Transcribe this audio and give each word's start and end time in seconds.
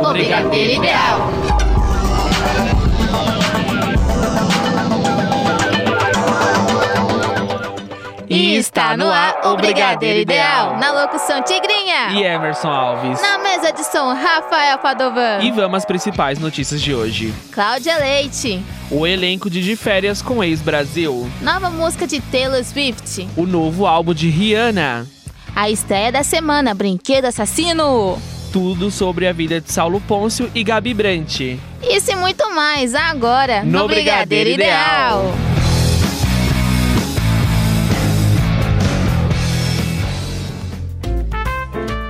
O 0.00 0.12
Brigadeiro 0.12 0.82
Ideal. 0.82 1.30
E 8.28 8.56
está 8.56 8.96
no 8.96 9.08
ar 9.08 9.36
o 9.44 9.56
Brigadeiro 9.56 10.18
Ideal. 10.18 10.76
Na 10.78 10.90
locução 10.90 11.40
Tigrinha. 11.42 12.08
E 12.10 12.24
Emerson 12.24 12.68
Alves. 12.68 13.22
Na 13.22 13.38
mesa 13.38 13.72
de 13.72 13.84
som 13.84 14.12
Rafael 14.12 14.78
Padovan. 14.78 15.38
E 15.40 15.52
vamos 15.52 15.76
às 15.78 15.84
principais 15.84 16.40
notícias 16.40 16.82
de 16.82 16.92
hoje. 16.92 17.32
Cláudia 17.52 17.98
Leite. 17.98 18.64
O 18.90 19.06
elenco 19.06 19.48
de 19.48 19.62
De 19.62 19.76
Férias 19.76 20.20
com 20.20 20.42
Ex-Brasil. 20.42 21.30
Nova 21.40 21.70
música 21.70 22.04
de 22.04 22.20
Taylor 22.20 22.64
Swift. 22.64 23.28
O 23.36 23.46
novo 23.46 23.86
álbum 23.86 24.12
de 24.12 24.28
Rihanna. 24.28 25.06
A 25.56 25.70
estreia 25.70 26.12
da 26.12 26.22
semana, 26.22 26.74
Brinquedo 26.74 27.24
Assassino. 27.24 28.18
Tudo 28.52 28.90
sobre 28.90 29.26
a 29.26 29.32
vida 29.32 29.58
de 29.58 29.72
Saulo 29.72 30.02
Pôncio 30.02 30.50
e 30.54 30.62
Gabi 30.62 30.92
Brant. 30.92 31.40
Isso 31.82 32.12
e 32.12 32.14
muito 32.14 32.54
mais 32.54 32.94
agora 32.94 33.64
No 33.64 33.80
no, 33.80 33.88
Brigadeiro, 33.88 34.50
Brigadeiro 34.50 34.50
Ideal. 34.50 35.24
Ideal. 35.30 35.56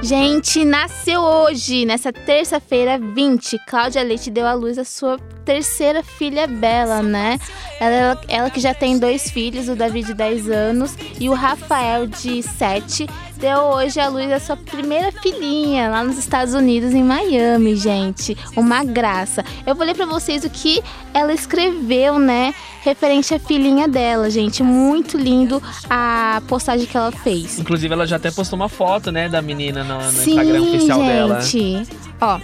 Gente, 0.02 0.64
nasceu 0.64 1.20
hoje, 1.20 1.84
nessa 1.84 2.12
terça-feira 2.12 2.98
20. 2.98 3.58
Cláudia 3.68 4.02
Leite 4.02 4.28
deu 4.28 4.46
à 4.46 4.54
luz 4.54 4.76
a 4.76 4.84
sua 4.84 5.18
terceira 5.46 6.02
filha 6.02 6.46
Bela, 6.48 7.02
né? 7.02 7.38
Ela, 7.80 8.20
ela 8.26 8.50
que 8.50 8.58
já 8.58 8.74
tem 8.74 8.98
dois 8.98 9.30
filhos, 9.30 9.68
o 9.68 9.76
Davi 9.76 10.02
de 10.02 10.12
10 10.12 10.50
anos 10.50 10.96
e 11.20 11.28
o 11.28 11.34
Rafael 11.34 12.06
de 12.06 12.42
7. 12.42 13.06
Deu 13.36 13.58
hoje 13.58 14.00
à 14.00 14.08
luz 14.08 14.32
a 14.32 14.40
sua 14.40 14.56
primeira 14.56 15.12
filhinha 15.12 15.90
lá 15.90 16.02
nos 16.02 16.18
Estados 16.18 16.54
Unidos, 16.54 16.92
em 16.94 17.04
Miami, 17.04 17.76
gente. 17.76 18.36
Uma 18.56 18.82
graça. 18.82 19.44
Eu 19.66 19.74
vou 19.74 19.86
ler 19.86 19.94
pra 19.94 20.06
vocês 20.06 20.42
o 20.42 20.50
que 20.50 20.82
ela 21.12 21.32
escreveu, 21.32 22.18
né? 22.18 22.54
Referente 22.82 23.34
à 23.34 23.38
filhinha 23.38 23.86
dela, 23.86 24.30
gente. 24.30 24.62
Muito 24.62 25.18
lindo 25.18 25.62
a 25.88 26.42
postagem 26.48 26.86
que 26.86 26.96
ela 26.96 27.12
fez. 27.12 27.58
Inclusive, 27.58 27.92
ela 27.92 28.06
já 28.06 28.16
até 28.16 28.30
postou 28.30 28.58
uma 28.58 28.70
foto, 28.70 29.12
né, 29.12 29.28
da 29.28 29.42
menina 29.42 29.84
no, 29.84 29.98
no 29.98 30.08
Instagram 30.08 30.62
oficial 30.62 31.02
dela. 31.02 31.40
gente. 31.42 31.90
Ó, 32.20 32.40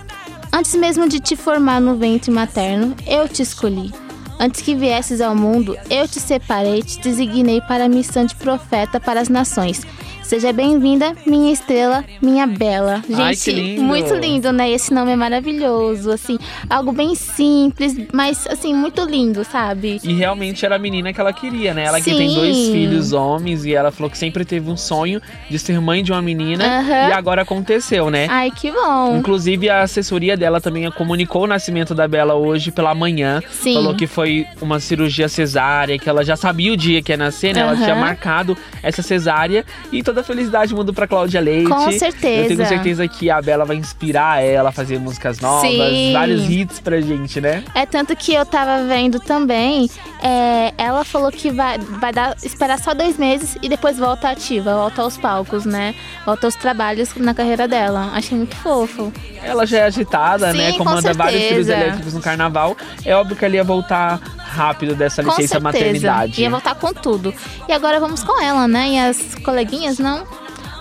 antes 0.52 0.74
mesmo 0.74 1.08
de 1.08 1.18
te 1.18 1.34
formar 1.34 1.80
no 1.80 1.96
ventre 1.96 2.30
materno, 2.30 2.94
eu 3.06 3.28
te 3.28 3.42
escolhi. 3.42 3.92
Antes 4.38 4.60
que 4.60 4.74
viesses 4.74 5.20
ao 5.20 5.34
mundo, 5.34 5.76
eu 5.88 6.06
te 6.08 6.18
separei, 6.18 6.82
te 6.82 7.00
designei 7.00 7.60
para 7.60 7.84
a 7.84 7.88
missão 7.88 8.24
de 8.26 8.34
profeta 8.34 8.98
para 8.98 9.20
as 9.20 9.28
nações. 9.28 9.82
Seja 10.22 10.52
bem-vinda, 10.52 11.14
minha 11.26 11.52
estrela, 11.52 12.04
minha 12.20 12.46
bela. 12.46 13.02
Gente, 13.06 13.20
Ai, 13.20 13.36
que 13.36 13.50
lindo. 13.50 13.82
muito 13.82 14.14
lindo, 14.14 14.50
né? 14.52 14.70
Esse 14.70 14.94
nome 14.94 15.12
é 15.12 15.16
maravilhoso, 15.16 16.10
assim, 16.10 16.38
algo 16.70 16.90
bem 16.92 17.14
simples, 17.14 17.94
mas 18.12 18.46
assim, 18.46 18.72
muito 18.74 19.02
lindo, 19.04 19.44
sabe? 19.44 20.00
E 20.02 20.12
realmente 20.14 20.64
era 20.64 20.76
a 20.76 20.78
menina 20.78 21.12
que 21.12 21.20
ela 21.20 21.32
queria, 21.32 21.74
né? 21.74 21.84
Ela 21.84 21.98
que 21.98 22.10
Sim. 22.10 22.16
tem 22.16 22.34
dois 22.34 22.56
filhos 22.68 23.12
homens 23.12 23.64
e 23.66 23.74
ela 23.74 23.90
falou 23.90 24.08
que 24.10 24.16
sempre 24.16 24.44
teve 24.44 24.70
um 24.70 24.76
sonho 24.76 25.20
de 25.50 25.58
ser 25.58 25.78
mãe 25.80 26.02
de 26.02 26.12
uma 26.12 26.22
menina 26.22 26.64
Aham. 26.64 27.08
e 27.08 27.12
agora 27.12 27.42
aconteceu, 27.42 28.08
né? 28.10 28.26
Ai, 28.30 28.50
que 28.50 28.70
bom. 28.70 29.18
Inclusive, 29.18 29.68
a 29.68 29.82
assessoria 29.82 30.36
dela 30.36 30.60
também 30.60 30.90
comunicou 30.92 31.44
o 31.44 31.46
nascimento 31.46 31.94
da 31.94 32.08
Bela 32.08 32.34
hoje 32.34 32.70
pela 32.70 32.94
manhã. 32.94 33.42
Sim. 33.50 33.74
Falou 33.74 33.94
que 33.94 34.06
foi 34.06 34.46
uma 34.62 34.80
cirurgia 34.80 35.28
cesárea, 35.28 35.98
que 35.98 36.08
ela 36.08 36.24
já 36.24 36.36
sabia 36.36 36.72
o 36.72 36.76
dia 36.76 37.02
que 37.02 37.12
ia 37.12 37.16
nascer, 37.18 37.54
né? 37.54 37.60
Ela 37.60 37.72
Aham. 37.72 37.82
tinha 37.82 37.96
marcado 37.96 38.56
essa 38.82 39.02
cesárea. 39.02 39.64
E 39.90 40.02
toda 40.12 40.20
a 40.20 40.24
felicidade 40.24 40.74
mundo 40.74 40.92
pra 40.92 41.06
Cláudia 41.06 41.40
Leite. 41.40 41.68
Com 41.70 41.90
Eu 41.90 41.98
certeza. 41.98 42.48
tenho 42.54 42.68
certeza 42.68 43.08
que 43.08 43.30
a 43.30 43.40
Bela 43.40 43.64
vai 43.64 43.76
inspirar 43.76 44.42
ela 44.44 44.68
a 44.68 44.72
fazer 44.72 44.98
músicas 45.00 45.40
novas, 45.40 45.70
Sim. 45.70 46.12
vários 46.12 46.48
hits 46.48 46.80
pra 46.80 47.00
gente, 47.00 47.40
né? 47.40 47.64
É 47.74 47.86
tanto 47.86 48.14
que 48.14 48.34
eu 48.34 48.44
tava 48.44 48.84
vendo 48.86 49.18
também, 49.18 49.88
é, 50.22 50.72
ela 50.76 51.02
falou 51.04 51.32
que 51.32 51.50
vai, 51.50 51.78
vai 51.78 52.12
dar, 52.12 52.36
esperar 52.44 52.78
só 52.78 52.92
dois 52.92 53.16
meses 53.16 53.56
e 53.62 53.68
depois 53.68 53.98
volta 53.98 54.28
ativa, 54.28 54.74
volta 54.74 55.00
aos 55.02 55.16
palcos, 55.16 55.64
né? 55.64 55.94
Volta 56.26 56.46
aos 56.46 56.54
trabalhos 56.54 57.14
na 57.16 57.32
carreira 57.32 57.66
dela. 57.66 58.10
Achei 58.12 58.36
muito 58.36 58.54
fofo. 58.56 59.10
Ela 59.42 59.66
já 59.66 59.78
é 59.78 59.82
agitada, 59.84 60.52
Sim, 60.52 60.58
né? 60.58 60.72
com 60.72 60.78
Comanda 60.78 61.14
vários 61.14 61.42
trilhos 61.46 61.66
certeza. 61.66 61.84
elétricos 61.86 62.14
no 62.14 62.20
carnaval. 62.20 62.76
É 63.04 63.16
óbvio 63.16 63.34
que 63.34 63.44
ela 63.44 63.56
ia 63.56 63.64
voltar 63.64 64.20
rápido 64.52 64.94
dessa 64.94 65.22
com 65.22 65.30
licença 65.30 65.54
certeza. 65.54 65.60
maternidade. 65.60 66.40
Ia 66.40 66.50
voltar 66.50 66.74
com 66.74 66.92
tudo. 66.92 67.34
E 67.68 67.72
agora 67.72 67.98
vamos 67.98 68.22
com 68.22 68.40
ela, 68.40 68.68
né? 68.68 68.90
E 68.90 68.98
as 68.98 69.34
coleguinhas, 69.44 69.98
não? 69.98 70.24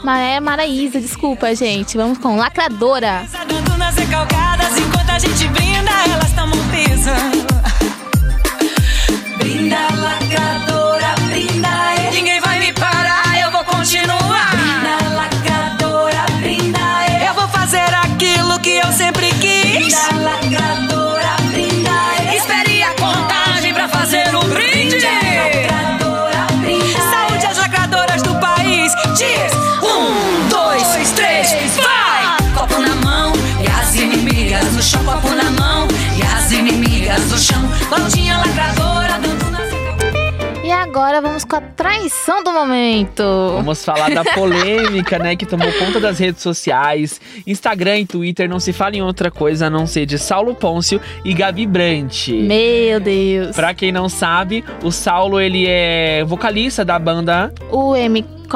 Maré 0.03 0.39
Maraísa, 0.39 0.99
desculpa, 0.99 1.53
gente. 1.55 1.95
Vamos 1.97 2.17
com 2.17 2.35
Lacradora. 2.37 3.23
Enquanto 4.77 5.09
a 5.09 5.19
gente 5.19 5.47
brinda, 5.49 5.91
elas. 6.09 6.31
Brinda, 9.37 9.77
lacradora, 9.95 10.60
lacradora 37.91 39.19
dando 39.19 39.51
nas 39.51 39.69
E 40.63 40.71
agora 40.71 41.19
vamos 41.19 41.43
com 41.43 41.57
a 41.57 41.61
traição 41.61 42.41
do 42.41 42.51
momento. 42.51 43.23
Vamos 43.55 43.83
falar 43.83 44.09
da 44.11 44.23
polêmica, 44.23 45.19
né, 45.19 45.35
que 45.35 45.45
tomou 45.45 45.71
conta 45.73 45.99
das 45.99 46.17
redes 46.17 46.41
sociais. 46.41 47.19
Instagram 47.45 47.99
e 47.99 48.05
Twitter 48.05 48.49
não 48.49 48.61
se 48.61 48.71
fala 48.71 48.95
em 48.95 49.01
outra 49.01 49.29
coisa 49.29 49.67
a 49.67 49.69
não 49.69 49.85
ser 49.85 50.05
de 50.05 50.17
Saulo 50.17 50.55
Pôncio 50.55 51.01
e 51.25 51.33
Gabi 51.33 51.65
Brant. 51.67 52.29
Meu 52.29 52.99
Deus. 53.01 53.55
Pra 53.55 53.73
quem 53.73 53.91
não 53.91 54.07
sabe, 54.07 54.63
o 54.81 54.91
Saulo 54.91 55.39
ele 55.39 55.65
é 55.67 56.23
vocalista 56.23 56.85
da 56.85 56.97
banda 56.97 57.53
O 57.69 57.93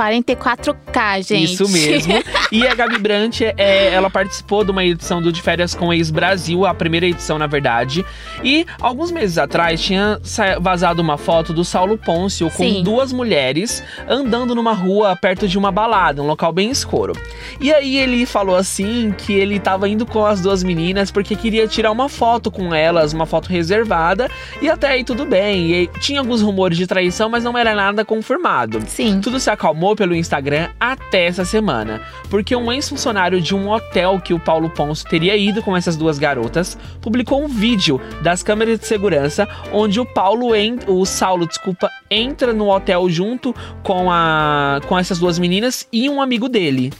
M44K, 0.01 1.23
gente. 1.28 1.53
Isso 1.53 1.69
mesmo. 1.69 2.13
E 2.51 2.66
a 2.66 2.75
Gabi 2.75 3.00
Brant, 3.00 3.41
é, 3.41 3.91
ela 3.91 4.09
participou 4.09 4.63
de 4.63 4.72
uma 4.72 4.85
edição 4.85 5.22
do 5.22 5.31
De 5.31 5.41
Férias 5.41 5.73
com 5.73 5.91
Ex 5.91 6.11
Brasil, 6.11 6.66
a 6.66 6.73
primeira 6.73 7.06
edição, 7.06 7.39
na 7.39 7.47
verdade. 7.47 8.05
E 8.44 8.66
alguns 8.79 9.11
meses 9.11 9.38
atrás 9.38 9.81
tinha 9.81 10.19
vazado 10.61 11.01
uma 11.01 11.17
foto 11.17 11.51
do 11.51 11.66
Saulo 11.66 11.97
Pôncio 11.97 12.50
com 12.51 12.63
Sim. 12.63 12.84
duas 12.84 13.11
mulheres 13.11 13.84
andando 14.07 14.53
numa 14.53 14.73
rua 14.73 15.16
perto 15.16 15.47
de 15.47 15.57
uma 15.57 15.72
balada, 15.72 16.22
um 16.22 16.28
local 16.28 16.53
bem 16.53 16.69
escuro. 16.69 17.13
E 17.59 17.73
aí 17.73 17.97
ele 17.97 18.25
falou 18.25 18.55
assim 18.55 19.13
que 19.17 19.34
ele 19.34 19.59
tava 19.59 19.89
indo 19.89 20.05
com 20.05 20.25
as 20.25 20.39
duas 20.39 20.63
meninas 20.63 21.11
porque 21.11 21.35
queria 21.35 21.67
tirar 21.67 21.91
uma 21.91 22.07
foto 22.07 22.50
com 22.50 22.73
elas, 22.73 23.11
uma 23.11 23.25
foto 23.25 23.50
reservada, 23.50 24.29
e 24.61 24.69
até 24.69 24.89
aí 24.89 25.03
tudo 25.03 25.25
bem. 25.25 25.72
E 25.72 25.88
tinha 26.00 26.19
alguns 26.19 26.41
rumores 26.41 26.78
de 26.78 26.88
traição, 26.88 27.28
mas 27.28 27.44
não 27.44 27.57
era 27.57 27.75
nada 27.75 28.05
confirmado. 28.05 28.81
Sim. 28.88 29.19
Tudo 29.19 29.39
se 29.39 29.50
acalmou 29.50 29.84
pelo 29.94 30.16
Instagram 30.16 30.69
até 30.79 31.25
essa 31.25 31.44
semana, 31.44 32.01
porque 32.29 32.56
um 32.56 32.72
ex-funcionário 32.72 33.41
de 33.41 33.53
um 33.53 33.69
hotel 33.69 34.22
que 34.22 34.34
o 34.34 34.40
Paulo 34.40 34.69
Ponce 34.69 35.03
teria 35.03 35.35
ido 35.35 35.62
com 35.62 35.75
essas 35.75 35.97
duas 35.97 36.18
garotas 36.18 36.78
publicou 37.01 37.44
um 37.44 37.50
vídeo 37.50 38.00
das 38.23 38.41
câmeras 38.41 38.79
de 38.79 38.88
segurança 38.88 39.46
onde 39.73 40.00
o 40.00 40.06
Paulo, 40.06 40.51
o 40.88 41.06
Saulo, 41.06 41.46
desculpa, 41.46 41.90
entra 42.09 42.53
no 42.53 42.69
hotel 42.69 43.09
junto 43.09 43.53
com 43.84 44.09
a 44.09 44.79
com 44.88 44.97
essas 44.97 45.19
duas 45.19 45.38
meninas 45.38 45.85
e 45.91 46.09
um 46.09 46.22
amigo 46.22 46.47
dele. 46.47 46.94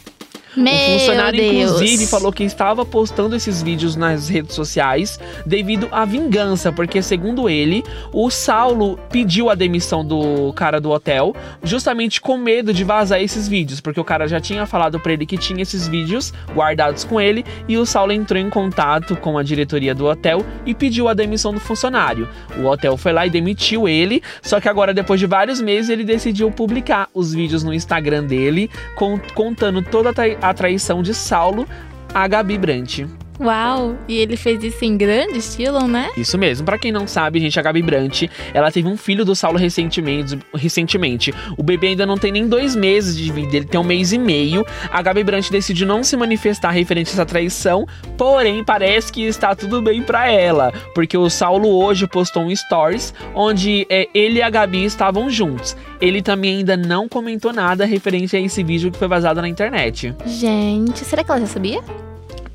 Meu 0.56 0.72
o 0.72 0.98
funcionário, 0.98 1.38
Deus. 1.38 1.52
inclusive, 1.72 2.06
falou 2.06 2.32
que 2.32 2.42
estava 2.44 2.84
postando 2.84 3.36
esses 3.36 3.62
vídeos 3.62 3.94
nas 3.96 4.28
redes 4.28 4.54
sociais 4.54 5.20
devido 5.44 5.88
à 5.92 6.04
vingança, 6.04 6.72
porque, 6.72 7.02
segundo 7.02 7.48
ele, 7.48 7.84
o 8.12 8.30
Saulo 8.30 8.98
pediu 9.10 9.50
a 9.50 9.54
demissão 9.54 10.04
do 10.04 10.52
cara 10.54 10.80
do 10.80 10.90
hotel 10.90 11.34
justamente 11.62 12.20
com 12.20 12.36
medo 12.38 12.72
de 12.72 12.84
vazar 12.84 13.20
esses 13.20 13.46
vídeos, 13.48 13.80
porque 13.80 14.00
o 14.00 14.04
cara 14.04 14.26
já 14.26 14.40
tinha 14.40 14.64
falado 14.66 14.98
pra 14.98 15.12
ele 15.12 15.26
que 15.26 15.36
tinha 15.36 15.62
esses 15.62 15.86
vídeos 15.86 16.32
guardados 16.54 17.04
com 17.04 17.20
ele 17.20 17.44
e 17.68 17.76
o 17.76 17.84
Saulo 17.84 18.12
entrou 18.12 18.40
em 18.40 18.48
contato 18.48 19.14
com 19.16 19.36
a 19.36 19.42
diretoria 19.42 19.94
do 19.94 20.06
hotel 20.06 20.44
e 20.64 20.74
pediu 20.74 21.08
a 21.08 21.14
demissão 21.14 21.52
do 21.52 21.60
funcionário. 21.60 22.28
O 22.58 22.64
hotel 22.66 22.96
foi 22.96 23.12
lá 23.12 23.26
e 23.26 23.30
demitiu 23.30 23.88
ele, 23.88 24.22
só 24.42 24.60
que 24.60 24.68
agora, 24.68 24.94
depois 24.94 25.20
de 25.20 25.26
vários 25.26 25.60
meses, 25.60 25.90
ele 25.90 26.04
decidiu 26.04 26.50
publicar 26.50 27.08
os 27.12 27.34
vídeos 27.34 27.62
no 27.62 27.74
Instagram 27.74 28.24
dele, 28.24 28.70
con- 28.94 29.20
contando 29.34 29.82
toda 29.82 30.10
a 30.40 30.45
a 30.48 30.54
traição 30.54 31.02
de 31.02 31.12
Saulo 31.14 31.66
a 32.14 32.26
Gabi 32.26 32.56
Brant. 32.56 33.00
Uau! 33.40 33.96
E 34.08 34.16
ele 34.16 34.36
fez 34.36 34.62
isso 34.62 34.84
em 34.84 34.96
grande 34.96 35.38
estilo, 35.38 35.86
né? 35.86 36.10
Isso 36.16 36.38
mesmo. 36.38 36.64
Pra 36.64 36.78
quem 36.78 36.90
não 36.90 37.06
sabe, 37.06 37.40
gente, 37.40 37.58
a 37.58 37.62
Gabi 37.62 37.82
Brant, 37.82 38.24
ela 38.52 38.70
teve 38.70 38.88
um 38.88 38.96
filho 38.96 39.24
do 39.24 39.34
Saulo 39.34 39.58
recentemente, 39.58 40.38
recentemente. 40.54 41.32
O 41.56 41.62
bebê 41.62 41.88
ainda 41.88 42.06
não 42.06 42.16
tem 42.16 42.32
nem 42.32 42.48
dois 42.48 42.74
meses 42.74 43.16
de 43.16 43.30
vida, 43.30 43.56
ele 43.56 43.66
tem 43.66 43.80
um 43.80 43.84
mês 43.84 44.12
e 44.12 44.18
meio. 44.18 44.64
A 44.90 45.02
Gabi 45.02 45.22
Brant 45.22 45.50
decidiu 45.50 45.86
não 45.86 46.02
se 46.02 46.16
manifestar 46.16 46.70
referente 46.70 47.10
a 47.10 47.12
essa 47.12 47.26
traição, 47.26 47.86
porém 48.16 48.64
parece 48.64 49.12
que 49.12 49.22
está 49.22 49.54
tudo 49.54 49.82
bem 49.82 50.02
pra 50.02 50.30
ela, 50.30 50.72
porque 50.94 51.16
o 51.16 51.28
Saulo 51.28 51.68
hoje 51.68 52.06
postou 52.06 52.42
um 52.42 52.54
stories 52.54 53.12
onde 53.34 53.86
é, 53.90 54.08
ele 54.14 54.38
e 54.38 54.42
a 54.42 54.50
Gabi 54.50 54.84
estavam 54.84 55.28
juntos. 55.28 55.76
Ele 56.00 56.22
também 56.22 56.58
ainda 56.58 56.76
não 56.76 57.08
comentou 57.08 57.52
nada 57.52 57.84
referente 57.84 58.36
a 58.36 58.40
esse 58.40 58.62
vídeo 58.62 58.90
que 58.90 58.98
foi 58.98 59.08
vazado 59.08 59.40
na 59.40 59.48
internet. 59.48 60.14
Gente, 60.26 61.04
será 61.04 61.22
que 61.24 61.30
ela 61.30 61.40
já 61.40 61.46
sabia? 61.46 61.82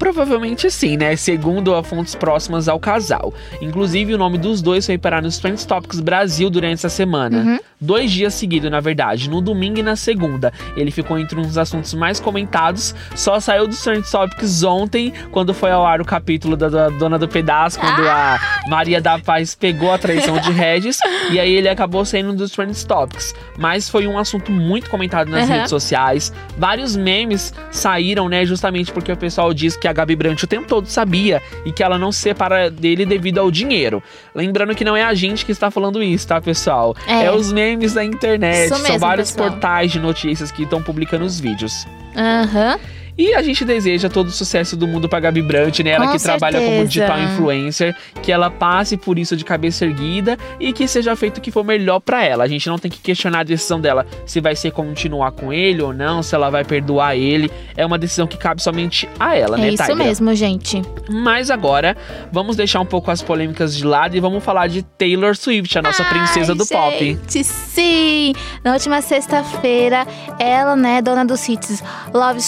Provavelmente 0.01 0.71
sim, 0.71 0.97
né? 0.97 1.15
Segundo 1.15 1.75
a 1.75 1.83
fontes 1.83 2.15
próximas 2.15 2.67
ao 2.67 2.79
casal. 2.79 3.31
Inclusive, 3.61 4.15
o 4.15 4.17
nome 4.17 4.39
dos 4.39 4.59
dois 4.59 4.83
foi 4.83 4.97
parar 4.97 5.21
nos 5.21 5.37
Trends 5.37 5.63
Topics 5.63 5.99
Brasil 5.99 6.49
durante 6.49 6.73
essa 6.73 6.89
semana. 6.89 7.37
Uhum. 7.37 7.59
Dois 7.79 8.11
dias 8.11 8.33
seguidos, 8.33 8.71
na 8.71 8.79
verdade, 8.79 9.29
no 9.29 9.39
domingo 9.41 9.77
e 9.77 9.83
na 9.83 9.95
segunda. 9.95 10.51
Ele 10.75 10.89
ficou 10.89 11.19
entre 11.19 11.37
um 11.39 11.43
dos 11.43 11.55
assuntos 11.55 11.93
mais 11.93 12.19
comentados. 12.19 12.95
Só 13.15 13.39
saiu 13.39 13.67
dos 13.67 13.79
Trends 13.83 14.09
Topics 14.09 14.63
ontem, 14.63 15.13
quando 15.31 15.53
foi 15.53 15.69
ao 15.69 15.85
ar 15.85 16.01
o 16.01 16.05
capítulo 16.05 16.57
da, 16.57 16.67
da 16.67 16.89
Dona 16.89 17.19
do 17.19 17.27
Pedaço, 17.27 17.79
quando 17.79 18.01
a 18.07 18.39
Maria 18.67 18.99
da 18.99 19.19
Paz 19.19 19.53
pegou 19.53 19.91
a 19.93 19.99
traição 19.99 20.39
de 20.39 20.51
Regis. 20.51 20.97
e 21.29 21.39
aí 21.39 21.53
ele 21.55 21.69
acabou 21.69 22.03
saindo 22.05 22.33
dos 22.33 22.49
Trends 22.51 22.83
Topics. 22.83 23.35
Mas 23.55 23.87
foi 23.87 24.07
um 24.07 24.17
assunto 24.17 24.51
muito 24.51 24.89
comentado 24.89 25.29
nas 25.29 25.47
Uhum. 25.47 25.53
redes 25.55 25.69
sociais. 25.69 26.33
Vários 26.57 26.95
memes 26.95 27.53
saíram, 27.69 28.27
né? 28.27 28.43
Justamente 28.45 28.91
porque 28.91 29.11
o 29.11 29.17
pessoal 29.17 29.53
diz 29.53 29.75
que 29.77 29.87
a 29.87 29.90
Gabi 29.93 30.15
Brandt 30.15 30.43
o 30.43 30.47
tempo 30.47 30.67
todo 30.67 30.85
sabia 30.87 31.41
e 31.65 31.71
que 31.71 31.83
ela 31.83 31.97
não 31.97 32.11
se 32.11 32.19
separa 32.19 32.69
dele 32.69 33.05
devido 33.05 33.39
ao 33.39 33.49
dinheiro. 33.51 34.01
Lembrando 34.33 34.73
que 34.75 34.83
não 34.85 34.95
é 34.95 35.03
a 35.03 35.13
gente 35.13 35.45
que 35.45 35.51
está 35.51 35.69
falando 35.71 36.01
isso, 36.01 36.27
tá, 36.27 36.39
pessoal? 36.41 36.95
É. 37.07 37.25
É, 37.25 37.31
os 37.31 37.51
memes 37.51 37.93
da 37.93 38.03
internet. 38.03 38.65
Isso 38.65 38.75
São 38.75 38.83
mesmo, 38.83 38.99
vários 38.99 39.31
pessoal. 39.31 39.51
portais 39.51 39.91
de 39.91 39.99
notícias 39.99 40.51
que 40.51 40.63
estão 40.63 40.81
publicando 40.81 41.25
os 41.25 41.39
vídeos. 41.39 41.85
Aham. 42.15 42.79
E 43.21 43.35
a 43.35 43.41
gente 43.43 43.63
deseja 43.63 44.09
todo 44.09 44.29
o 44.29 44.31
sucesso 44.31 44.75
do 44.75 44.87
mundo 44.87 45.07
pra 45.07 45.19
Gabi 45.19 45.43
Brandt, 45.43 45.83
né? 45.83 45.91
Ela 45.91 46.07
Com 46.07 46.13
que 46.13 46.23
trabalha 46.23 46.57
como 46.57 46.69
certeza. 46.71 46.87
digital 46.87 47.19
influencer, 47.19 47.95
que 48.23 48.31
ela 48.31 48.49
passe 48.49 48.97
por 48.97 49.19
isso 49.19 49.37
de 49.37 49.45
cabeça 49.45 49.85
erguida 49.85 50.39
e 50.59 50.73
que 50.73 50.87
seja 50.87 51.15
feito 51.15 51.37
o 51.37 51.41
que 51.41 51.51
for 51.51 51.63
melhor 51.63 51.99
pra 51.99 52.25
ela. 52.25 52.43
A 52.43 52.47
gente 52.47 52.67
não 52.67 52.79
tem 52.79 52.89
que 52.89 52.97
questionar 52.99 53.41
a 53.41 53.43
decisão 53.43 53.79
dela 53.79 54.07
se 54.25 54.41
vai 54.41 54.55
ser 54.55 54.71
continuar 54.71 55.33
com 55.33 55.53
ele 55.53 55.83
ou 55.83 55.93
não, 55.93 56.23
se 56.23 56.33
ela 56.33 56.49
vai 56.49 56.63
perdoar 56.63 57.15
ele. 57.15 57.51
É 57.77 57.85
uma 57.85 57.99
decisão 57.99 58.25
que 58.25 58.37
cabe 58.37 58.59
somente 58.63 59.07
a 59.19 59.35
ela, 59.35 59.55
É 59.55 59.61
né, 59.61 59.69
isso 59.69 59.83
Tigra? 59.83 59.95
mesmo, 60.03 60.33
gente. 60.33 60.81
Mas 61.07 61.51
agora, 61.51 61.95
vamos 62.31 62.55
deixar 62.55 62.79
um 62.79 62.85
pouco 62.87 63.11
as 63.11 63.21
polêmicas 63.21 63.77
de 63.77 63.85
lado 63.85 64.17
e 64.17 64.19
vamos 64.19 64.43
falar 64.43 64.65
de 64.65 64.81
Taylor 64.81 65.35
Swift, 65.35 65.77
a 65.77 65.83
nossa 65.83 66.03
princesa 66.05 66.53
Ai, 66.53 66.57
do 66.57 66.65
pop. 66.65 66.97
gente, 66.97 67.43
sim! 67.43 68.33
Na 68.63 68.73
última 68.73 68.99
sexta-feira, 68.99 70.07
ela, 70.39 70.75
né, 70.75 71.03
dona 71.03 71.23
dos 71.23 71.47
hits 71.47 71.83
Love 72.11 72.41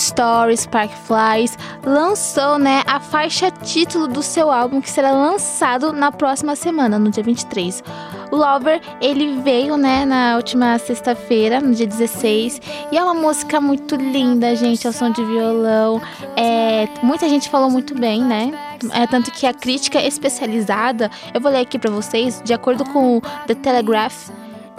Sparkflies, 0.64 1.58
lançou, 1.86 2.58
né, 2.58 2.84
a 2.86 3.00
faixa 3.00 3.52
título 3.52 4.08
do 4.08 4.24
seu 4.24 4.52
álbum 4.52 4.82
que 4.82 4.90
será 4.90 5.12
lançado 5.12 5.94
na 5.94 6.12
próxima 6.12 6.56
semana, 6.56 6.98
no 6.98 7.10
dia 7.10 7.24
23. 7.24 7.84
O 8.32 8.36
Lover, 8.36 8.82
ele 9.00 9.40
veio, 9.42 9.78
né, 9.78 10.06
na 10.06 10.36
última 10.36 10.78
sexta-feira, 10.80 11.62
no 11.62 11.74
dia 11.74 11.86
16, 11.86 12.60
e 12.92 12.98
é 12.98 13.04
uma 13.04 13.14
música 13.14 13.62
muito 13.62 13.96
linda, 13.96 14.56
gente, 14.56 14.88
ao 14.88 14.94
som 14.94 15.12
de 15.12 15.24
violão. 15.24 16.02
É, 16.36 16.88
muita 17.04 17.30
gente 17.30 17.50
falou 17.50 17.70
muito 17.70 17.94
bem, 17.94 18.24
né? 18.24 18.52
É, 18.92 19.06
tanto 19.06 19.32
que 19.32 19.46
a 19.46 19.54
crítica 19.54 20.02
especializada, 20.02 21.12
eu 21.34 21.40
vou 21.40 21.52
ler 21.52 21.60
aqui 21.60 21.78
pra 21.78 21.92
vocês, 21.92 22.42
de 22.44 22.54
acordo 22.54 22.84
com 22.86 23.18
o 23.18 23.22
The 23.46 23.56
Telegraph, 23.56 24.30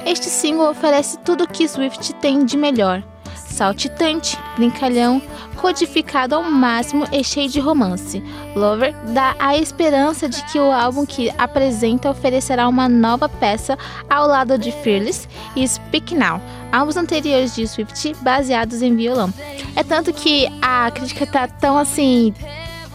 este 0.05 0.27
single 0.27 0.71
oferece 0.71 1.19
tudo 1.19 1.45
o 1.45 1.49
que 1.49 1.67
Swift 1.67 2.13
tem 2.17 2.45
de 2.45 2.57
melhor. 2.57 3.03
Saltitante, 3.37 4.39
brincalhão, 4.57 5.23
codificado 5.65 6.35
ao 6.35 6.43
máximo 6.43 7.07
e 7.11 7.25
cheio 7.25 7.49
de 7.49 7.59
romance. 7.59 8.23
Lover 8.55 8.95
dá 9.15 9.35
a 9.39 9.57
esperança 9.57 10.29
de 10.29 10.45
que 10.45 10.59
o 10.59 10.71
álbum 10.71 11.07
que 11.07 11.33
apresenta 11.39 12.11
oferecerá 12.11 12.69
uma 12.69 12.87
nova 12.87 13.31
peça 13.31 13.79
ao 14.11 14.29
lado 14.29 14.59
de 14.59 14.71
Fearless 14.71 15.27
e 15.57 15.67
Speak 15.67 16.15
Now, 16.15 16.39
álbuns 16.71 16.99
anteriores 16.99 17.55
de 17.55 17.67
Swift 17.67 18.15
baseados 18.21 18.83
em 18.83 18.95
violão. 18.95 19.33
É 19.75 19.83
tanto 19.83 20.13
que 20.13 20.47
a 20.61 20.91
crítica 20.91 21.27
tá 21.27 21.49
tão 21.49 21.79
assim, 21.79 22.35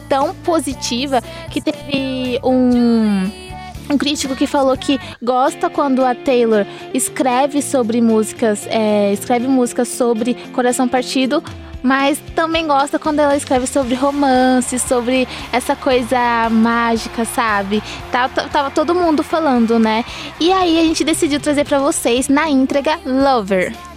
tão 0.07 0.35
positiva 0.35 1.23
que 1.49 1.61
teve 1.61 2.39
um 2.43 3.49
um 3.89 3.97
crítico 3.97 4.35
que 4.35 4.45
falou 4.45 4.77
que 4.77 4.99
gosta 5.19 5.67
quando 5.67 6.05
a 6.05 6.13
Taylor 6.13 6.63
escreve 6.93 7.59
sobre 7.59 7.99
músicas, 7.99 8.67
é, 8.69 9.11
escreve 9.11 9.47
músicas 9.47 9.87
sobre 9.87 10.35
coração 10.53 10.87
partido, 10.87 11.43
mas 11.81 12.19
também 12.35 12.67
gosta 12.67 12.99
quando 12.99 13.19
ela 13.19 13.35
escreve 13.35 13.67
sobre 13.67 13.95
romance, 13.95 14.79
sobre 14.79 15.27
essa 15.51 15.75
coisa 15.75 16.49
mágica, 16.49 17.25
sabe? 17.25 17.81
Tava, 18.11 18.49
tava 18.49 18.71
todo 18.71 18.95
mundo 18.95 19.23
falando, 19.23 19.79
né? 19.79 20.03
E 20.39 20.51
aí 20.51 20.79
a 20.79 20.83
gente 20.83 21.03
decidiu 21.03 21.39
trazer 21.39 21.65
pra 21.65 21.79
vocês 21.79 22.27
na 22.27 22.49
entrega 22.49 22.99
Lover. 23.05 23.88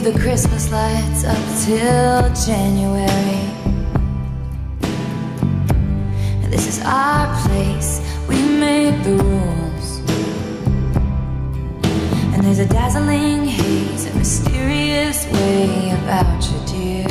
Leave 0.00 0.14
the 0.14 0.20
Christmas 0.20 0.70
lights 0.70 1.24
up 1.24 1.44
till 1.64 2.46
January. 2.46 3.40
This 6.50 6.66
is 6.68 6.80
our 6.84 7.26
place, 7.42 8.00
we 8.28 8.36
make 8.60 9.02
the 9.02 9.14
rules. 9.14 9.98
And 12.32 12.44
there's 12.44 12.60
a 12.60 12.66
dazzling 12.66 13.44
haze, 13.44 14.06
a 14.06 14.14
mysterious 14.14 15.26
way 15.32 15.90
about 15.90 16.44
you, 16.48 16.58
dear. 16.66 17.08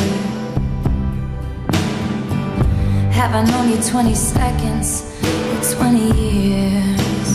Have 3.11 3.35
I 3.35 3.43
known 3.51 3.69
you 3.69 3.83
20 3.83 4.13
seconds 4.15 5.03
or 5.23 5.75
20 5.75 6.21
years? 6.21 7.29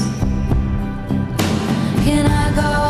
Can 2.04 2.26
I 2.26 2.54
go? 2.54 2.81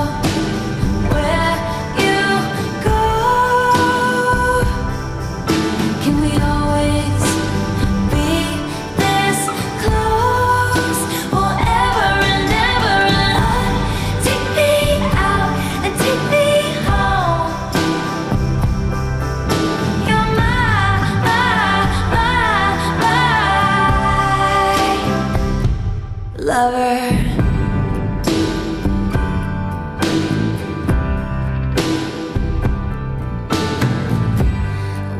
Lover. 26.52 27.00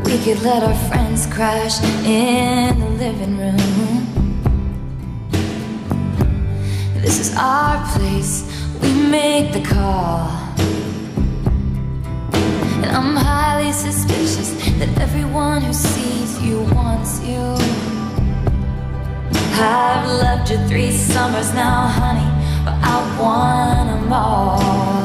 We 0.05 0.19
could 0.25 0.43
let 0.43 0.63
our 0.63 0.75
friends 0.89 1.27
crash 1.27 1.83
in 2.05 2.79
the 2.81 2.91
living 3.05 3.39
room. 3.39 3.57
This 7.01 7.19
is 7.19 7.35
our 7.39 7.79
place, 7.97 8.45
we 8.83 8.93
make 8.93 9.55
the 9.55 9.63
call. 9.63 10.29
And 12.83 12.91
I'm 12.99 13.17
highly 13.17 13.73
suspicious 13.73 14.51
that 14.79 14.91
everyone 15.01 15.63
who 15.63 15.73
sees 15.73 16.43
you 16.43 16.61
wants 16.75 17.25
you. 17.25 17.62
You 20.53 20.59
three 20.69 20.93
summers 20.93 21.55
now, 21.55 21.87
honey, 21.87 22.29
but 22.63 22.75
I 22.85 23.19
want 23.19 23.89
them 23.89 24.13
all. 24.13 25.02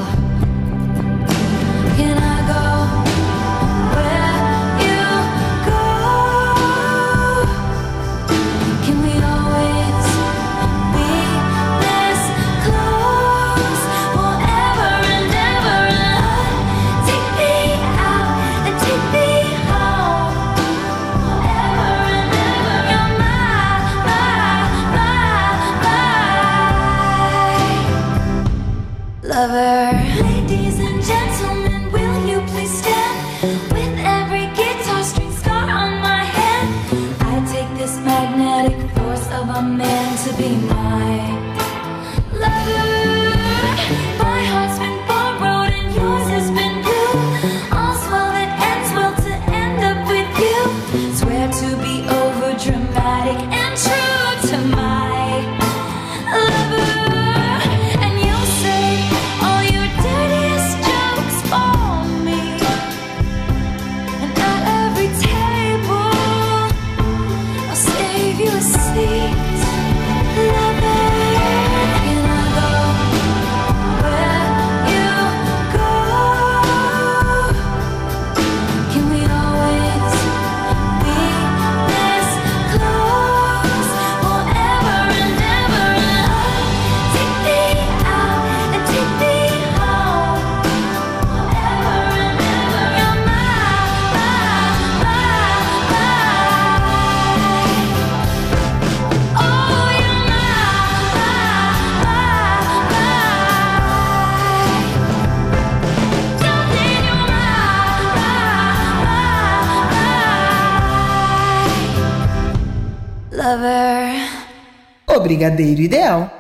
Brigadeiro 115.28 115.82
Ideal. 115.82 116.37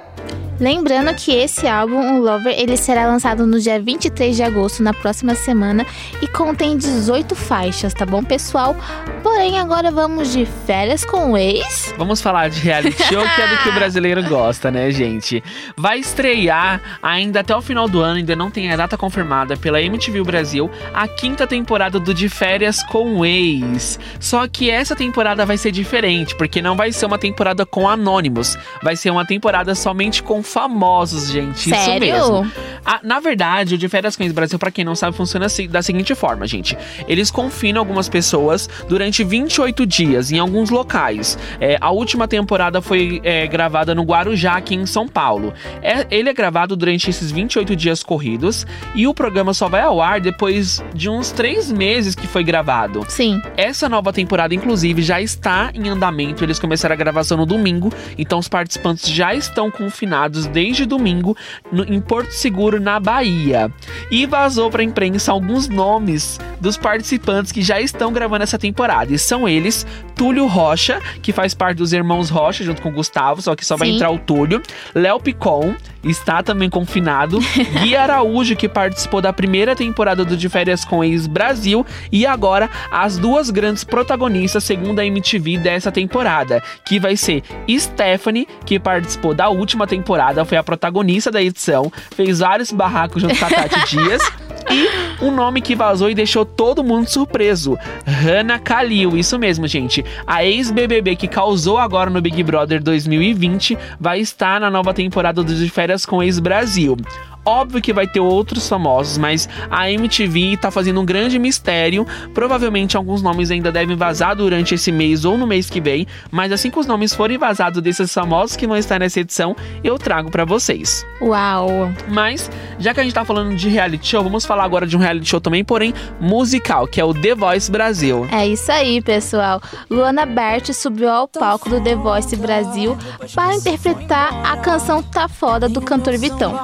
Lembrando 0.59 1.13
que 1.13 1.31
esse 1.31 1.67
álbum, 1.67 2.17
o 2.17 2.19
Lover, 2.19 2.57
ele 2.57 2.75
será 2.77 3.05
lançado 3.05 3.45
no 3.45 3.59
dia 3.59 3.79
23 3.79 4.35
de 4.35 4.41
agosto, 4.41 4.81
na 4.81 4.91
próxima 4.91 5.35
semana, 5.35 5.85
e 6.19 6.27
contém 6.27 6.75
18 6.75 7.35
faixas, 7.35 7.93
tá 7.93 8.07
bom, 8.07 8.23
pessoal? 8.23 8.75
Porém, 9.21 9.59
agora 9.59 9.91
vamos 9.91 10.33
de 10.33 10.47
férias 10.65 11.05
com 11.05 11.33
o 11.33 11.37
ex. 11.37 11.93
Vamos 11.95 12.21
falar 12.21 12.49
de 12.49 12.59
reality 12.59 13.03
show, 13.03 13.23
que 13.35 13.41
é 13.41 13.47
do 13.47 13.57
que 13.61 13.69
o 13.69 13.73
brasileiro 13.77 14.23
gosta, 14.23 14.71
né, 14.71 14.89
gente? 14.89 15.43
Vai 15.75 15.99
estrear 15.99 16.81
ainda 17.03 17.41
até 17.41 17.55
o 17.55 17.61
final 17.61 17.87
do 17.87 18.01
ano, 18.01 18.17
ainda 18.17 18.35
não 18.35 18.49
tem 18.49 18.71
a 18.71 18.75
data 18.75 18.97
confirmada 18.97 19.55
pela 19.55 19.79
MTV 19.79 20.23
Brasil, 20.23 20.71
a 20.91 21.07
quinta 21.07 21.45
temporada 21.45 21.99
do 21.99 22.13
De 22.15 22.29
Férias 22.29 22.81
com 22.81 23.19
o 23.19 23.25
Ex. 23.25 23.99
Só 24.19 24.47
que 24.47 24.71
essa 24.71 24.95
temporada 24.95 25.45
vai 25.45 25.57
ser 25.57 25.71
diferente, 25.71 26.35
porque 26.35 26.63
não 26.63 26.75
vai 26.75 26.91
ser 26.91 27.05
uma 27.05 27.19
temporada 27.19 27.63
com 27.63 27.87
anônimos, 27.87 28.57
vai 28.81 28.95
ser 28.95 29.11
uma 29.11 29.25
temporada 29.25 29.75
somente 29.75 30.23
com 30.23 30.41
famosos, 30.47 31.29
gente. 31.31 31.69
Sério? 31.69 32.07
Isso 32.15 32.31
mesmo. 32.41 32.51
Ah, 32.85 32.99
na 33.03 33.19
verdade, 33.19 33.75
o 33.75 33.77
de 33.77 33.87
Férias 33.89 34.15
Brasil, 34.33 34.57
pra 34.57 34.71
quem 34.71 34.85
não 34.85 34.95
sabe, 34.95 35.15
funciona 35.15 35.45
assim- 35.45 35.67
da 35.67 35.81
seguinte 35.81 36.15
forma, 36.15 36.47
gente. 36.47 36.77
Eles 37.07 37.29
confinam 37.29 37.81
algumas 37.81 38.07
pessoas 38.07 38.69
durante 38.87 39.23
28 39.23 39.85
dias 39.85 40.31
em 40.31 40.39
alguns 40.39 40.69
locais. 40.69 41.37
É, 41.59 41.77
a 41.81 41.91
última 41.91 42.27
temporada 42.27 42.81
foi 42.81 43.19
é, 43.23 43.45
gravada 43.47 43.93
no 43.93 44.03
Guarujá, 44.03 44.55
aqui 44.57 44.75
em 44.75 44.85
São 44.85 45.07
Paulo. 45.07 45.53
É, 45.81 46.07
ele 46.09 46.29
é 46.29 46.33
gravado 46.33 46.75
durante 46.75 47.09
esses 47.09 47.31
28 47.31 47.75
dias 47.75 48.01
corridos 48.03 48.65
e 48.95 49.05
o 49.07 49.13
programa 49.13 49.53
só 49.53 49.67
vai 49.67 49.81
ao 49.81 50.01
ar 50.01 50.21
depois 50.21 50.83
de 50.93 51.09
uns 51.09 51.31
três 51.31 51.71
meses 51.71 52.15
que 52.15 52.25
foi 52.27 52.43
gravado. 52.43 53.03
Sim. 53.09 53.41
Essa 53.57 53.89
nova 53.89 54.13
temporada, 54.13 54.55
inclusive, 54.55 55.01
já 55.01 55.21
está 55.21 55.71
em 55.73 55.89
andamento. 55.89 56.43
Eles 56.43 56.57
começaram 56.59 56.93
a 56.93 56.97
gravação 56.97 57.37
no 57.37 57.45
domingo, 57.45 57.91
então 58.17 58.39
os 58.39 58.47
participantes 58.47 59.09
já 59.09 59.33
estão 59.33 59.69
confinados 59.69 60.36
desde 60.45 60.85
domingo 60.85 61.35
no- 61.71 61.83
em 61.85 61.99
Porto 61.99 62.31
Seguro, 62.31 62.79
na 62.79 62.99
Bahia. 62.99 63.71
E 64.11 64.25
vazou 64.25 64.69
para 64.69 64.81
a 64.81 64.85
imprensa 64.85 65.31
alguns 65.31 65.67
nomes 65.67 66.39
dos 66.61 66.77
participantes 66.77 67.51
que 67.51 67.61
já 67.61 67.79
estão 67.81 68.11
gravando 68.13 68.43
essa 68.43 68.59
temporada. 68.59 69.13
E 69.13 69.17
são 69.17 69.47
eles: 69.47 69.85
Túlio 70.15 70.45
Rocha, 70.45 71.01
que 71.21 71.31
faz 71.33 71.53
parte 71.53 71.77
dos 71.77 71.93
Irmãos 71.93 72.29
Rocha, 72.29 72.63
junto 72.63 72.81
com 72.81 72.89
o 72.89 72.91
Gustavo, 72.93 73.41
só 73.41 73.55
que 73.55 73.65
só 73.65 73.75
vai 73.75 73.87
Sim. 73.87 73.95
entrar 73.95 74.11
o 74.11 74.19
Túlio. 74.19 74.61
Léo 74.93 75.19
Picon. 75.19 75.73
Está 76.03 76.41
também 76.41 76.69
confinado. 76.69 77.39
Gui 77.81 77.93
Araújo, 77.93 78.55
que 78.55 78.69
participou 78.69 79.19
da 79.19 79.33
primeira 79.33 79.75
temporada 79.75 80.23
do 80.23 80.37
De 80.37 80.47
Férias 80.47 80.85
com 80.85 81.03
Ex 81.03 81.27
Brasil. 81.27 81.85
E 82.09 82.25
agora, 82.25 82.69
as 82.89 83.17
duas 83.17 83.49
grandes 83.49 83.83
protagonistas, 83.83 84.63
segundo 84.63 84.99
a 84.99 85.05
MTV, 85.05 85.57
dessa 85.57 85.91
temporada. 85.91 86.63
Que 86.85 86.97
vai 86.97 87.17
ser 87.17 87.43
Stephanie, 87.77 88.47
que 88.65 88.79
participou 88.79 89.33
da 89.33 89.49
última 89.49 89.85
temporada, 89.85 90.26
foi 90.45 90.57
a 90.57 90.63
protagonista 90.63 91.31
da 91.31 91.41
edição, 91.41 91.91
fez 92.15 92.39
vários 92.39 92.71
barracos 92.71 93.21
junto 93.21 93.37
com 93.37 93.45
a 93.45 93.49
Tati 93.49 93.89
Dias. 93.95 94.21
E 94.69 95.23
um 95.23 95.31
nome 95.31 95.61
que 95.61 95.75
vazou 95.75 96.09
e 96.09 96.15
deixou 96.15 96.45
todo 96.45 96.83
mundo 96.83 97.07
surpreso: 97.07 97.77
Hannah 98.05 98.59
Kalil. 98.59 99.17
Isso 99.17 99.39
mesmo, 99.39 99.65
gente. 99.67 100.03
A 100.25 100.43
ex-BBB 100.43 101.15
que 101.15 101.27
causou 101.27 101.77
agora 101.77 102.09
no 102.09 102.21
Big 102.21 102.43
Brother 102.43 102.83
2020 102.83 103.77
vai 103.99 104.19
estar 104.19 104.59
na 104.59 104.69
nova 104.69 104.93
temporada 104.93 105.41
do 105.41 105.55
De 105.55 105.69
Férias 105.69 106.05
com 106.05 106.21
Ex-Brasil. 106.21 106.97
Óbvio 107.47 107.81
que 107.81 107.93
vai 107.93 108.05
ter 108.05 108.19
outros 108.19 108.67
famosos, 108.67 109.17
mas 109.17 109.47
a 109.71 109.89
MTV 109.89 110.57
tá 110.57 110.69
fazendo 110.69 110.99
um 110.99 111.05
grande 111.05 111.39
mistério. 111.39 112.05
Provavelmente 112.33 112.97
alguns 112.97 113.21
nomes 113.21 113.49
ainda 113.49 113.71
devem 113.71 113.95
vazar 113.95 114.35
durante 114.35 114.75
esse 114.75 114.91
mês 114.91 115.23
ou 115.23 115.37
no 115.37 115.47
mês 115.47 115.69
que 115.69 115.79
vem, 115.79 116.05
mas 116.29 116.51
assim 116.51 116.69
que 116.69 116.77
os 116.77 116.85
nomes 116.85 117.15
forem 117.15 117.37
vazados 117.37 117.81
desses 117.81 118.13
famosos 118.13 118.57
que 118.57 118.67
vão 118.67 118.75
estar 118.75 118.99
nessa 118.99 119.21
edição, 119.21 119.55
eu 119.81 119.97
trago 119.97 120.29
pra 120.29 120.43
vocês. 120.43 121.05
Uau. 121.21 121.89
Mas, 122.09 122.51
já 122.77 122.93
que 122.93 122.99
a 122.99 123.03
gente 123.03 123.13
tá 123.13 123.23
falando 123.23 123.55
de 123.55 123.69
reality 123.69 124.05
show, 124.05 124.21
vamos 124.21 124.45
falar 124.45 124.65
agora 124.65 124.85
de 124.85 124.97
um 124.97 124.99
reality 124.99 125.29
show 125.29 125.39
também, 125.39 125.63
porém 125.63 125.93
musical, 126.19 126.85
que 126.85 126.99
é 126.99 127.05
o 127.05 127.13
The 127.13 127.33
Voice 127.33 127.71
Brasil. 127.71 128.27
É 128.29 128.45
isso 128.45 128.69
aí, 128.69 129.01
pessoal. 129.01 129.61
Luana 129.89 130.25
Bert 130.25 130.73
subiu 130.73 131.09
ao 131.09 131.29
palco 131.29 131.69
do 131.69 131.79
The 131.79 131.95
Voice 131.95 132.35
Brasil 132.35 132.97
para 133.33 133.55
interpretar 133.55 134.33
a 134.45 134.57
canção 134.57 135.01
Tá 135.01 135.29
Foda 135.29 135.69
do 135.69 135.79
cantor 135.79 136.17
Vitão. 136.17 136.59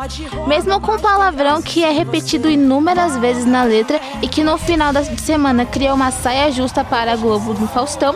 Mesmo 0.46 0.73
com 0.80 0.98
palavrão 0.98 1.62
que 1.62 1.84
é 1.84 1.92
repetido 1.92 2.50
inúmeras 2.50 3.18
vezes 3.18 3.46
na 3.46 3.64
letra 3.64 4.00
e 4.22 4.28
que 4.28 4.44
no 4.44 4.58
final 4.58 4.92
da 4.94 5.04
semana 5.04 5.66
criou 5.66 5.96
uma 5.96 6.12
saia 6.12 6.52
justa 6.52 6.84
para 6.84 7.14
a 7.14 7.16
Globo 7.16 7.54
no 7.54 7.68
Faustão, 7.68 8.16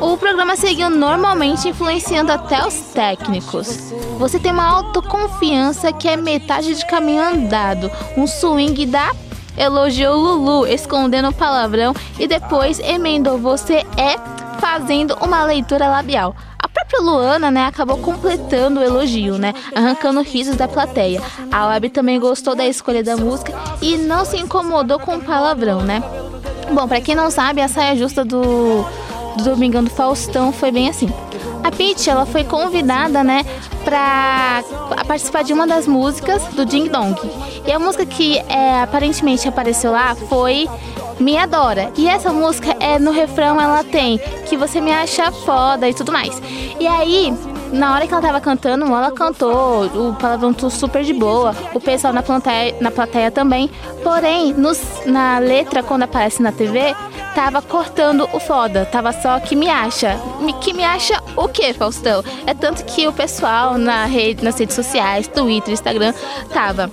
o 0.00 0.16
programa 0.16 0.56
seguiu 0.56 0.90
normalmente 0.90 1.68
influenciando 1.68 2.32
até 2.32 2.66
os 2.66 2.74
técnicos. 2.92 3.92
Você 4.18 4.38
tem 4.38 4.52
uma 4.52 4.66
autoconfiança 4.66 5.92
que 5.92 6.08
é 6.08 6.16
metade 6.16 6.74
de 6.74 6.86
caminho 6.86 7.22
andado, 7.22 7.90
um 8.16 8.26
swing 8.26 8.86
da 8.86 9.12
elogiou 9.56 10.16
Lulu, 10.16 10.66
escondendo 10.66 11.28
o 11.28 11.34
palavrão 11.34 11.94
e 12.18 12.26
depois 12.26 12.78
emendou 12.80 13.38
você 13.38 13.84
é 13.96 14.16
fazendo 14.58 15.16
uma 15.20 15.44
leitura 15.44 15.88
labial. 15.88 16.34
Própria 16.92 17.00
Luana, 17.00 17.50
né, 17.50 17.64
acabou 17.64 17.96
completando 17.96 18.80
o 18.80 18.82
elogio, 18.82 19.38
né, 19.38 19.54
arrancando 19.74 20.20
risos 20.20 20.56
da 20.56 20.68
plateia. 20.68 21.22
A 21.50 21.66
Web 21.68 21.88
também 21.88 22.20
gostou 22.20 22.54
da 22.54 22.66
escolha 22.66 23.02
da 23.02 23.16
música 23.16 23.54
e 23.80 23.96
não 23.96 24.26
se 24.26 24.36
incomodou 24.36 24.98
com 24.98 25.16
o 25.16 25.20
palavrão, 25.20 25.80
né. 25.80 26.02
Bom, 26.70 26.86
pra 26.86 27.00
quem 27.00 27.14
não 27.14 27.30
sabe, 27.30 27.62
a 27.62 27.68
saia 27.68 27.96
justa 27.96 28.24
do, 28.24 28.84
do 29.38 29.44
Domingão 29.44 29.82
do 29.82 29.88
Faustão 29.88 30.52
foi 30.52 30.70
bem 30.70 30.90
assim. 30.90 31.08
A 31.62 31.70
Peach, 31.70 32.10
ela 32.10 32.26
foi 32.26 32.44
convidada, 32.44 33.22
né, 33.22 33.44
pra 33.84 34.64
participar 35.06 35.42
de 35.42 35.52
uma 35.52 35.66
das 35.66 35.86
músicas 35.86 36.42
do 36.54 36.64
Ding 36.64 36.88
Dong. 36.88 37.14
E 37.66 37.70
a 37.70 37.78
música 37.78 38.04
que 38.04 38.38
é, 38.48 38.82
aparentemente 38.82 39.46
apareceu 39.48 39.92
lá 39.92 40.14
foi 40.14 40.68
Me 41.20 41.38
Adora. 41.38 41.92
E 41.96 42.08
essa 42.08 42.32
música, 42.32 42.76
é 42.80 42.98
no 42.98 43.12
refrão, 43.12 43.60
ela 43.60 43.84
tem 43.84 44.18
que 44.46 44.56
você 44.56 44.80
me 44.80 44.92
acha 44.92 45.30
foda 45.30 45.88
e 45.88 45.94
tudo 45.94 46.10
mais. 46.10 46.40
E 46.80 46.86
aí, 46.86 47.32
na 47.72 47.94
hora 47.94 48.06
que 48.06 48.12
ela 48.12 48.22
tava 48.22 48.40
cantando, 48.40 48.84
ela 48.84 49.10
cantou 49.12 49.84
o 49.86 50.14
palavrão 50.14 50.54
super 50.68 51.02
de 51.02 51.14
boa, 51.14 51.54
o 51.72 51.80
pessoal 51.80 52.12
na 52.12 52.22
plateia, 52.22 52.76
na 52.80 52.90
plateia 52.90 53.30
também. 53.30 53.70
Porém, 54.02 54.52
nos, 54.52 54.80
na 55.06 55.38
letra, 55.38 55.82
quando 55.82 56.02
aparece 56.02 56.42
na 56.42 56.52
TV, 56.52 56.94
tava 57.34 57.60
cortando 57.62 58.28
o 58.32 58.38
foda, 58.40 58.84
tava 58.86 59.12
só 59.12 59.38
que 59.40 59.54
me 59.56 59.68
acha. 59.68 60.16
Me- 60.40 60.52
Que 60.54 60.72
me 60.72 60.84
acha 60.84 61.20
o 61.36 61.48
quê, 61.48 61.72
Faustão? 61.72 62.22
É 62.46 62.54
tanto 62.54 62.84
que 62.84 63.06
o 63.08 63.12
pessoal 63.12 63.76
na 63.78 64.04
rede, 64.04 64.44
nas 64.44 64.58
redes 64.58 64.74
sociais, 64.76 65.26
Twitter, 65.28 65.72
Instagram, 65.72 66.12
tava, 66.52 66.90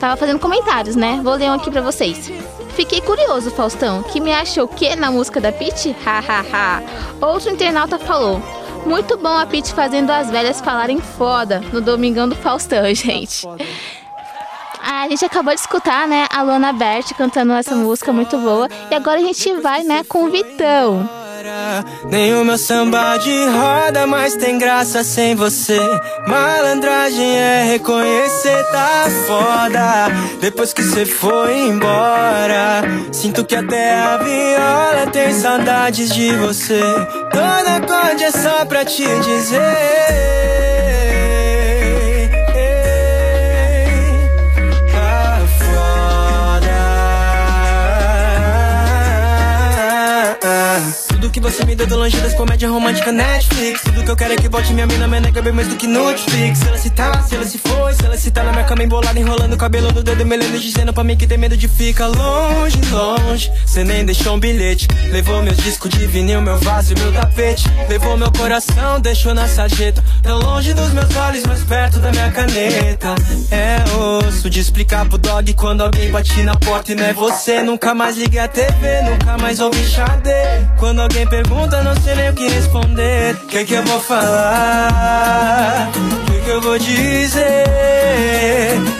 tava 0.00 0.16
fazendo 0.16 0.38
comentários, 0.38 0.96
né? 0.96 1.20
Vou 1.22 1.34
ler 1.34 1.50
um 1.50 1.54
aqui 1.54 1.70
pra 1.70 1.80
vocês. 1.82 2.30
Fiquei 2.74 3.00
curioso, 3.00 3.50
Faustão, 3.50 4.02
que 4.02 4.20
me 4.20 4.32
acha 4.32 4.62
o 4.64 4.68
quê 4.68 4.96
na 4.96 5.10
música 5.10 5.40
da 5.40 5.52
Pitty? 5.52 5.94
Hahaha. 6.04 6.82
Outro 7.20 7.50
internauta 7.50 7.98
falou. 7.98 8.40
Muito 8.86 9.16
bom 9.16 9.28
a 9.38 9.46
Pete 9.46 9.72
fazendo 9.72 10.10
as 10.10 10.30
velhas 10.30 10.60
falarem 10.60 10.98
foda 11.00 11.60
no 11.72 11.80
Domingão 11.80 12.28
do 12.28 12.34
Faustão, 12.36 12.82
gente. 12.94 13.46
Ah, 14.86 15.04
a 15.04 15.08
gente 15.08 15.24
acabou 15.24 15.54
de 15.54 15.60
escutar, 15.60 16.06
né, 16.06 16.26
a 16.30 16.42
Luana 16.42 16.70
Bert 16.72 17.10
cantando 17.14 17.54
essa 17.54 17.74
música 17.74 18.12
muito 18.12 18.36
boa. 18.36 18.68
E 18.90 18.94
agora 18.94 19.18
a 19.18 19.22
gente 19.22 19.52
vai, 19.54 19.82
né, 19.82 20.04
com 20.06 20.24
o 20.24 20.30
Vitão. 20.30 21.08
Nem 22.08 22.34
o 22.34 22.44
meu 22.44 22.58
samba 22.58 23.16
de 23.16 23.46
roda, 23.46 24.06
mas 24.06 24.36
tem 24.36 24.58
graça 24.58 25.02
sem 25.02 25.34
você. 25.34 25.78
Malandragem 26.26 27.36
é 27.38 27.64
reconhecer, 27.64 28.62
tá 28.70 29.06
foda. 29.26 30.06
Depois 30.40 30.72
que 30.72 30.82
você 30.82 31.04
foi 31.06 31.68
embora, 31.68 32.82
sinto 33.12 33.44
que 33.44 33.56
até 33.56 33.94
a 33.94 34.16
viola 34.18 35.10
tem 35.12 35.32
saudades 35.32 36.10
de 36.10 36.34
você. 36.36 36.80
Toda 37.32 37.76
acorde 37.76 38.24
é 38.24 38.30
só 38.30 38.64
pra 38.64 38.84
te 38.84 39.04
dizer. 39.04 40.73
Que 51.34 51.40
você 51.40 51.64
me 51.64 51.74
deu 51.74 51.88
tô 51.88 51.96
longe 51.96 52.16
das 52.18 52.32
comédias 52.34 52.70
românticas 52.70 53.12
Netflix. 53.12 53.80
Tudo 53.82 54.04
que 54.04 54.10
eu 54.10 54.14
quero 54.14 54.34
é 54.34 54.36
que 54.36 54.48
volte 54.48 54.72
minha 54.72 54.86
mina, 54.86 55.08
nega 55.08 55.42
bem 55.42 55.52
mais 55.52 55.66
do 55.66 55.74
que 55.74 55.88
Netflix 55.88 56.60
Se 56.60 56.68
ela 56.68 56.78
se 56.78 56.90
tá, 56.90 57.22
se 57.22 57.34
ela 57.34 57.44
se 57.44 57.58
foi, 57.58 57.92
se 57.92 58.04
ela 58.04 58.16
se 58.16 58.30
tá 58.30 58.44
na 58.44 58.52
minha 58.52 58.62
cama 58.62 58.84
embolada 58.84 59.18
Enrolando 59.18 59.52
o 59.52 59.56
cabelo 59.56 59.90
no 59.90 60.00
dedo, 60.00 60.24
me 60.24 60.36
lendo, 60.36 60.60
dizendo 60.60 60.92
pra 60.92 61.02
mim 61.02 61.16
que 61.16 61.26
tem 61.26 61.36
medo 61.36 61.56
de 61.56 61.66
ficar 61.66 62.06
longe, 62.06 62.78
longe. 62.88 63.50
Cê 63.66 63.82
nem 63.82 64.04
deixou 64.04 64.36
um 64.36 64.38
bilhete 64.38 64.86
Levou 65.10 65.42
meus 65.42 65.56
discos 65.56 65.90
de 65.90 66.06
vinil, 66.06 66.40
meu 66.40 66.56
vaso 66.58 66.92
e 66.92 66.98
meu 66.98 67.12
tapete. 67.12 67.64
Levou 67.88 68.16
meu 68.16 68.30
coração, 68.30 69.00
deixou 69.00 69.34
na 69.34 69.48
sarjeta. 69.48 70.02
Tão 70.22 70.38
longe 70.38 70.72
dos 70.72 70.92
meus 70.92 71.14
olhos, 71.16 71.44
mas 71.46 71.62
perto 71.64 71.98
da 71.98 72.10
minha 72.10 72.30
caneta. 72.30 73.14
É 73.50 73.82
osso 73.96 74.48
de 74.48 74.60
explicar 74.60 75.08
pro 75.08 75.18
dog 75.18 75.52
quando 75.54 75.82
alguém 75.82 76.10
bate 76.10 76.42
na 76.42 76.54
porta 76.56 76.92
e 76.92 76.94
não 76.94 77.04
é 77.04 77.12
você. 77.12 77.62
Nunca 77.62 77.94
mais 77.94 78.16
liguei 78.16 78.40
a 78.40 78.48
TV, 78.48 79.02
nunca 79.02 79.36
mais 79.38 79.60
ouvi 79.60 79.84
xadê. 79.84 80.64
Quando 80.78 81.00
alguém 81.00 81.23
pergunta, 81.26 81.82
não 81.82 81.94
sei 81.96 82.14
nem 82.14 82.30
o 82.30 82.34
que 82.34 82.48
responder. 82.48 83.36
Que 83.48 83.64
que 83.64 83.74
eu 83.74 83.84
vou 83.84 84.00
falar? 84.00 85.90
Que 86.26 86.40
que 86.40 86.50
eu 86.50 86.60
vou 86.60 86.78
dizer? 86.78 87.64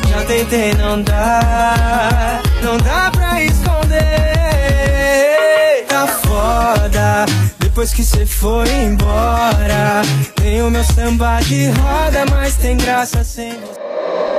Já 0.08 0.24
tentei, 0.26 0.74
não 0.74 1.02
dá. 1.02 2.40
Não 2.62 2.78
dá 2.78 3.10
pra 3.10 3.42
esconder. 3.42 4.04
Tá 5.88 6.06
foda. 6.06 7.26
Depois 7.58 7.92
que 7.92 8.04
cê 8.04 8.24
foi 8.24 8.70
embora 8.70 10.02
Tem 10.36 10.62
o 10.62 10.70
meu 10.70 10.84
samba 10.84 11.40
de 11.40 11.66
roda, 11.70 12.24
mas 12.30 12.54
tem 12.54 12.76
graça 12.76 13.24
sem 13.24 13.50
você 13.50 13.83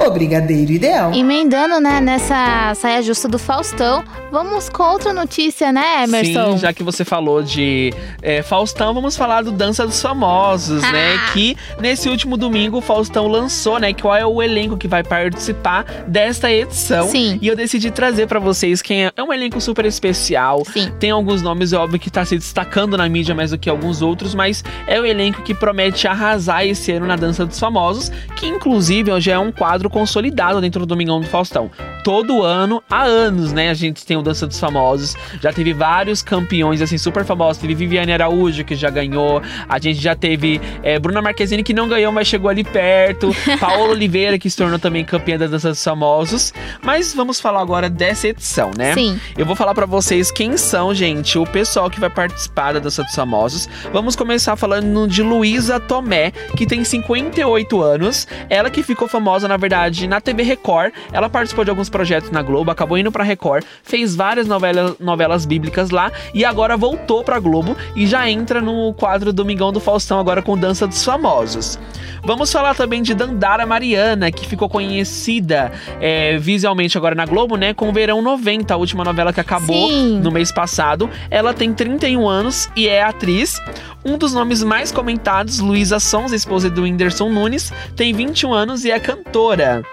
O 0.05 0.11
Brigadeiro 0.11 0.71
Ideal. 0.71 1.13
Emendando, 1.13 1.79
né, 1.79 1.99
nessa 1.99 2.73
saia 2.75 3.01
justa 3.01 3.27
do 3.27 3.39
Faustão, 3.39 4.03
vamos 4.31 4.69
com 4.69 4.83
outra 4.83 5.11
notícia, 5.13 5.71
né, 5.71 6.03
Emerson? 6.03 6.51
Sim, 6.53 6.57
já 6.59 6.71
que 6.73 6.83
você 6.83 7.03
falou 7.03 7.41
de 7.41 7.91
é, 8.21 8.41
Faustão, 8.43 8.93
vamos 8.93 9.17
falar 9.17 9.41
do 9.43 9.51
Dança 9.51 9.85
dos 9.85 9.99
Famosos, 10.01 10.83
Ah. 10.83 10.91
né? 10.91 11.17
Que 11.33 11.57
nesse 11.79 12.07
último 12.09 12.37
domingo 12.37 12.77
o 12.77 12.81
Faustão 12.81 13.27
lançou, 13.27 13.79
né? 13.79 13.93
Qual 13.93 14.15
é 14.15 14.25
o 14.25 14.41
elenco 14.43 14.77
que 14.77 14.87
vai 14.87 15.03
participar 15.03 15.83
desta 16.07 16.51
edição. 16.51 17.07
Sim. 17.07 17.39
E 17.41 17.47
eu 17.47 17.55
decidi 17.55 17.89
trazer 17.89 18.27
pra 18.27 18.39
vocês 18.39 18.81
quem 18.81 19.05
é. 19.05 19.11
É 19.15 19.23
um 19.23 19.33
elenco 19.33 19.59
super 19.59 19.85
especial. 19.85 20.63
Sim. 20.71 20.91
Tem 20.99 21.11
alguns 21.11 21.41
nomes, 21.41 21.73
é 21.73 21.77
óbvio, 21.77 21.99
que 21.99 22.09
tá 22.11 22.23
se 22.25 22.37
destacando 22.37 22.95
na 22.97 23.07
mídia 23.09 23.33
mais 23.33 23.51
do 23.51 23.57
que 23.57 23.69
alguns 23.69 24.01
outros, 24.01 24.35
mas 24.35 24.63
é 24.87 24.99
o 24.99 25.05
elenco 25.05 25.41
que 25.41 25.53
promete 25.53 26.07
arrasar 26.07 26.65
esse 26.65 26.91
ano 26.91 27.07
na 27.07 27.15
Dança 27.15 27.45
dos 27.45 27.59
Famosos, 27.59 28.11
que 28.35 28.45
inclusive 28.45 29.19
já 29.19 29.33
é 29.33 29.39
um 29.39 29.51
quadro 29.51 29.84
consolidado 29.89 30.61
dentro 30.61 30.79
do 30.81 30.85
Domingão 30.85 31.19
do 31.19 31.27
Faustão. 31.27 31.69
Todo 32.03 32.43
ano, 32.43 32.83
há 32.89 33.03
anos, 33.03 33.51
né, 33.51 33.69
a 33.69 33.73
gente 33.73 34.05
tem 34.05 34.15
o 34.15 34.21
Dança 34.21 34.45
dos 34.45 34.59
Famosos, 34.59 35.15
já 35.41 35.51
teve 35.51 35.73
vários 35.73 36.21
campeões, 36.21 36.81
assim, 36.81 36.97
super 36.97 37.25
famosos. 37.25 37.61
Teve 37.61 37.73
Viviane 37.73 38.11
Araújo, 38.11 38.63
que 38.63 38.75
já 38.75 38.89
ganhou, 38.89 39.41
a 39.67 39.79
gente 39.79 39.99
já 40.01 40.15
teve 40.15 40.61
é, 40.83 40.99
Bruna 40.99 41.21
Marquezine, 41.21 41.63
que 41.63 41.73
não 41.73 41.87
ganhou, 41.87 42.11
mas 42.11 42.27
chegou 42.27 42.49
ali 42.49 42.63
perto, 42.63 43.31
Paola 43.59 43.91
Oliveira, 43.91 44.37
que 44.37 44.49
se 44.49 44.57
tornou 44.57 44.79
também 44.79 45.03
campeã 45.03 45.37
da 45.37 45.47
Dança 45.47 45.69
dos 45.69 45.83
Famosos. 45.83 46.53
Mas 46.81 47.13
vamos 47.13 47.39
falar 47.39 47.61
agora 47.61 47.89
dessa 47.89 48.27
edição, 48.27 48.71
né? 48.77 48.93
Sim. 48.93 49.19
Eu 49.37 49.45
vou 49.45 49.55
falar 49.55 49.73
pra 49.73 49.85
vocês 49.85 50.31
quem 50.31 50.57
são, 50.57 50.93
gente, 50.93 51.37
o 51.37 51.45
pessoal 51.45 51.89
que 51.89 51.99
vai 51.99 52.09
participar 52.09 52.73
da 52.73 52.79
Dança 52.79 53.03
dos 53.03 53.15
Famosos. 53.15 53.67
Vamos 53.91 54.15
começar 54.15 54.55
falando 54.55 55.07
de 55.07 55.21
Luísa 55.21 55.79
Tomé, 55.79 56.31
que 56.55 56.65
tem 56.65 56.83
58 56.83 57.81
anos. 57.81 58.27
Ela 58.49 58.69
que 58.69 58.83
ficou 58.83 59.07
famosa, 59.07 59.47
na 59.47 59.57
verdade, 59.57 59.74
na 60.07 60.21
TV 60.21 60.43
Record. 60.43 60.93
Ela 61.11 61.29
participou 61.29 61.63
de 61.63 61.69
alguns 61.69 61.89
projetos 61.89 62.31
na 62.31 62.41
Globo, 62.41 62.71
acabou 62.71 62.97
indo 62.97 63.11
pra 63.11 63.23
Record, 63.23 63.63
fez 63.83 64.15
várias 64.15 64.47
novelas, 64.47 64.95
novelas 64.99 65.45
bíblicas 65.45 65.89
lá 65.89 66.11
e 66.33 66.45
agora 66.45 66.77
voltou 66.77 67.23
pra 67.23 67.39
Globo 67.39 67.75
e 67.95 68.07
já 68.07 68.29
entra 68.29 68.61
no 68.61 68.93
quadro 68.93 69.33
Domingão 69.33 69.71
do 69.71 69.79
Faustão 69.79 70.19
agora 70.19 70.41
com 70.41 70.57
Dança 70.57 70.87
dos 70.87 71.03
Famosos. 71.03 71.77
Vamos 72.25 72.51
falar 72.51 72.73
também 72.73 73.03
de 73.03 73.13
Dandara 73.13 73.67
Mariana, 73.67 74.31
que 74.31 74.47
ficou 74.47 74.67
conhecida 74.67 75.71
é, 76.01 76.37
visualmente 76.39 76.97
agora 76.97 77.13
na 77.13 77.25
Globo, 77.25 77.55
né? 77.55 77.71
Com 77.73 77.93
Verão 77.93 78.19
90, 78.19 78.73
a 78.73 78.77
última 78.77 79.03
novela 79.03 79.31
que 79.31 79.39
acabou 79.39 79.89
Sim. 79.89 80.19
no 80.21 80.31
mês 80.31 80.51
passado. 80.51 81.07
Ela 81.29 81.53
tem 81.53 81.71
31 81.71 82.27
anos 82.27 82.67
e 82.75 82.87
é 82.87 83.03
atriz. 83.03 83.61
Um 84.03 84.17
dos 84.17 84.33
nomes 84.33 84.63
mais 84.63 84.91
comentados, 84.91 85.59
Luísa 85.59 85.99
Sons, 85.99 86.31
esposa 86.31 86.67
do 86.69 86.81
Whindersson 86.81 87.29
Nunes, 87.29 87.71
tem 87.95 88.11
21 88.11 88.53
anos 88.53 88.85
e 88.85 88.91
é 88.91 88.99
cantora. 88.99 89.83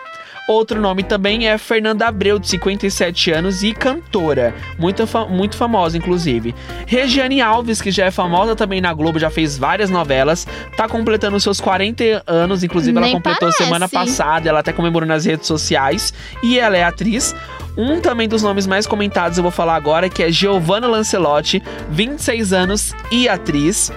Outro 0.49 0.81
nome 0.81 1.03
também 1.05 1.49
é 1.49 1.57
Fernanda 1.57 2.07
Abreu, 2.09 2.39
de 2.39 2.49
57 2.49 3.31
anos 3.31 3.63
e 3.63 3.73
cantora. 3.73 4.53
Muito, 4.79 5.07
fa- 5.07 5.27
muito 5.27 5.57
famosa, 5.57 5.97
inclusive. 5.97 6.53
Regiane 6.87 7.41
Alves, 7.41 7.81
que 7.81 7.91
já 7.93 8.07
é 8.07 8.11
famosa 8.11 8.57
também 8.57 8.81
na 8.81 8.93
Globo, 8.93 9.19
já 9.21 9.31
fez 9.31 9.57
várias 9.57 9.89
novelas. 9.89 10.47
Tá 10.77 10.89
completando 10.89 11.39
seus 11.39 11.61
40 11.61 12.25
anos, 12.27 12.65
inclusive 12.65 12.97
ela 12.97 13.07
Nem 13.07 13.15
completou 13.15 13.41
parece. 13.49 13.65
semana 13.65 13.89
passada. 13.89 14.49
Ela 14.49 14.59
até 14.59 14.73
comemorou 14.73 15.07
nas 15.09 15.25
redes 15.25 15.47
sociais. 15.47 16.13
E 16.43 16.59
ela 16.59 16.77
é 16.77 16.83
atriz. 16.83 17.35
Um 17.77 18.01
também 18.01 18.29
dos 18.29 18.43
nomes 18.43 18.67
mais 18.67 18.87
comentados 18.87 19.39
eu 19.39 19.43
vou 19.43 19.53
falar 19.53 19.77
agora, 19.77 20.09
que 20.09 20.23
é 20.23 20.31
Giovanna 20.31 20.87
Lancelotti, 20.89 21.63
26 21.89 22.53
anos 22.53 22.93
e 23.11 23.29
atriz. 23.29 23.91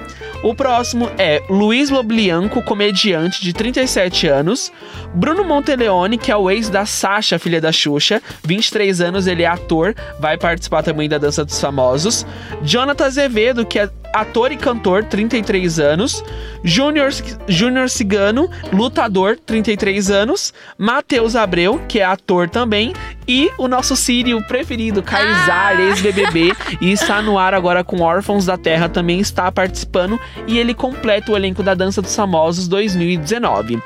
O 0.45 0.53
próximo 0.53 1.09
é 1.17 1.41
Luiz 1.49 1.89
Loblianco, 1.89 2.61
comediante 2.61 3.41
de 3.41 3.51
37 3.51 4.27
anos. 4.27 4.71
Bruno 5.11 5.43
Monteleone, 5.43 6.19
que 6.19 6.31
é 6.31 6.37
o 6.37 6.51
ex 6.51 6.69
da 6.69 6.85
Sasha, 6.85 7.39
filha 7.39 7.59
da 7.59 7.71
Xuxa, 7.71 8.21
23 8.43 9.01
anos, 9.01 9.25
ele 9.25 9.41
é 9.41 9.47
ator, 9.47 9.95
vai 10.19 10.37
participar 10.37 10.83
também 10.83 11.09
da 11.09 11.17
Dança 11.17 11.43
dos 11.43 11.59
Famosos. 11.59 12.27
Jonathan 12.61 13.05
Azevedo, 13.05 13.65
que 13.65 13.79
é 13.79 13.89
ator 14.15 14.51
e 14.51 14.57
cantor, 14.57 15.03
33 15.03 15.79
anos. 15.79 16.23
Júnior 16.63 17.11
Júnior 17.47 17.89
Cigano, 17.89 18.49
lutador, 18.71 19.37
33 19.45 20.09
anos. 20.09 20.53
Matheus 20.77 21.35
Abreu, 21.35 21.81
que 21.87 21.99
é 21.99 22.05
ator 22.05 22.49
também. 22.49 22.93
E 23.27 23.51
o 23.57 23.67
nosso 23.67 23.95
Sírio 23.95 24.41
preferido, 24.43 25.03
Kaysar, 25.03 25.79
ex-BBB, 25.79 26.53
e 26.79 26.91
está 26.91 27.21
no 27.21 27.37
ar 27.37 27.53
agora 27.53 27.83
com 27.83 28.01
Órfãos 28.01 28.45
da 28.45 28.57
Terra, 28.57 28.87
também 28.87 29.19
está 29.19 29.51
participando. 29.51 30.19
E 30.47 30.57
ele 30.57 30.73
completa 30.73 31.31
o 31.31 31.35
elenco 31.35 31.61
da 31.61 31.73
Dança 31.73 32.01
dos 32.01 32.15
Famosos 32.15 32.67
2019. 32.67 33.81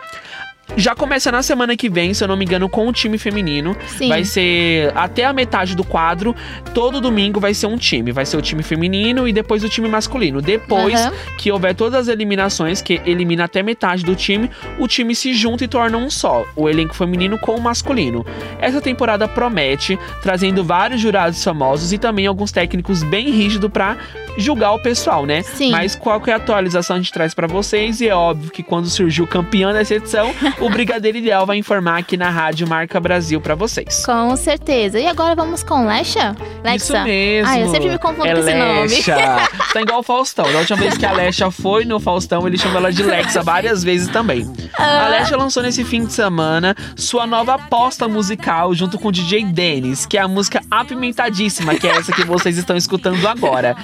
Já 0.77 0.95
começa 0.95 1.31
na 1.31 1.41
semana 1.41 1.75
que 1.75 1.89
vem, 1.89 2.13
se 2.13 2.23
eu 2.23 2.27
não 2.27 2.37
me 2.37 2.45
engano, 2.45 2.69
com 2.69 2.87
o 2.87 2.93
time 2.93 3.17
feminino. 3.17 3.75
Sim. 3.87 4.07
Vai 4.07 4.23
ser 4.23 4.91
até 4.95 5.25
a 5.25 5.33
metade 5.33 5.75
do 5.75 5.83
quadro. 5.83 6.35
Todo 6.73 7.01
domingo 7.01 7.39
vai 7.39 7.53
ser 7.53 7.67
um 7.67 7.77
time. 7.77 8.11
Vai 8.11 8.25
ser 8.25 8.37
o 8.37 8.41
time 8.41 8.63
feminino 8.63 9.27
e 9.27 9.33
depois 9.33 9.63
o 9.63 9.69
time 9.69 9.89
masculino. 9.89 10.41
Depois 10.41 10.93
Aham. 10.93 11.13
que 11.37 11.51
houver 11.51 11.75
todas 11.75 12.01
as 12.01 12.07
eliminações, 12.07 12.81
que 12.81 13.01
elimina 13.05 13.45
até 13.45 13.61
metade 13.61 14.05
do 14.05 14.15
time, 14.15 14.49
o 14.77 14.87
time 14.87 15.15
se 15.15 15.33
junta 15.33 15.63
e 15.65 15.67
torna 15.67 15.97
um 15.97 16.09
só. 16.09 16.45
O 16.55 16.69
elenco 16.69 16.95
feminino 16.95 17.37
com 17.37 17.55
o 17.55 17.61
masculino. 17.61 18.25
Essa 18.59 18.79
temporada 18.79 19.27
promete, 19.27 19.97
trazendo 20.21 20.63
vários 20.63 21.01
jurados 21.01 21.43
famosos 21.43 21.91
e 21.91 21.97
também 21.97 22.27
alguns 22.27 22.51
técnicos 22.51 23.03
bem 23.03 23.29
rígidos 23.31 23.69
pra 23.71 23.97
julgar 24.37 24.73
o 24.73 24.79
pessoal, 24.79 25.25
né? 25.25 25.41
Sim. 25.41 25.71
Mas 25.71 25.95
qual 25.95 26.21
é 26.27 26.31
a 26.31 26.35
atualização 26.37 26.95
a 26.95 26.99
gente 26.99 27.11
traz 27.11 27.33
pra 27.33 27.47
vocês? 27.47 28.01
E 28.01 28.07
é 28.07 28.15
óbvio 28.15 28.51
que 28.51 28.63
quando 28.63 28.89
surgiu 28.89 29.25
o 29.25 29.27
campeão 29.27 29.73
dessa 29.73 29.95
edição, 29.95 30.33
o 30.61 30.69
Brigadeiro 30.69 31.17
Ideal 31.17 31.45
vai 31.45 31.57
informar 31.57 31.97
aqui 31.99 32.17
na 32.17 32.29
Rádio 32.29 32.67
Marca 32.67 32.99
Brasil 32.99 33.39
pra 33.39 33.55
vocês. 33.55 34.05
Com 34.05 34.35
certeza. 34.35 34.99
E 34.99 35.07
agora 35.07 35.33
vamos 35.33 35.63
com 35.63 35.85
Lexa? 35.85 36.35
Lexa. 36.63 36.75
Isso 36.75 37.03
mesmo. 37.03 37.49
Ah, 37.49 37.59
eu 37.59 37.69
sempre 37.69 37.89
me 37.89 37.97
confundo 37.97 38.27
é 38.27 38.33
com 38.33 38.39
esse 38.39 38.53
nome. 38.53 38.81
Lexa. 38.81 39.15
tá 39.73 39.81
igual 39.81 39.99
o 39.99 40.03
Faustão. 40.03 40.51
Da 40.51 40.59
última 40.59 40.77
vez 40.77 40.97
que 40.97 41.05
a 41.05 41.13
Lexa 41.13 41.49
foi 41.49 41.85
no 41.85 41.97
Faustão, 41.99 42.45
ele 42.45 42.57
chamou 42.57 42.77
ela 42.77 42.91
de 42.91 43.01
Lexa 43.03 43.41
várias 43.41 43.83
vezes 43.83 44.09
também. 44.09 44.51
Ah. 44.77 45.05
A 45.05 45.07
Lexa 45.09 45.37
lançou 45.37 45.63
nesse 45.63 45.85
fim 45.85 46.03
de 46.03 46.11
semana 46.11 46.75
sua 46.95 47.25
nova 47.25 47.53
aposta 47.55 48.07
musical 48.07 48.73
junto 48.75 48.99
com 48.99 49.07
o 49.07 49.11
DJ 49.13 49.45
Dennis, 49.45 50.05
que 50.05 50.17
é 50.17 50.21
a 50.21 50.27
música 50.27 50.61
apimentadíssima, 50.69 51.75
que 51.75 51.87
é 51.87 51.91
essa 51.91 52.11
que 52.11 52.25
vocês 52.25 52.57
estão 52.57 52.75
escutando 52.75 53.25
agora. 53.27 53.77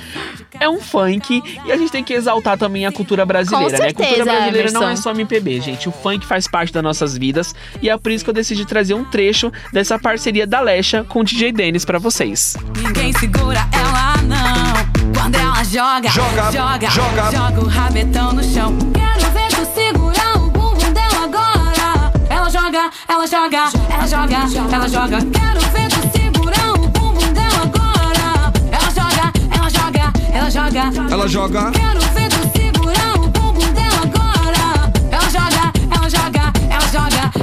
é 0.60 0.68
um 0.68 0.82
funk 0.82 1.42
e 1.66 1.72
a 1.72 1.78
gente 1.78 1.92
tem 1.92 2.04
que 2.04 2.14
exaltar 2.14 2.58
também 2.58 2.86
a 2.86 2.92
cultura 2.92 3.26
brasileira, 3.26 3.78
Com 3.78 3.84
né? 3.84 3.90
A 3.90 3.94
cultura 3.94 4.08
certeza, 4.10 4.32
brasileira 4.32 4.72
não 4.72 4.82
é 4.82 4.86
Emerson. 4.88 5.02
só 5.04 5.12
MPB, 5.12 5.62
gente. 5.62 5.88
O 5.88 5.92
funk 5.92 6.26
faz 6.26 6.48
parte 6.48 6.65
das 6.74 6.84
nossas 6.84 7.18
vidas 7.18 7.54
e 7.82 7.90
é 7.90 7.98
por 7.98 8.12
isso 8.12 8.24
que 8.24 8.30
eu 8.30 8.34
decidi 8.34 8.66
trazer 8.66 8.94
um 8.94 9.04
trecho 9.04 9.52
dessa 9.72 9.98
parceria 10.00 10.46
da 10.48 10.60
Lesha 10.62 11.04
com 11.04 11.20
o 11.22 11.24
DJ 11.24 11.52
Dennis 11.52 11.86
pra 11.86 12.00
vocês. 12.00 12.56
Ninguém 12.82 13.14
segura 13.14 13.68
ela 13.72 14.18
não. 14.24 15.14
Quando 15.14 15.36
ela 15.36 15.64
joga, 15.64 16.10
Joga, 16.10 16.52
joga, 16.52 16.90
joga. 16.90 17.32
joga 17.32 17.62
o 17.62 17.68
rabetão 17.68 18.34
no 18.34 18.44
chão. 18.44 18.76
Quero 18.94 19.32
ver 19.32 19.48
tu 19.50 19.66
segurar 19.74 20.38
o 20.38 20.50
bumbum 20.50 20.94
dela 20.94 21.24
agora. 21.24 22.12
Ela 22.30 22.50
joga, 22.50 22.90
ela 23.08 23.28
joga, 23.28 23.70
ela 23.90 24.08
joga, 24.08 24.36
ela 24.76 24.88
joga. 24.88 25.18
Quero 25.18 25.60
ver 25.72 25.88
tu 25.90 26.18
segurar 26.18 26.72
o 26.74 26.88
bumbum 26.90 27.34
dela 27.34 27.64
agora. 27.64 28.54
Ela 28.72 28.90
joga, 28.92 29.34
ela 29.52 29.70
joga, 29.70 30.14
ela 30.34 30.50
joga. 30.50 31.14
Ela 31.14 31.28
joga. 31.28 31.72
Quero 31.72 32.05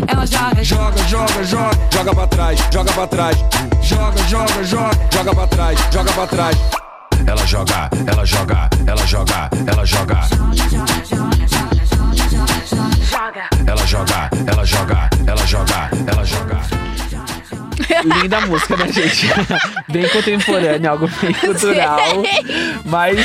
ela 0.08 0.26
joga. 0.26 0.64
Joga, 0.64 1.02
joga, 1.08 1.44
joga, 1.44 1.70
joga 1.92 2.14
pra 2.14 2.26
trás, 2.26 2.60
joga 2.72 2.92
pra 2.92 3.06
trás. 3.06 3.36
Joga, 3.82 4.22
joga, 4.28 4.64
joga, 4.64 4.90
joga 5.12 5.34
pra 5.34 5.46
trás, 5.46 5.78
joga 5.92 6.12
pra 6.12 6.26
trás. 6.26 6.56
Ela 7.26 7.46
joga, 7.46 7.90
ela 8.06 8.24
joga, 8.24 8.70
ela 8.86 9.06
joga, 9.06 9.50
ela 9.66 9.84
joga. 9.84 10.20
Ela 13.66 13.86
joga, 13.86 14.30
ela 14.46 14.64
joga, 14.64 15.10
ela 15.26 15.46
joga, 15.46 15.90
ela 16.06 16.24
joga. 16.24 17.11
Linda 18.22 18.40
música, 18.42 18.76
né, 18.76 18.90
gente? 18.90 19.26
bem 19.88 20.08
contemporânea, 20.08 20.90
algo 20.90 21.08
bem 21.20 21.32
cultural. 21.34 21.98
Mas 22.84 23.18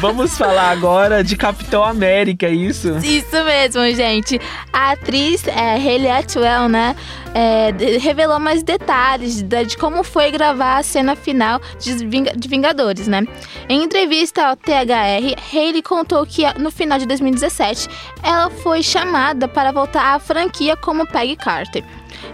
vamos 0.00 0.36
falar 0.36 0.70
agora 0.70 1.22
de 1.22 1.36
Capitão 1.36 1.84
América, 1.84 2.46
é 2.46 2.50
isso? 2.52 2.96
Isso 3.02 3.36
mesmo, 3.44 3.84
gente. 3.94 4.40
A 4.72 4.92
atriz 4.92 5.46
é, 5.46 5.74
Hayley 5.74 6.10
Atwell, 6.10 6.68
né? 6.68 6.96
é, 7.36 7.72
de- 7.72 7.98
revelou 7.98 8.38
mais 8.38 8.62
detalhes 8.62 9.42
da- 9.42 9.64
de 9.64 9.76
como 9.76 10.04
foi 10.04 10.30
gravar 10.30 10.76
a 10.78 10.82
cena 10.84 11.16
final 11.16 11.60
de, 11.80 12.06
Ving- 12.06 12.32
de 12.36 12.48
Vingadores, 12.48 13.08
né? 13.08 13.24
Em 13.68 13.82
entrevista 13.82 14.46
ao 14.46 14.56
THR, 14.56 15.34
Hayley 15.52 15.82
contou 15.82 16.24
que 16.24 16.44
no 16.60 16.70
final 16.70 16.96
de 16.96 17.06
2017 17.06 17.88
ela 18.22 18.50
foi 18.50 18.84
chamada 18.84 19.48
para 19.48 19.72
voltar 19.72 20.14
à 20.14 20.18
franquia 20.20 20.76
como 20.76 21.06
Peggy 21.08 21.34
Carter. 21.34 21.82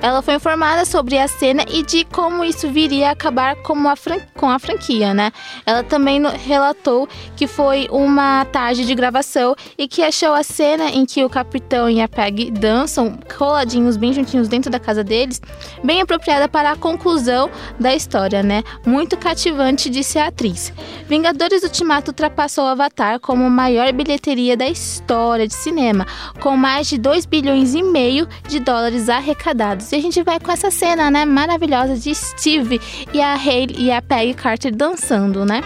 Ela 0.02 0.22
foi 0.22 0.34
informada 0.34 0.84
sobre 0.84 1.18
a 1.18 1.28
cena 1.28 1.64
e 1.68 1.82
de 1.82 2.04
como 2.04 2.44
isso 2.44 2.68
viria 2.68 3.08
a 3.08 3.12
acabar 3.12 3.56
como 3.56 3.88
a 3.88 3.94
com 4.34 4.48
a 4.48 4.58
franquia, 4.58 5.12
né? 5.12 5.30
Ela 5.66 5.82
também 5.82 6.22
relatou 6.44 7.08
que 7.36 7.46
foi 7.46 7.88
uma 7.90 8.44
tarde 8.46 8.86
de 8.86 8.94
gravação 8.94 9.54
e 9.76 9.86
que 9.86 10.02
achou 10.02 10.32
a 10.32 10.42
cena 10.42 10.90
em 10.90 11.04
que 11.04 11.24
o 11.24 11.30
capitão 11.30 11.88
e 11.88 12.00
a 12.00 12.08
Peggy 12.08 12.50
dançam 12.50 13.18
coladinhos 13.36 13.96
bem 13.96 14.12
juntinhos 14.12 14.48
dentro 14.48 14.70
da 14.70 14.78
casa 14.78 15.04
deles 15.04 15.40
bem 15.84 16.00
apropriada 16.00 16.48
para 16.48 16.72
a 16.72 16.76
conclusão 16.76 17.50
da 17.78 17.94
história, 17.94 18.42
né? 18.42 18.62
Muito 18.84 19.16
cativante, 19.16 19.90
disse 19.90 20.18
a 20.18 20.28
atriz. 20.28 20.72
Vingadores 21.08 21.62
Ultimato 21.62 22.10
ultrapassou 22.10 22.66
Avatar 22.66 23.20
como 23.20 23.48
maior 23.50 23.92
bilheteria 23.92 24.56
da 24.56 24.68
história 24.68 25.46
de 25.46 25.54
cinema, 25.54 26.06
com 26.40 26.56
mais 26.56 26.88
de 26.88 26.98
2 26.98 27.26
bilhões 27.26 27.74
e 27.74 27.82
meio 27.82 28.28
de 28.48 28.60
dólares 28.60 29.08
arrecadados. 29.08 29.79
E 29.92 29.96
a 29.96 30.00
gente 30.00 30.22
vai 30.22 30.38
com 30.38 30.50
essa 30.52 30.70
cena, 30.70 31.10
né, 31.10 31.24
maravilhosa 31.24 31.96
de 31.96 32.14
Steve 32.14 32.80
e 33.12 33.20
a 33.20 33.34
Hayley 33.34 33.84
e 33.84 33.90
a 33.90 34.00
Peggy 34.02 34.34
Carter 34.34 34.74
dançando, 34.74 35.44
né? 35.44 35.62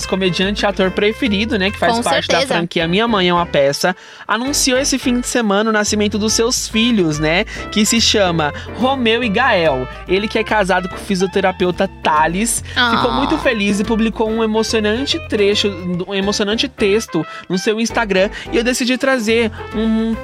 Nosso 0.00 0.08
comediante 0.08 0.64
e 0.64 0.66
ator 0.66 0.90
preferido, 0.90 1.58
né? 1.58 1.70
Que 1.70 1.78
faz 1.78 1.94
Com 1.96 2.02
parte 2.02 2.26
da 2.28 2.34
certeza. 2.38 2.54
franquia 2.54 2.88
Minha 2.88 3.06
Mãe 3.06 3.28
é 3.28 3.34
uma 3.34 3.44
Peça, 3.46 3.94
anunciou 4.26 4.78
esse 4.78 4.98
fim 4.98 5.20
de 5.20 5.26
semana 5.26 5.68
o 5.70 5.72
nascimento 5.72 6.18
dos 6.18 6.32
seus 6.32 6.68
filhos, 6.68 7.18
né? 7.18 7.44
Que 7.70 7.84
se 7.84 8.00
chama 8.00 8.52
Romeu 8.78 9.22
e 9.22 9.28
Gael. 9.28 9.86
Ele 10.08 10.26
que 10.28 10.38
é 10.38 10.44
casado 10.44 10.88
com 10.88 10.94
o 10.94 10.98
fisioterapeuta 10.98 11.88
Thales, 12.02 12.64
Ah. 12.76 12.96
ficou 12.96 13.12
muito 13.12 13.36
feliz 13.38 13.80
e 13.80 13.84
publicou 13.84 14.30
um 14.30 14.42
emocionante 14.42 15.18
trecho, 15.28 15.68
um 16.08 16.14
emocionante 16.14 16.68
texto 16.68 17.24
no 17.48 17.58
seu 17.58 17.80
Instagram. 17.80 18.30
E 18.52 18.56
eu 18.56 18.64
decidi 18.64 18.96
trazer 18.96 19.50
um, 19.74 20.14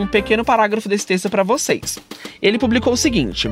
um 0.00 0.06
pequeno 0.06 0.44
parágrafo 0.44 0.88
desse 0.88 1.06
texto 1.06 1.28
para 1.28 1.42
vocês. 1.42 1.98
Ele 2.40 2.58
publicou 2.58 2.92
o 2.92 2.96
seguinte. 2.96 3.50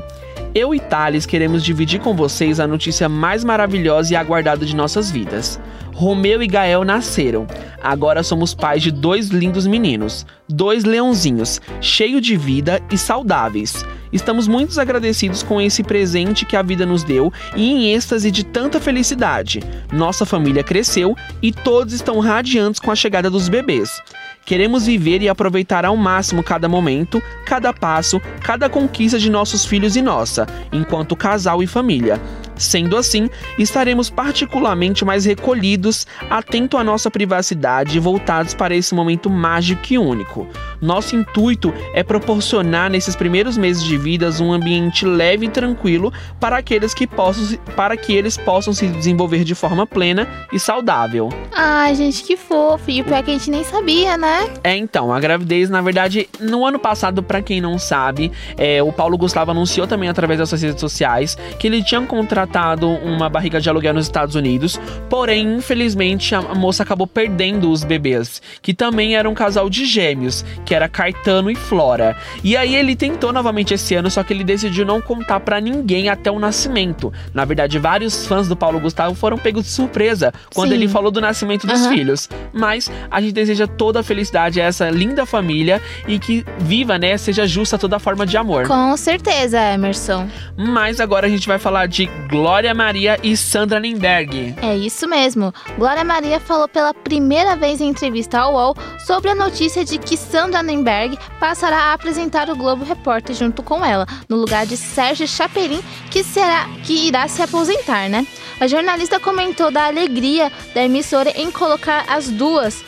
Eu 0.56 0.74
e 0.74 0.80
Thales 0.80 1.26
queremos 1.26 1.62
dividir 1.62 2.00
com 2.00 2.16
vocês 2.16 2.58
a 2.58 2.66
notícia 2.66 3.10
mais 3.10 3.44
maravilhosa 3.44 4.14
e 4.14 4.16
aguardada 4.16 4.64
de 4.64 4.74
nossas 4.74 5.10
vidas. 5.10 5.60
Romeu 5.92 6.42
e 6.42 6.46
Gael 6.46 6.82
nasceram. 6.82 7.46
Agora 7.82 8.22
somos 8.22 8.54
pais 8.54 8.82
de 8.82 8.90
dois 8.90 9.28
lindos 9.28 9.66
meninos, 9.66 10.24
dois 10.48 10.82
leãozinhos, 10.82 11.60
cheios 11.78 12.22
de 12.22 12.38
vida 12.38 12.80
e 12.90 12.96
saudáveis. 12.96 13.84
Estamos 14.10 14.48
muito 14.48 14.80
agradecidos 14.80 15.42
com 15.42 15.60
esse 15.60 15.82
presente 15.82 16.46
que 16.46 16.56
a 16.56 16.62
vida 16.62 16.86
nos 16.86 17.04
deu 17.04 17.30
e 17.54 17.70
em 17.70 17.92
êxtase 17.92 18.30
de 18.30 18.42
tanta 18.42 18.80
felicidade. 18.80 19.60
Nossa 19.92 20.24
família 20.24 20.64
cresceu 20.64 21.14
e 21.42 21.52
todos 21.52 21.92
estão 21.92 22.18
radiantes 22.18 22.80
com 22.80 22.90
a 22.90 22.96
chegada 22.96 23.28
dos 23.28 23.50
bebês. 23.50 24.00
Queremos 24.46 24.86
viver 24.86 25.22
e 25.22 25.28
aproveitar 25.28 25.84
ao 25.84 25.96
máximo 25.96 26.40
cada 26.40 26.68
momento, 26.68 27.20
cada 27.44 27.72
passo, 27.72 28.20
cada 28.40 28.70
conquista 28.70 29.18
de 29.18 29.28
nossos 29.28 29.66
filhos 29.66 29.96
e 29.96 30.00
nossa, 30.00 30.46
enquanto 30.72 31.16
casal 31.16 31.64
e 31.64 31.66
família. 31.66 32.20
Sendo 32.56 32.96
assim, 32.96 33.28
estaremos 33.58 34.08
particularmente 34.08 35.04
mais 35.04 35.24
recolhidos, 35.24 36.06
atento 36.30 36.78
à 36.78 36.84
nossa 36.84 37.10
privacidade 37.10 37.96
e 37.96 38.00
voltados 38.00 38.54
para 38.54 38.74
esse 38.74 38.94
momento 38.94 39.28
mágico 39.28 39.82
e 39.90 39.98
único. 39.98 40.46
Nosso 40.80 41.16
intuito 41.16 41.72
é 41.94 42.02
proporcionar 42.02 42.90
nesses 42.90 43.14
primeiros 43.14 43.56
meses 43.56 43.82
de 43.82 43.96
vida 43.96 44.30
um 44.40 44.52
ambiente 44.52 45.06
leve 45.06 45.46
e 45.46 45.48
tranquilo 45.48 46.12
para 46.40 46.58
aqueles 46.58 46.92
que 46.92 47.06
possam, 47.06 47.58
para 47.74 47.96
que 47.96 48.12
eles 48.12 48.36
possam 48.36 48.72
se 48.72 48.86
desenvolver 48.86 49.44
de 49.44 49.54
forma 49.54 49.86
plena 49.86 50.28
e 50.52 50.58
saudável. 50.58 51.28
Ai, 51.52 51.94
gente, 51.94 52.22
que 52.22 52.36
fofo. 52.36 52.90
E 52.90 53.00
o 53.00 53.04
pior 53.04 53.18
é 53.18 53.22
que 53.22 53.30
a 53.30 53.34
gente 53.34 53.50
nem 53.50 53.64
sabia, 53.64 54.16
né? 54.16 54.48
É, 54.62 54.76
então, 54.76 55.12
a 55.12 55.20
gravidez, 55.20 55.70
na 55.70 55.80
verdade, 55.80 56.28
no 56.40 56.66
ano 56.66 56.78
passado, 56.78 57.22
pra 57.22 57.40
quem 57.40 57.60
não 57.60 57.78
sabe, 57.78 58.30
é, 58.56 58.82
o 58.82 58.92
Paulo 58.92 59.16
Gustavo 59.16 59.50
anunciou 59.50 59.86
também 59.86 60.08
através 60.08 60.38
das 60.38 60.48
suas 60.48 60.62
redes 60.62 60.80
sociais 60.80 61.36
que 61.58 61.66
ele 61.66 61.82
tinha 61.82 62.00
contratado 62.02 62.45
uma 62.86 63.28
barriga 63.28 63.60
de 63.60 63.68
aluguel 63.68 63.94
nos 63.94 64.06
Estados 64.06 64.34
Unidos, 64.34 64.80
porém, 65.08 65.56
infelizmente, 65.56 66.34
a 66.34 66.40
moça 66.54 66.82
acabou 66.82 67.06
perdendo 67.06 67.70
os 67.70 67.84
bebês, 67.84 68.40
que 68.62 68.72
também 68.72 69.16
era 69.16 69.28
um 69.28 69.34
casal 69.34 69.68
de 69.68 69.84
gêmeos, 69.84 70.44
que 70.64 70.74
era 70.74 70.88
Caetano 70.88 71.50
e 71.50 71.54
Flora. 71.54 72.16
E 72.42 72.56
aí 72.56 72.74
ele 72.74 72.94
tentou 72.96 73.32
novamente 73.32 73.74
esse 73.74 73.94
ano, 73.94 74.10
só 74.10 74.22
que 74.22 74.32
ele 74.32 74.44
decidiu 74.44 74.84
não 74.84 75.00
contar 75.00 75.40
pra 75.40 75.60
ninguém 75.60 76.08
até 76.08 76.30
o 76.30 76.38
nascimento. 76.38 77.12
Na 77.32 77.44
verdade, 77.44 77.78
vários 77.78 78.26
fãs 78.26 78.48
do 78.48 78.56
Paulo 78.56 78.80
Gustavo 78.80 79.14
foram 79.14 79.38
pegos 79.38 79.64
de 79.64 79.70
surpresa 79.70 80.32
quando 80.54 80.70
Sim. 80.70 80.76
ele 80.76 80.88
falou 80.88 81.10
do 81.10 81.20
nascimento 81.20 81.66
dos 81.66 81.82
Aham. 81.82 81.90
filhos. 81.92 82.28
Mas 82.52 82.90
a 83.10 83.20
gente 83.20 83.32
deseja 83.32 83.66
toda 83.66 84.00
a 84.00 84.02
felicidade 84.02 84.60
a 84.60 84.64
essa 84.64 84.88
linda 84.90 85.26
família 85.26 85.80
e 86.06 86.18
que 86.18 86.44
viva, 86.58 86.98
né, 86.98 87.16
seja 87.16 87.46
justa 87.46 87.78
toda 87.78 87.98
forma 87.98 88.26
de 88.26 88.36
amor. 88.36 88.66
Com 88.66 88.96
certeza, 88.96 89.60
Emerson. 89.60 90.28
Mas 90.56 91.00
agora 91.00 91.26
a 91.26 91.30
gente 91.30 91.46
vai 91.46 91.58
falar 91.58 91.86
de 91.86 92.06
Glória 92.36 92.74
Maria 92.74 93.18
e 93.22 93.34
Sandra 93.34 93.80
Nemberg. 93.80 94.54
É 94.60 94.76
isso 94.76 95.08
mesmo. 95.08 95.54
Glória 95.78 96.04
Maria 96.04 96.38
falou 96.38 96.68
pela 96.68 96.92
primeira 96.92 97.56
vez 97.56 97.80
em 97.80 97.88
entrevista 97.88 98.38
ao 98.38 98.52
UOL 98.52 98.76
sobre 99.06 99.30
a 99.30 99.34
notícia 99.34 99.82
de 99.86 99.96
que 99.96 100.18
Sandra 100.18 100.62
Nemberg 100.62 101.18
passará 101.40 101.78
a 101.78 101.92
apresentar 101.94 102.50
o 102.50 102.54
Globo 102.54 102.84
Repórter 102.84 103.34
junto 103.34 103.62
com 103.62 103.82
ela, 103.82 104.06
no 104.28 104.36
lugar 104.36 104.66
de 104.66 104.76
Sérgio 104.76 105.26
Chapelin, 105.26 105.80
que 106.10 106.22
será 106.22 106.68
que 106.84 107.08
irá 107.08 107.26
se 107.26 107.40
aposentar, 107.40 108.10
né? 108.10 108.26
A 108.60 108.66
jornalista 108.66 109.18
comentou 109.18 109.70
da 109.70 109.86
alegria 109.86 110.52
da 110.74 110.84
emissora 110.84 111.30
em 111.40 111.50
colocar 111.50 112.04
as 112.06 112.28
duas 112.28 112.84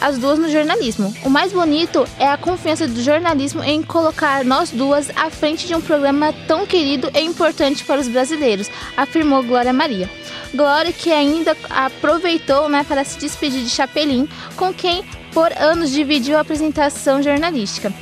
as 0.00 0.18
duas 0.18 0.38
no 0.38 0.48
jornalismo. 0.48 1.14
O 1.24 1.30
mais 1.30 1.52
bonito 1.52 2.06
é 2.18 2.28
a 2.28 2.36
confiança 2.36 2.88
do 2.88 3.02
jornalismo 3.02 3.62
em 3.62 3.82
colocar 3.82 4.44
nós 4.44 4.70
duas 4.70 5.10
à 5.16 5.30
frente 5.30 5.66
de 5.66 5.74
um 5.74 5.80
programa 5.80 6.32
tão 6.46 6.66
querido 6.66 7.10
e 7.14 7.20
importante 7.20 7.84
para 7.84 8.00
os 8.00 8.08
brasileiros, 8.08 8.70
afirmou 8.96 9.42
Glória 9.42 9.72
Maria. 9.72 10.08
Glória 10.54 10.92
que 10.92 11.12
ainda 11.12 11.56
aproveitou 11.68 12.68
né, 12.68 12.84
para 12.84 13.04
se 13.04 13.18
despedir 13.18 13.62
de 13.62 13.70
Chapelin, 13.70 14.28
com 14.56 14.72
quem 14.72 15.04
por 15.32 15.52
anos 15.52 15.90
dividiu 15.90 16.36
a 16.36 16.40
apresentação 16.40 17.22
jornalística. 17.22 17.92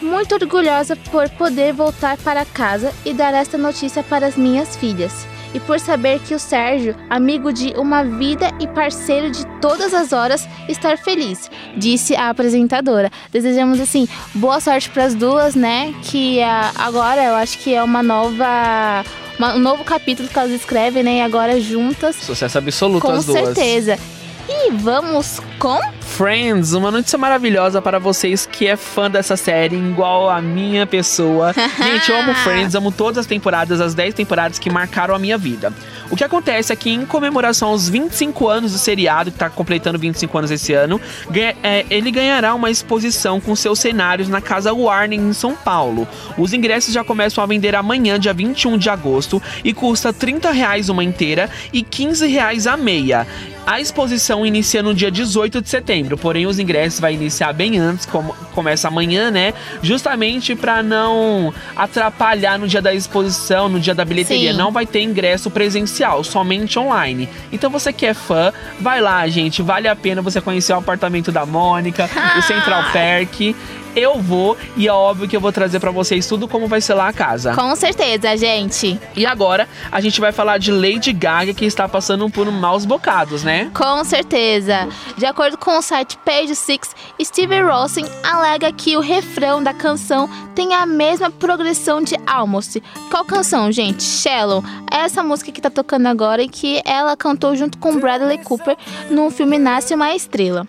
Muito 0.00 0.34
orgulhosa 0.34 0.94
por 0.96 1.28
poder 1.30 1.72
voltar 1.72 2.16
para 2.18 2.44
casa 2.44 2.92
e 3.04 3.12
dar 3.12 3.32
esta 3.32 3.56
notícia 3.56 4.02
para 4.02 4.26
as 4.26 4.36
minhas 4.36 4.76
filhas. 4.76 5.26
E 5.54 5.60
por 5.60 5.78
saber 5.78 6.18
que 6.20 6.34
o 6.34 6.38
Sérgio, 6.38 6.96
amigo 7.08 7.52
de 7.52 7.68
uma 7.78 8.02
vida 8.02 8.50
e 8.60 8.66
parceiro 8.66 9.30
de 9.30 9.46
todas 9.60 9.94
as 9.94 10.12
horas, 10.12 10.46
estar 10.68 10.98
feliz, 10.98 11.48
disse 11.76 12.16
a 12.16 12.28
apresentadora. 12.28 13.08
Desejamos 13.30 13.78
assim 13.80 14.08
boa 14.34 14.58
sorte 14.60 14.90
para 14.90 15.04
as 15.04 15.14
duas, 15.14 15.54
né? 15.54 15.94
Que 16.02 16.42
ah, 16.42 16.72
agora 16.76 17.22
eu 17.22 17.34
acho 17.36 17.58
que 17.58 17.72
é 17.72 17.82
uma 17.82 18.02
nova 18.02 19.04
uma- 19.38 19.54
um 19.54 19.58
novo 19.58 19.82
capítulo 19.84 20.28
que 20.28 20.38
elas 20.38 20.50
escrevem, 20.52 21.02
né? 21.02 21.18
E 21.18 21.20
agora 21.22 21.60
juntas, 21.60 22.16
Sucesso 22.16 22.58
absoluto 22.58 23.02
com 23.02 23.12
as 23.12 23.24
duas. 23.24 23.38
certeza. 23.56 23.98
E 24.48 24.70
vamos 24.72 25.40
com 25.58 25.80
Friends, 26.00 26.74
uma 26.74 26.90
notícia 26.90 27.18
maravilhosa 27.18 27.80
para 27.82 27.98
vocês 27.98 28.46
que 28.46 28.66
é 28.68 28.76
fã 28.76 29.10
dessa 29.10 29.36
série, 29.36 29.74
igual 29.74 30.28
a 30.30 30.40
minha 30.40 30.86
pessoa. 30.86 31.52
Gente, 31.82 32.10
eu 32.10 32.18
amo 32.20 32.34
Friends, 32.34 32.74
amo 32.74 32.92
todas 32.92 33.18
as 33.18 33.26
temporadas, 33.26 33.80
as 33.80 33.94
10 33.94 34.14
temporadas 34.14 34.58
que 34.58 34.70
marcaram 34.70 35.14
a 35.14 35.18
minha 35.18 35.36
vida. 35.38 35.72
O 36.10 36.16
que 36.16 36.22
acontece 36.22 36.72
é 36.72 36.76
que, 36.76 36.90
em 36.90 37.04
comemoração 37.06 37.70
aos 37.70 37.88
25 37.88 38.46
anos 38.48 38.72
do 38.72 38.78
seriado, 38.78 39.32
que 39.32 39.38
tá 39.38 39.48
completando 39.50 39.98
25 39.98 40.38
anos 40.38 40.50
esse 40.50 40.72
ano, 40.72 41.00
ganha- 41.30 41.56
é, 41.62 41.84
ele 41.90 42.10
ganhará 42.12 42.54
uma 42.54 42.70
exposição 42.70 43.40
com 43.40 43.56
seus 43.56 43.80
cenários 43.80 44.28
na 44.28 44.40
Casa 44.40 44.72
Warner 44.72 45.18
em 45.18 45.32
São 45.32 45.54
Paulo. 45.54 46.06
Os 46.38 46.52
ingressos 46.52 46.92
já 46.94 47.02
começam 47.02 47.42
a 47.42 47.46
vender 47.46 47.74
amanhã, 47.74 48.20
dia 48.20 48.34
21 48.34 48.76
de 48.78 48.88
agosto, 48.90 49.42
e 49.64 49.72
custa 49.72 50.12
30 50.12 50.52
reais 50.52 50.88
uma 50.90 51.02
inteira 51.02 51.50
e 51.72 51.82
15 51.82 52.26
reais 52.28 52.66
a 52.68 52.76
meia. 52.76 53.26
A 53.66 53.80
exposição 53.80 54.44
inicia 54.44 54.82
no 54.82 54.92
dia 54.92 55.10
18 55.10 55.62
de 55.62 55.70
setembro, 55.70 56.18
porém 56.18 56.46
os 56.46 56.58
ingressos 56.58 57.00
vai 57.00 57.14
iniciar 57.14 57.52
bem 57.54 57.78
antes, 57.78 58.04
como 58.04 58.34
começa 58.52 58.88
amanhã, 58.88 59.30
né? 59.30 59.54
Justamente 59.82 60.54
para 60.54 60.82
não 60.82 61.52
atrapalhar 61.74 62.58
no 62.58 62.68
dia 62.68 62.82
da 62.82 62.92
exposição, 62.92 63.68
no 63.70 63.80
dia 63.80 63.94
da 63.94 64.04
bilheteria. 64.04 64.52
Sim. 64.52 64.58
Não 64.58 64.70
vai 64.70 64.84
ter 64.84 65.00
ingresso 65.00 65.50
presencial, 65.50 66.22
somente 66.22 66.78
online. 66.78 67.26
Então 67.50 67.70
você 67.70 67.90
que 67.90 68.04
é 68.04 68.12
fã, 68.12 68.52
vai 68.78 69.00
lá, 69.00 69.26
gente. 69.28 69.62
Vale 69.62 69.88
a 69.88 69.96
pena 69.96 70.20
você 70.20 70.42
conhecer 70.42 70.74
o 70.74 70.76
apartamento 70.76 71.32
da 71.32 71.46
Mônica, 71.46 72.08
o 72.36 72.42
Central 72.44 72.82
Park. 72.92 73.54
Eu 73.96 74.20
vou 74.20 74.56
e 74.76 74.88
é 74.88 74.92
óbvio 74.92 75.28
que 75.28 75.36
eu 75.36 75.40
vou 75.40 75.52
trazer 75.52 75.80
para 75.80 75.90
vocês 75.90 76.26
tudo 76.26 76.48
como 76.48 76.66
vai 76.66 76.80
ser 76.80 76.94
lá 76.94 77.08
a 77.08 77.12
casa. 77.12 77.54
com 77.54 77.74
certeza, 77.76 78.36
gente. 78.36 78.98
E 79.14 79.24
agora 79.24 79.68
a 79.90 80.00
gente 80.00 80.20
vai 80.20 80.32
falar 80.32 80.58
de 80.58 80.72
Lady 80.72 81.12
Gaga 81.12 81.54
que 81.54 81.64
está 81.64 81.88
passando 81.88 82.28
por 82.28 82.50
maus 82.50 82.84
bocados, 82.84 83.42
né? 83.44 83.70
Com 83.74 84.04
certeza. 84.04 84.88
De 85.16 85.26
acordo 85.26 85.56
com 85.56 85.78
o 85.78 85.82
site 85.82 86.18
Page 86.24 86.54
Six, 86.54 86.90
Steve 87.22 87.60
Rosen 87.62 88.06
alega 88.22 88.72
que 88.72 88.96
o 88.96 89.00
refrão 89.00 89.62
da 89.62 89.72
canção 89.72 90.28
tem 90.54 90.74
a 90.74 90.86
mesma 90.86 91.30
progressão 91.30 92.02
de 92.02 92.16
Almost. 92.26 92.82
Qual 93.10 93.24
canção, 93.24 93.70
gente? 93.70 94.02
Shallow. 94.02 94.62
É 94.90 94.98
essa 94.98 95.22
música 95.22 95.52
que 95.52 95.60
tá 95.60 95.70
tocando 95.70 96.06
agora 96.06 96.42
e 96.42 96.48
que 96.48 96.80
ela 96.84 97.16
cantou 97.16 97.54
junto 97.56 97.78
com 97.78 97.98
Bradley 97.98 98.38
Cooper 98.38 98.76
no 99.10 99.30
filme 99.30 99.58
Nasce 99.58 99.94
uma 99.94 100.14
Estrela. 100.14 100.66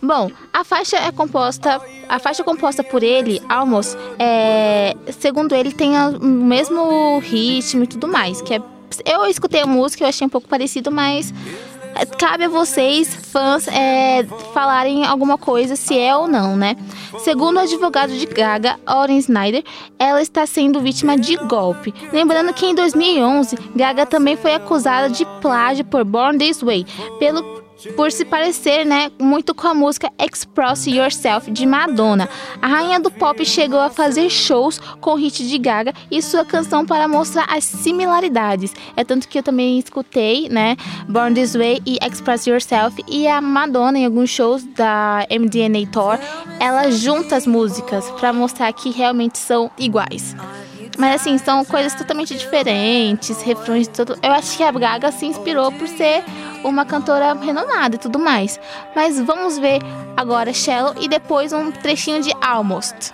Bom, 0.00 0.30
a 0.52 0.62
faixa 0.62 0.96
é 0.96 1.10
composta, 1.10 1.80
a 2.08 2.18
faixa 2.18 2.44
composta 2.44 2.84
por 2.84 3.02
ele, 3.02 3.42
Almost, 3.48 3.96
é, 4.18 4.96
segundo 5.18 5.54
ele 5.54 5.72
tem 5.72 5.92
o 5.96 6.24
mesmo 6.24 7.18
ritmo 7.18 7.82
e 7.82 7.86
tudo 7.86 8.06
mais, 8.06 8.40
que 8.40 8.54
é 8.54 8.62
eu 9.04 9.26
escutei 9.26 9.60
a 9.60 9.66
música, 9.66 10.04
eu 10.04 10.08
achei 10.08 10.26
um 10.26 10.30
pouco 10.30 10.48
parecido, 10.48 10.90
mas 10.90 11.32
é, 11.94 12.06
cabe 12.06 12.44
a 12.44 12.48
vocês, 12.48 13.14
fãs, 13.14 13.66
é, 13.68 14.24
falarem 14.54 15.04
alguma 15.04 15.36
coisa, 15.36 15.76
se 15.76 15.98
é 15.98 16.14
ou 16.16 16.28
não, 16.28 16.56
né? 16.56 16.76
Segundo 17.18 17.56
o 17.56 17.60
advogado 17.60 18.12
de 18.12 18.26
Gaga, 18.26 18.78
Oren 18.88 19.18
Snyder, 19.18 19.64
ela 19.98 20.22
está 20.22 20.46
sendo 20.46 20.80
vítima 20.80 21.16
de 21.18 21.36
golpe. 21.36 21.92
Lembrando 22.12 22.52
que 22.52 22.66
em 22.66 22.74
2011, 22.74 23.56
Gaga 23.74 24.06
também 24.06 24.36
foi 24.36 24.54
acusada 24.54 25.10
de 25.10 25.24
plágio 25.40 25.84
por 25.84 26.04
Born 26.04 26.38
This 26.38 26.62
Way, 26.62 26.86
pelo 27.18 27.57
por 27.94 28.10
se 28.10 28.24
parecer, 28.24 28.84
né, 28.84 29.10
muito 29.20 29.54
com 29.54 29.68
a 29.68 29.74
música 29.74 30.10
Express 30.18 30.86
Yourself 30.86 31.50
de 31.50 31.66
Madonna. 31.66 32.28
A 32.60 32.66
rainha 32.66 33.00
do 33.00 33.10
pop 33.10 33.44
chegou 33.44 33.78
a 33.78 33.90
fazer 33.90 34.28
shows 34.30 34.78
com 35.00 35.12
o 35.12 35.16
hit 35.16 35.46
de 35.46 35.58
Gaga 35.58 35.92
e 36.10 36.20
sua 36.20 36.44
canção 36.44 36.84
para 36.84 37.06
mostrar 37.06 37.46
as 37.48 37.64
similaridades. 37.64 38.72
É 38.96 39.04
tanto 39.04 39.28
que 39.28 39.38
eu 39.38 39.42
também 39.42 39.78
escutei, 39.78 40.48
né, 40.48 40.76
Born 41.08 41.34
This 41.34 41.54
Way 41.54 41.82
e 41.86 41.98
Express 42.04 42.46
Yourself 42.46 43.02
e 43.06 43.28
a 43.28 43.40
Madonna 43.40 43.98
em 43.98 44.04
alguns 44.04 44.30
shows 44.30 44.64
da 44.64 45.26
MDNA 45.30 45.86
Tour, 45.90 46.18
ela 46.60 46.90
junta 46.90 47.36
as 47.36 47.46
músicas 47.46 48.10
para 48.12 48.32
mostrar 48.32 48.72
que 48.72 48.90
realmente 48.90 49.38
são 49.38 49.70
iguais. 49.78 50.34
Mas 50.96 51.20
assim, 51.20 51.36
são 51.38 51.64
coisas 51.64 51.94
totalmente 51.94 52.36
diferentes, 52.36 53.42
refrões 53.42 53.88
de 53.88 53.94
todo. 53.94 54.18
Eu 54.22 54.32
acho 54.32 54.56
que 54.56 54.62
a 54.62 54.70
Gaga 54.70 55.12
se 55.12 55.26
inspirou 55.26 55.70
por 55.72 55.86
ser 55.88 56.24
uma 56.64 56.84
cantora 56.84 57.34
renomada 57.34 57.96
e 57.96 57.98
tudo 57.98 58.18
mais. 58.18 58.58
Mas 58.94 59.20
vamos 59.20 59.58
ver 59.58 59.80
agora 60.16 60.52
Shallow 60.52 60.94
e 61.00 61.08
depois 61.08 61.52
um 61.52 61.70
trechinho 61.70 62.22
de 62.22 62.32
Almost. 62.40 63.12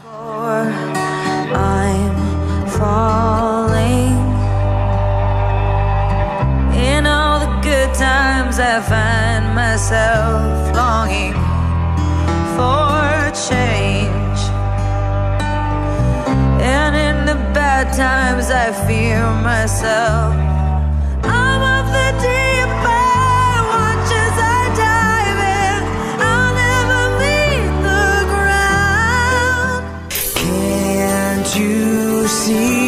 I'm 1.55 2.67
falling. 2.67 4.17
In 6.75 7.07
all 7.07 7.39
the 7.39 7.53
good 7.63 7.95
times, 7.95 8.59
I 8.59 8.81
find 8.81 9.55
myself 9.55 10.75
longing 10.75 11.35
for 12.57 13.31
change. 13.35 14.41
And 16.61 16.97
bad 17.85 17.97
times, 17.97 18.51
I 18.51 18.73
fear 18.87 19.21
myself. 19.43 20.35
I'm 21.25 21.87
the 21.87 22.11
deep 22.23 22.71
I 22.85 23.61
watch 23.73 24.13
as 24.25 24.37
I 24.39 24.63
dive 24.85 25.41
in. 25.63 25.83
I'll 26.31 26.55
never 26.65 27.03
meet 27.21 27.73
the 27.89 28.07
ground. 28.33 29.83
Can't 30.35 31.49
you 31.57 32.29
see 32.29 32.84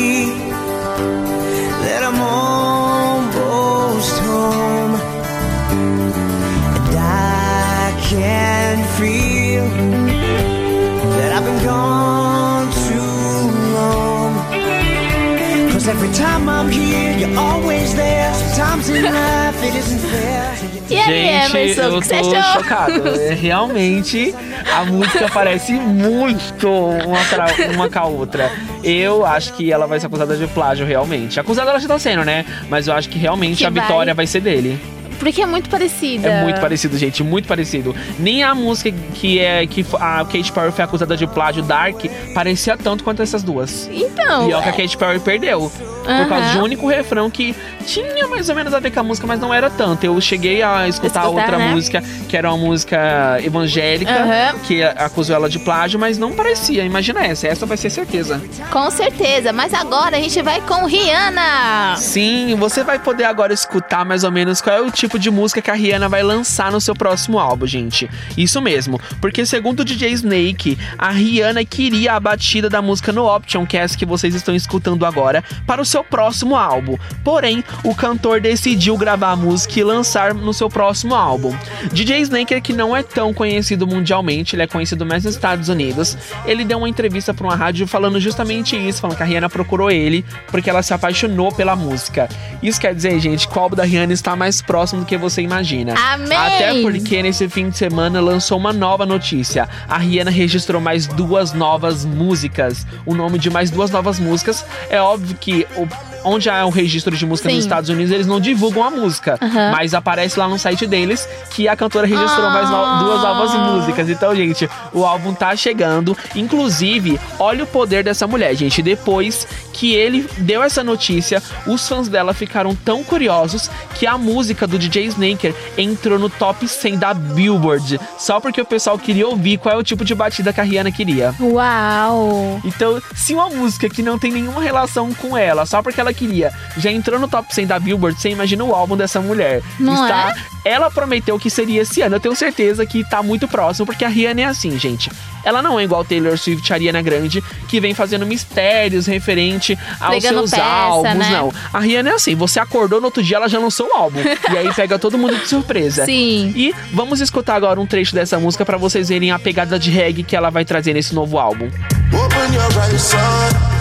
E 20.88 20.96
aí, 20.96 21.04
Gente, 21.04 21.56
Emerson, 21.56 21.82
eu 21.82 21.96
o 21.96 22.00
que 22.00 22.06
você 22.06 22.20
tô 22.20 22.34
achou? 22.36 22.52
chocado. 22.62 23.08
É, 23.08 23.34
Realmente, 23.34 24.34
a 24.74 24.84
música 24.84 25.28
parece 25.32 25.72
muito 25.72 26.68
uma, 26.68 27.18
pra- 27.28 27.46
uma 27.74 27.88
com 27.90 27.98
a 27.98 28.04
outra. 28.04 28.50
Eu 28.84 29.24
acho 29.26 29.52
que 29.54 29.72
ela 29.72 29.86
vai 29.86 29.98
ser 30.00 30.06
acusada 30.06 30.36
de 30.36 30.46
plágio, 30.48 30.86
realmente. 30.86 31.38
Acusada 31.40 31.70
ela 31.70 31.80
já 31.80 31.88
tá 31.88 31.98
sendo, 31.98 32.24
né? 32.24 32.44
Mas 32.68 32.86
eu 32.88 32.94
acho 32.94 33.08
que 33.08 33.18
realmente 33.18 33.58
Que 33.58 33.66
a 33.66 33.70
vai- 33.70 33.82
vitória 33.82 34.14
vai 34.14 34.26
ser 34.26 34.40
dele. 34.40 34.80
Porque 35.18 35.42
é 35.42 35.46
muito 35.46 35.68
parecida. 35.68 36.28
É 36.28 36.42
muito 36.42 36.60
parecido, 36.60 36.96
gente, 36.96 37.22
muito 37.22 37.48
parecido. 37.48 37.94
Nem 38.18 38.42
a 38.42 38.54
música 38.54 38.92
que 39.14 39.38
é 39.38 39.66
que 39.66 39.84
a 39.94 40.24
Kate 40.24 40.52
Perry 40.52 40.72
foi 40.72 40.84
acusada 40.84 41.16
de 41.16 41.26
plágio 41.26 41.62
Dark 41.62 42.04
parecia 42.34 42.76
tanto 42.76 43.02
quanto 43.04 43.22
essas 43.22 43.42
duas. 43.42 43.88
Então. 43.92 44.48
E 44.48 44.52
é 44.52 44.56
o 44.56 44.62
que 44.62 44.68
a 44.68 44.72
Kate 44.72 44.96
Perry 44.96 45.20
perdeu. 45.20 45.70
Por 46.06 46.28
causa 46.28 46.50
de 46.50 46.58
um 46.58 46.62
único 46.62 46.86
refrão 46.86 47.28
que 47.28 47.54
tinha 47.84 48.28
mais 48.28 48.48
ou 48.48 48.54
menos 48.54 48.72
a 48.72 48.78
ver 48.78 48.92
com 48.92 49.00
a 49.00 49.02
música, 49.02 49.26
mas 49.26 49.40
não 49.40 49.52
era 49.52 49.68
tanto. 49.68 50.04
Eu 50.04 50.20
cheguei 50.20 50.62
a 50.62 50.86
escutar, 50.86 51.24
Escutar, 51.24 51.28
outra 51.28 51.58
né? 51.58 51.70
música, 51.72 52.02
que 52.28 52.36
era 52.36 52.48
uma 52.52 52.56
música 52.64 53.38
evangélica, 53.42 54.54
que 54.64 54.82
acusou 54.82 55.34
ela 55.34 55.48
de 55.48 55.58
plágio, 55.58 55.98
mas 55.98 56.16
não 56.16 56.32
parecia. 56.32 56.84
Imagina 56.84 57.24
essa, 57.24 57.48
essa 57.48 57.66
vai 57.66 57.76
ser 57.76 57.90
certeza. 57.90 58.40
Com 58.70 58.90
certeza. 58.90 59.52
Mas 59.52 59.74
agora 59.74 60.16
a 60.16 60.20
gente 60.20 60.40
vai 60.42 60.60
com 60.60 60.84
Rihanna. 60.86 61.96
Sim, 61.96 62.54
você 62.56 62.84
vai 62.84 62.98
poder 62.98 63.24
agora 63.24 63.52
escutar 63.52 64.04
mais 64.04 64.22
ou 64.22 64.30
menos 64.30 64.60
qual 64.60 64.76
é 64.76 64.80
o 64.80 64.90
tipo 64.90 65.05
de 65.18 65.30
música 65.30 65.62
que 65.62 65.70
a 65.70 65.74
Rihanna 65.74 66.08
vai 66.08 66.22
lançar 66.22 66.72
no 66.72 66.80
seu 66.80 66.94
próximo 66.94 67.38
álbum, 67.38 67.66
gente. 67.66 68.10
Isso 68.36 68.60
mesmo, 68.60 69.00
porque 69.20 69.46
segundo 69.46 69.80
o 69.80 69.84
DJ 69.84 70.10
Snake, 70.12 70.76
a 70.98 71.10
Rihanna 71.10 71.64
queria 71.64 72.14
a 72.14 72.20
batida 72.20 72.68
da 72.68 72.82
música 72.82 73.12
no 73.12 73.24
Option, 73.24 73.64
que 73.64 73.76
é 73.76 73.80
essa 73.80 73.96
que 73.96 74.04
vocês 74.04 74.34
estão 74.34 74.54
escutando 74.54 75.06
agora, 75.06 75.44
para 75.66 75.80
o 75.80 75.84
seu 75.84 76.02
próximo 76.02 76.56
álbum. 76.56 76.96
Porém, 77.22 77.62
o 77.84 77.94
cantor 77.94 78.40
decidiu 78.40 78.96
gravar 78.96 79.30
a 79.30 79.36
música 79.36 79.78
e 79.78 79.84
lançar 79.84 80.34
no 80.34 80.52
seu 80.52 80.68
próximo 80.68 81.14
álbum. 81.14 81.56
DJ 81.92 82.20
Snake, 82.22 82.60
que 82.60 82.72
não 82.72 82.96
é 82.96 83.02
tão 83.02 83.32
conhecido 83.32 83.86
mundialmente, 83.86 84.56
ele 84.56 84.62
é 84.62 84.66
conhecido 84.66 85.06
mais 85.06 85.24
nos 85.24 85.34
Estados 85.34 85.68
Unidos, 85.68 86.16
ele 86.44 86.64
deu 86.64 86.78
uma 86.78 86.88
entrevista 86.88 87.32
para 87.32 87.46
uma 87.46 87.54
rádio 87.54 87.86
falando 87.86 88.18
justamente 88.20 88.76
isso, 88.76 89.00
falando 89.00 89.16
que 89.16 89.22
a 89.22 89.26
Rihanna 89.26 89.48
procurou 89.48 89.90
ele 89.90 90.24
porque 90.50 90.70
ela 90.70 90.82
se 90.82 90.94
apaixonou 90.94 91.52
pela 91.52 91.76
música. 91.76 92.28
Isso 92.62 92.80
quer 92.80 92.94
dizer, 92.94 93.18
gente, 93.20 93.48
que 93.48 93.58
o 93.58 93.60
álbum 93.60 93.76
da 93.76 93.84
Rihanna 93.84 94.12
está 94.12 94.34
mais 94.34 94.62
próximo 94.62 94.95
do 95.00 95.04
que 95.04 95.16
você 95.16 95.42
imagina. 95.42 95.94
Amém! 96.12 96.36
Até 96.36 96.80
porque 96.82 97.22
nesse 97.22 97.48
fim 97.48 97.68
de 97.70 97.76
semana 97.76 98.20
lançou 98.20 98.58
uma 98.58 98.72
nova 98.72 99.06
notícia. 99.06 99.68
A 99.88 99.98
Rihanna 99.98 100.30
registrou 100.30 100.80
mais 100.80 101.06
duas 101.06 101.52
novas 101.52 102.04
músicas. 102.04 102.86
O 103.04 103.14
nome 103.14 103.38
de 103.38 103.50
mais 103.50 103.70
duas 103.70 103.90
novas 103.90 104.18
músicas 104.18 104.64
é 104.90 105.00
óbvio 105.00 105.36
que 105.40 105.66
o 105.76 105.86
onde 106.26 106.50
há 106.50 106.64
o 106.66 106.70
registro 106.70 107.16
de 107.16 107.24
música 107.24 107.48
Sim. 107.48 107.56
nos 107.56 107.64
Estados 107.64 107.88
Unidos, 107.88 108.12
eles 108.12 108.26
não 108.26 108.40
divulgam 108.40 108.82
a 108.84 108.90
música. 108.90 109.38
Mas 109.72 109.94
aparece 109.94 110.38
lá 110.38 110.48
no 110.48 110.58
site 110.58 110.86
deles 110.86 111.28
que 111.50 111.68
a 111.68 111.76
cantora 111.76 112.06
registrou 112.06 112.50
mais 112.50 112.68
no- 112.68 112.76
Ah. 112.76 112.98
duas 113.02 113.22
novas 113.22 113.54
músicas. 113.54 114.08
Então, 114.10 114.34
gente, 114.34 114.68
o 114.92 115.04
álbum 115.04 115.32
tá 115.32 115.54
chegando. 115.56 116.16
Inclusive, 116.34 117.18
olha 117.38 117.64
o 117.64 117.66
poder 117.66 118.02
dessa 118.04 118.26
mulher, 118.26 118.54
gente. 118.54 118.82
Depois 118.82 119.46
que 119.72 119.94
ele 119.94 120.28
deu 120.38 120.62
essa 120.62 120.82
notícia, 120.82 121.42
os 121.66 121.86
fãs 121.88 122.08
dela 122.08 122.32
ficaram 122.34 122.74
tão 122.74 123.04
curiosos 123.04 123.70
que 123.94 124.06
a 124.06 124.16
música 124.18 124.66
do 124.66 124.78
DJ 124.78 125.04
Snaker 125.06 125.54
entrou 125.76 126.18
no 126.18 126.28
top 126.30 126.66
100 126.66 126.96
da 126.98 127.12
Billboard. 127.14 128.00
Só 128.18 128.40
porque 128.40 128.60
o 128.60 128.64
pessoal 128.64 128.98
queria 128.98 129.28
ouvir 129.28 129.58
qual 129.58 129.74
é 129.74 129.78
o 129.78 129.82
tipo 129.82 130.04
de 130.04 130.14
batida 130.14 130.52
que 130.52 130.60
a 130.60 130.64
Rihanna 130.64 130.90
queria. 130.90 131.34
Uau! 131.40 132.60
Então, 132.64 133.00
se 133.14 133.34
uma 133.34 133.48
música 133.50 133.88
que 133.88 134.02
não 134.02 134.18
tem 134.18 134.32
nenhuma 134.32 134.62
relação 134.62 135.12
com 135.14 135.36
ela, 135.36 135.66
só 135.66 135.82
porque 135.82 136.00
ela 136.00 136.12
queria, 136.16 136.52
já 136.76 136.90
entrou 136.90 137.20
no 137.20 137.28
top 137.28 137.54
100 137.54 137.66
da 137.66 137.78
Billboard, 137.78 138.20
você 138.20 138.30
imagina 138.30 138.64
o 138.64 138.74
álbum 138.74 138.96
dessa 138.96 139.20
mulher. 139.20 139.62
Não 139.78 139.92
Está, 139.94 140.34
é? 140.64 140.68
Ela 140.72 140.90
prometeu 140.90 141.38
que 141.38 141.48
seria 141.48 141.82
esse 141.82 142.02
ano. 142.02 142.16
Eu 142.16 142.20
tenho 142.20 142.34
certeza 142.34 142.84
que 142.84 143.04
tá 143.08 143.22
muito 143.22 143.46
próximo, 143.46 143.86
porque 143.86 144.04
a 144.04 144.08
Rihanna 144.08 144.40
é 144.40 144.44
assim, 144.46 144.76
gente. 144.78 145.10
Ela 145.44 145.62
não 145.62 145.78
é 145.78 145.84
igual 145.84 146.04
Taylor 146.04 146.36
Swift, 146.36 146.72
a 146.72 146.76
Ariana 146.76 147.00
Grande, 147.00 147.40
que 147.68 147.78
vem 147.78 147.94
fazendo 147.94 148.26
mistérios 148.26 149.06
referente 149.06 149.78
aos 150.00 150.10
Pregando 150.16 150.38
seus 150.40 150.50
peça, 150.50 150.64
álbuns, 150.64 151.14
né? 151.14 151.30
não. 151.30 151.52
A 151.72 151.78
Rihanna 151.78 152.10
é 152.10 152.12
assim, 152.14 152.34
você 152.34 152.58
acordou 152.58 153.00
no 153.00 153.06
outro 153.06 153.22
dia, 153.22 153.36
ela 153.36 153.48
já 153.48 153.60
lançou 153.60 153.86
o 153.88 153.92
álbum. 153.96 154.18
e 154.52 154.58
aí 154.58 154.74
pega 154.74 154.98
todo 154.98 155.16
mundo 155.16 155.36
de 155.36 155.46
surpresa. 155.46 156.04
Sim. 156.06 156.52
E 156.56 156.74
vamos 156.92 157.20
escutar 157.20 157.54
agora 157.54 157.80
um 157.80 157.86
trecho 157.86 158.12
dessa 158.12 158.40
música 158.40 158.64
pra 158.66 158.76
vocês 158.76 159.08
verem 159.08 159.30
a 159.30 159.38
pegada 159.38 159.78
de 159.78 159.90
reggae 159.90 160.24
que 160.24 160.34
ela 160.34 160.50
vai 160.50 160.64
trazer 160.64 160.94
nesse 160.94 161.14
novo 161.14 161.38
álbum. 161.38 161.70
Open 162.12 162.54
your 162.54 162.90
eyes, 162.90 163.02
son. 163.02 163.75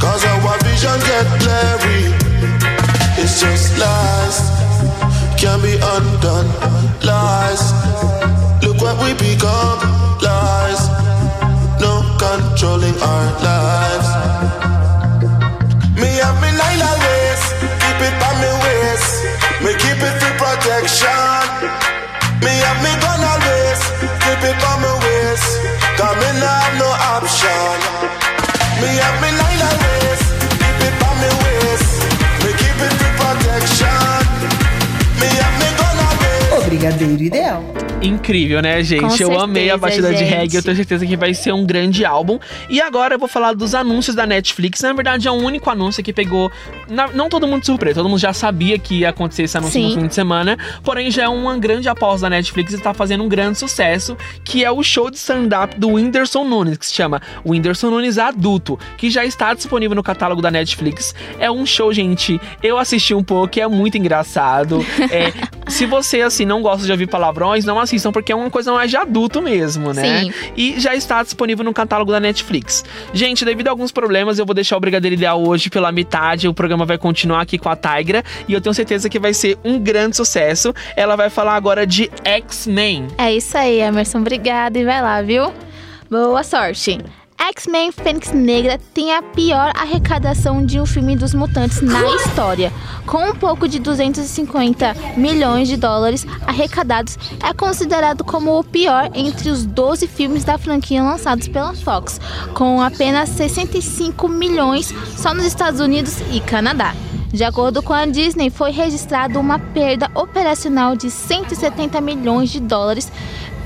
Cause 0.00 0.24
our 0.24 0.58
vision 0.64 0.98
get 1.08 1.26
blurry. 1.40 2.14
It's 3.18 3.40
just 3.40 3.78
lies. 3.78 4.38
Can 5.40 5.60
be 5.62 5.74
undone. 5.94 6.50
Lies. 7.02 7.62
Look 8.62 8.80
what 8.80 8.96
we 9.02 9.14
become. 9.14 9.80
Lies. 10.20 10.82
No 11.80 12.02
controlling 12.18 12.96
our 13.00 13.26
lives. 13.42 14.08
Me 16.00 16.10
have 16.22 16.38
me 16.42 16.50
nine 16.60 16.82
always. 16.90 17.42
Keep 17.82 18.00
it 18.08 18.14
by 18.20 18.32
me 18.42 18.50
waist. 18.64 19.12
Me 19.64 19.72
keep 19.82 20.00
it 20.08 20.16
for 20.20 20.32
protection. 20.38 21.86
Me 22.44 22.52
have 22.62 22.80
me 22.84 22.92
gun 23.00 23.20
always, 23.32 23.80
keep 24.22 24.42
it 24.44 24.64
on 24.70 24.78
me 24.82 24.92
waist. 25.02 25.48
Cause 25.96 26.16
me 26.20 26.30
nah 26.40 26.60
have 26.62 26.76
no 26.78 26.90
option. 27.16 28.35
Me 28.80 28.88
have 28.88 29.20
me 29.22 29.30
nine 29.30 29.62
always, 29.68 30.35
brigadeiro 36.80 37.22
ideal. 37.22 37.64
Incrível, 38.02 38.60
né, 38.60 38.82
gente? 38.82 39.24
Com 39.24 39.32
eu 39.32 39.40
amei 39.40 39.70
a 39.70 39.78
certeza, 39.78 40.02
batida 40.02 40.12
de 40.12 40.18
gente. 40.18 40.28
reggae, 40.36 40.56
eu 40.56 40.62
tenho 40.62 40.76
certeza 40.76 41.06
que 41.06 41.16
vai 41.16 41.32
ser 41.32 41.52
um 41.52 41.64
grande 41.64 42.04
álbum. 42.04 42.38
E 42.68 42.80
agora 42.80 43.14
eu 43.14 43.18
vou 43.18 43.28
falar 43.28 43.54
dos 43.54 43.74
anúncios 43.74 44.14
da 44.14 44.26
Netflix. 44.26 44.82
Na 44.82 44.92
verdade, 44.92 45.26
é 45.26 45.30
um 45.32 45.42
único 45.42 45.70
anúncio 45.70 46.02
que 46.04 46.12
pegou. 46.12 46.50
na- 46.88 47.08
não 47.08 47.28
todo 47.28 47.46
mundo 47.48 47.60
de 47.60 47.66
surpresa, 47.66 47.96
todo 47.96 48.08
mundo 48.08 48.20
já 48.20 48.32
sabia 48.32 48.78
que 48.78 49.00
ia 49.00 49.08
acontecer 49.08 49.42
esse 49.44 49.56
anúncio 49.58 49.80
Sim. 49.80 49.94
no 49.94 50.00
fim 50.02 50.06
de 50.06 50.14
semana. 50.14 50.56
Porém, 50.84 51.10
já 51.10 51.24
é 51.24 51.28
uma 51.28 51.58
grande 51.58 51.88
aposta 51.88 52.22
da 52.26 52.30
Netflix 52.30 52.72
e 52.74 52.78
tá 52.78 52.94
fazendo 52.94 53.24
um 53.24 53.28
grande 53.28 53.58
sucesso, 53.58 54.16
que 54.44 54.64
é 54.64 54.70
o 54.70 54.82
show 54.84 55.10
de 55.10 55.16
stand-up 55.16 55.78
do 55.80 55.88
Whindersson 55.90 56.44
Nunes, 56.44 56.76
que 56.78 56.86
se 56.86 56.94
chama 56.94 57.20
Whindersson 57.44 57.90
Nunes 57.90 58.18
Adulto, 58.18 58.78
que 58.96 59.10
já 59.10 59.24
está 59.24 59.52
disponível 59.54 59.96
no 59.96 60.02
catálogo 60.02 60.40
da 60.40 60.50
Netflix. 60.50 61.12
É 61.40 61.50
um 61.50 61.66
show, 61.66 61.92
gente. 61.92 62.40
Eu 62.62 62.78
assisti 62.78 63.14
um 63.14 63.24
pouco, 63.24 63.58
é 63.58 63.66
muito 63.66 63.96
engraçado. 63.98 64.84
É, 65.10 65.32
se 65.68 65.86
você, 65.86 66.20
assim, 66.22 66.44
não 66.44 66.62
gosta 66.66 66.84
de 66.84 66.90
ouvir 66.90 67.06
palavrões, 67.06 67.64
não 67.64 67.78
assistam, 67.78 68.10
porque 68.10 68.32
é 68.32 68.34
uma 68.34 68.50
coisa 68.50 68.72
mais 68.72 68.90
de 68.90 68.96
adulto 68.96 69.40
mesmo, 69.40 69.92
né? 69.92 70.24
Sim. 70.24 70.32
E 70.56 70.80
já 70.80 70.96
está 70.96 71.22
disponível 71.22 71.64
no 71.64 71.72
catálogo 71.72 72.10
da 72.10 72.18
Netflix. 72.18 72.84
Gente, 73.12 73.44
devido 73.44 73.68
a 73.68 73.70
alguns 73.70 73.92
problemas, 73.92 74.40
eu 74.40 74.44
vou 74.44 74.52
deixar 74.52 74.76
o 74.76 74.80
Brigadeiro 74.80 75.14
Ideal 75.14 75.40
hoje 75.40 75.70
pela 75.70 75.92
metade. 75.92 76.48
O 76.48 76.54
programa 76.54 76.84
vai 76.84 76.98
continuar 76.98 77.42
aqui 77.42 77.56
com 77.56 77.68
a 77.68 77.76
Tigra. 77.76 78.24
E 78.48 78.52
eu 78.52 78.60
tenho 78.60 78.74
certeza 78.74 79.08
que 79.08 79.20
vai 79.20 79.32
ser 79.32 79.56
um 79.64 79.78
grande 79.78 80.16
sucesso. 80.16 80.74
Ela 80.96 81.14
vai 81.14 81.30
falar 81.30 81.54
agora 81.54 81.86
de 81.86 82.10
X-Men. 82.24 83.06
É 83.16 83.32
isso 83.32 83.56
aí, 83.56 83.80
Emerson. 83.80 84.18
Obrigada 84.18 84.76
e 84.76 84.84
vai 84.84 85.00
lá, 85.00 85.22
viu? 85.22 85.52
Boa 86.10 86.42
sorte. 86.42 86.98
X-Men 87.48 87.92
Fênix 87.92 88.32
Negra 88.32 88.76
tem 88.92 89.14
a 89.14 89.22
pior 89.22 89.70
arrecadação 89.76 90.66
de 90.66 90.80
um 90.80 90.86
filme 90.86 91.14
dos 91.14 91.32
mutantes 91.32 91.80
na 91.80 92.04
história. 92.16 92.72
Com 93.06 93.30
um 93.30 93.36
pouco 93.36 93.68
de 93.68 93.78
250 93.78 94.96
milhões 95.16 95.68
de 95.68 95.76
dólares 95.76 96.26
arrecadados, 96.44 97.16
é 97.40 97.54
considerado 97.54 98.24
como 98.24 98.58
o 98.58 98.64
pior 98.64 99.12
entre 99.14 99.48
os 99.48 99.64
12 99.64 100.08
filmes 100.08 100.42
da 100.42 100.58
franquia 100.58 101.04
lançados 101.04 101.46
pela 101.46 101.72
Fox, 101.72 102.20
com 102.52 102.82
apenas 102.82 103.28
65 103.28 104.26
milhões 104.26 104.92
só 105.16 105.32
nos 105.32 105.44
Estados 105.44 105.78
Unidos 105.78 106.16
e 106.32 106.40
Canadá. 106.40 106.96
De 107.32 107.44
acordo 107.44 107.80
com 107.80 107.92
a 107.92 108.06
Disney, 108.06 108.50
foi 108.50 108.72
registrada 108.72 109.38
uma 109.38 109.58
perda 109.58 110.10
operacional 110.14 110.96
de 110.96 111.10
170 111.10 112.00
milhões 112.00 112.50
de 112.50 112.58
dólares 112.58 113.12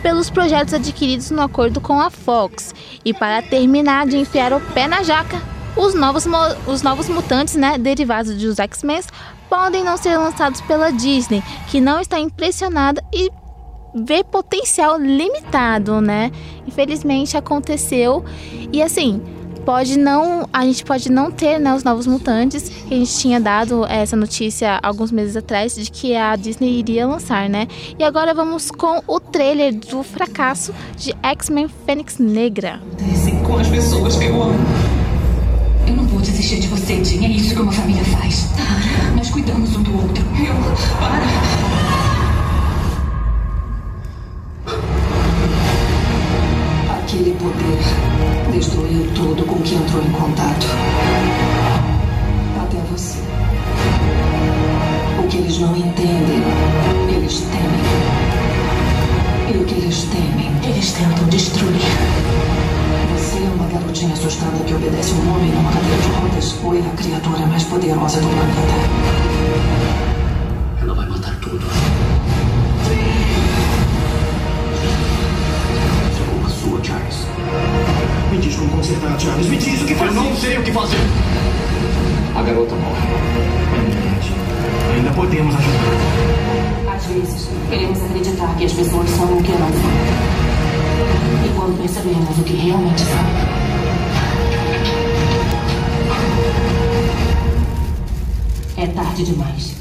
pelos 0.02 0.30
projetos 0.30 0.74
adquiridos 0.74 1.30
no 1.30 1.42
acordo 1.42 1.80
com 1.80 2.00
a 2.00 2.10
Fox. 2.10 2.74
E 3.04 3.12
para 3.12 3.42
terminar 3.42 4.06
de 4.06 4.16
enfiar 4.16 4.52
o 4.52 4.60
pé 4.60 4.86
na 4.86 5.02
jaca, 5.02 5.40
os 5.76 5.94
novos, 5.94 6.26
os 6.66 6.82
novos 6.82 7.08
mutantes 7.08 7.54
né, 7.54 7.78
derivados 7.78 8.34
dos 8.36 8.58
X-Men 8.58 9.00
podem 9.48 9.82
não 9.82 9.96
ser 9.96 10.16
lançados 10.16 10.60
pela 10.62 10.90
Disney, 10.92 11.42
que 11.68 11.80
não 11.80 12.00
está 12.00 12.18
impressionada 12.18 13.02
e 13.12 13.30
vê 13.94 14.22
potencial 14.22 14.98
limitado, 14.98 16.00
né? 16.00 16.30
Infelizmente 16.66 17.36
aconteceu. 17.36 18.24
E 18.72 18.82
assim, 18.82 19.20
pode 19.70 19.96
não, 19.96 20.48
a 20.52 20.64
gente 20.64 20.84
pode 20.84 21.12
não 21.12 21.30
ter, 21.30 21.60
né, 21.60 21.72
os 21.72 21.84
novos 21.84 22.04
mutantes, 22.04 22.68
que 22.68 22.92
a 22.92 22.96
gente 22.96 23.16
tinha 23.16 23.40
dado 23.40 23.86
essa 23.86 24.16
notícia 24.16 24.80
alguns 24.82 25.12
meses 25.12 25.36
atrás 25.36 25.76
de 25.76 25.88
que 25.88 26.16
a 26.16 26.34
Disney 26.34 26.80
iria 26.80 27.06
lançar, 27.06 27.48
né? 27.48 27.68
E 27.96 28.02
agora 28.02 28.34
vamos 28.34 28.72
com 28.72 29.00
o 29.06 29.20
trailer 29.20 29.72
do 29.72 30.02
fracasso 30.02 30.74
de 30.96 31.14
X-Men 31.22 31.68
Fênix 31.86 32.18
Negra. 32.18 32.80
com 33.46 33.58
as 33.58 33.68
pessoas 33.68 34.16
que 34.16 34.24
eu 34.24 34.42
amo. 34.42 34.58
Eu 35.86 35.94
não 35.94 36.04
vou 36.04 36.20
desistir 36.20 36.58
de 36.58 36.66
você, 36.66 37.04
Jean. 37.04 37.26
É 37.26 37.28
isso 37.28 37.54
que 37.54 37.62
uma 37.62 37.70
família 37.70 38.04
faz. 38.06 38.48
Nós 39.14 39.30
cuidamos 39.30 39.76
um 39.76 39.84
do 39.84 40.02
outro. 40.02 40.24
Eu... 40.36 40.52
Para. 40.98 41.20
Aquele 46.98 47.36
poder 47.36 48.09
Destruiu 48.52 49.06
tudo 49.14 49.44
com 49.46 49.62
que 49.62 49.74
entrou 49.74 50.02
em 50.02 50.10
contato. 50.10 50.66
Até 52.60 52.76
você. 52.90 53.18
O 55.18 55.28
que 55.28 55.36
eles 55.38 55.58
não 55.58 55.76
entendem, 55.76 56.42
eles 57.14 57.40
temem. 57.40 57.80
E 59.48 59.56
o 59.56 59.64
que 59.64 59.74
eles 59.74 60.04
temem, 60.04 60.50
eles 60.68 60.92
tentam 60.92 61.28
destruir. 61.28 61.80
Você 63.16 63.38
é 63.38 63.50
uma 63.54 63.66
garotinha 63.68 64.12
assustada 64.12 64.58
que 64.64 64.74
obedece 64.74 65.12
um 65.14 65.34
homem 65.34 65.50
numa 65.50 65.72
cadeira 65.72 66.02
de 66.02 66.08
rodas 66.08 66.56
ou 66.62 66.74
é 66.74 66.80
a 66.80 66.96
criatura 66.96 67.46
mais 67.46 67.62
poderosa 67.64 68.20
do 68.20 68.28
planeta? 68.28 68.74
Ela 70.82 70.94
vai 70.94 71.08
matar 71.08 71.36
tudo. 71.40 71.64
Consertar, 78.90 79.20
Charles. 79.20 79.46
Me 79.46 79.56
diz 79.56 79.82
o 79.82 79.86
que 79.86 79.92
Eu 79.92 79.98
fazer. 79.98 80.14
não 80.14 80.36
sei 80.36 80.58
o 80.58 80.62
que 80.62 80.72
fazer. 80.72 80.98
A 82.36 82.42
garota 82.42 82.74
morre. 82.74 83.00
Ainda 84.96 85.10
podemos 85.12 85.54
ajudar. 85.54 86.94
Às 86.94 87.06
vezes, 87.06 87.48
queremos 87.68 88.02
acreditar 88.02 88.54
que 88.56 88.64
as 88.64 88.72
pessoas 88.72 89.10
são 89.10 89.38
o 89.38 89.42
que 89.42 89.52
não 89.52 89.68
são. 89.68 89.90
E 91.44 91.48
quando 91.56 91.78
percebemos 91.78 92.38
o 92.38 92.42
que 92.42 92.54
realmente 92.54 93.02
são, 93.02 93.20
é 98.76 98.86
tarde 98.88 99.24
demais. 99.24 99.79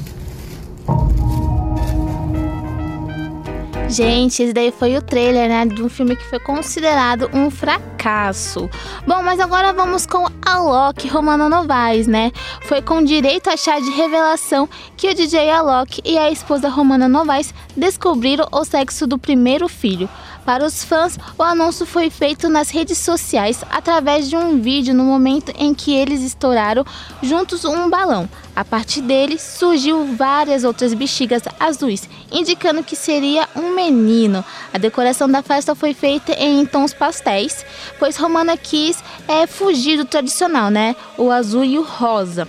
Gente, 3.90 4.44
esse 4.44 4.52
daí 4.52 4.70
foi 4.70 4.96
o 4.96 5.02
trailer, 5.02 5.48
né, 5.48 5.66
de 5.66 5.82
um 5.82 5.88
filme 5.88 6.14
que 6.14 6.22
foi 6.22 6.38
considerado 6.38 7.28
um 7.34 7.50
fracasso. 7.50 8.70
Bom, 9.04 9.20
mas 9.20 9.40
agora 9.40 9.72
vamos 9.72 10.06
com 10.06 10.26
a 10.26 10.52
Alok 10.52 11.08
Romana 11.08 11.48
Novaes, 11.48 12.06
né? 12.06 12.30
Foi 12.62 12.80
com 12.80 13.02
direito 13.02 13.50
a 13.50 13.56
chá 13.56 13.80
de 13.80 13.90
revelação 13.90 14.68
que 14.96 15.08
o 15.08 15.14
DJ 15.14 15.50
Alok 15.50 16.00
e 16.04 16.16
a 16.16 16.30
esposa 16.30 16.68
Romana 16.68 17.08
Novaes 17.08 17.52
descobriram 17.76 18.46
o 18.52 18.64
sexo 18.64 19.08
do 19.08 19.18
primeiro 19.18 19.66
filho. 19.68 20.08
Para 20.44 20.64
os 20.64 20.82
fãs, 20.82 21.18
o 21.38 21.42
anúncio 21.42 21.84
foi 21.86 22.10
feito 22.10 22.48
nas 22.48 22.70
redes 22.70 22.98
sociais 22.98 23.62
através 23.70 24.28
de 24.28 24.36
um 24.36 24.60
vídeo 24.60 24.94
no 24.94 25.04
momento 25.04 25.52
em 25.56 25.74
que 25.74 25.94
eles 25.94 26.22
estouraram 26.22 26.84
juntos 27.22 27.64
um 27.64 27.88
balão. 27.88 28.28
A 28.54 28.64
partir 28.64 29.00
dele 29.00 29.38
surgiu 29.38 30.04
várias 30.16 30.64
outras 30.64 30.92
bexigas 30.92 31.42
azuis, 31.58 32.08
indicando 32.32 32.82
que 32.82 32.96
seria 32.96 33.48
um 33.54 33.74
menino. 33.74 34.44
A 34.72 34.78
decoração 34.78 35.28
da 35.28 35.42
festa 35.42 35.74
foi 35.74 35.94
feita 35.94 36.32
em 36.32 36.66
tons 36.66 36.92
pastéis, 36.92 37.64
pois 37.98 38.16
Romana 38.16 38.56
quis 38.56 39.02
é, 39.28 39.46
fugir 39.46 39.96
do 39.96 40.04
tradicional, 40.04 40.70
né? 40.70 40.96
O 41.16 41.30
azul 41.30 41.64
e 41.64 41.78
o 41.78 41.82
rosa. 41.82 42.48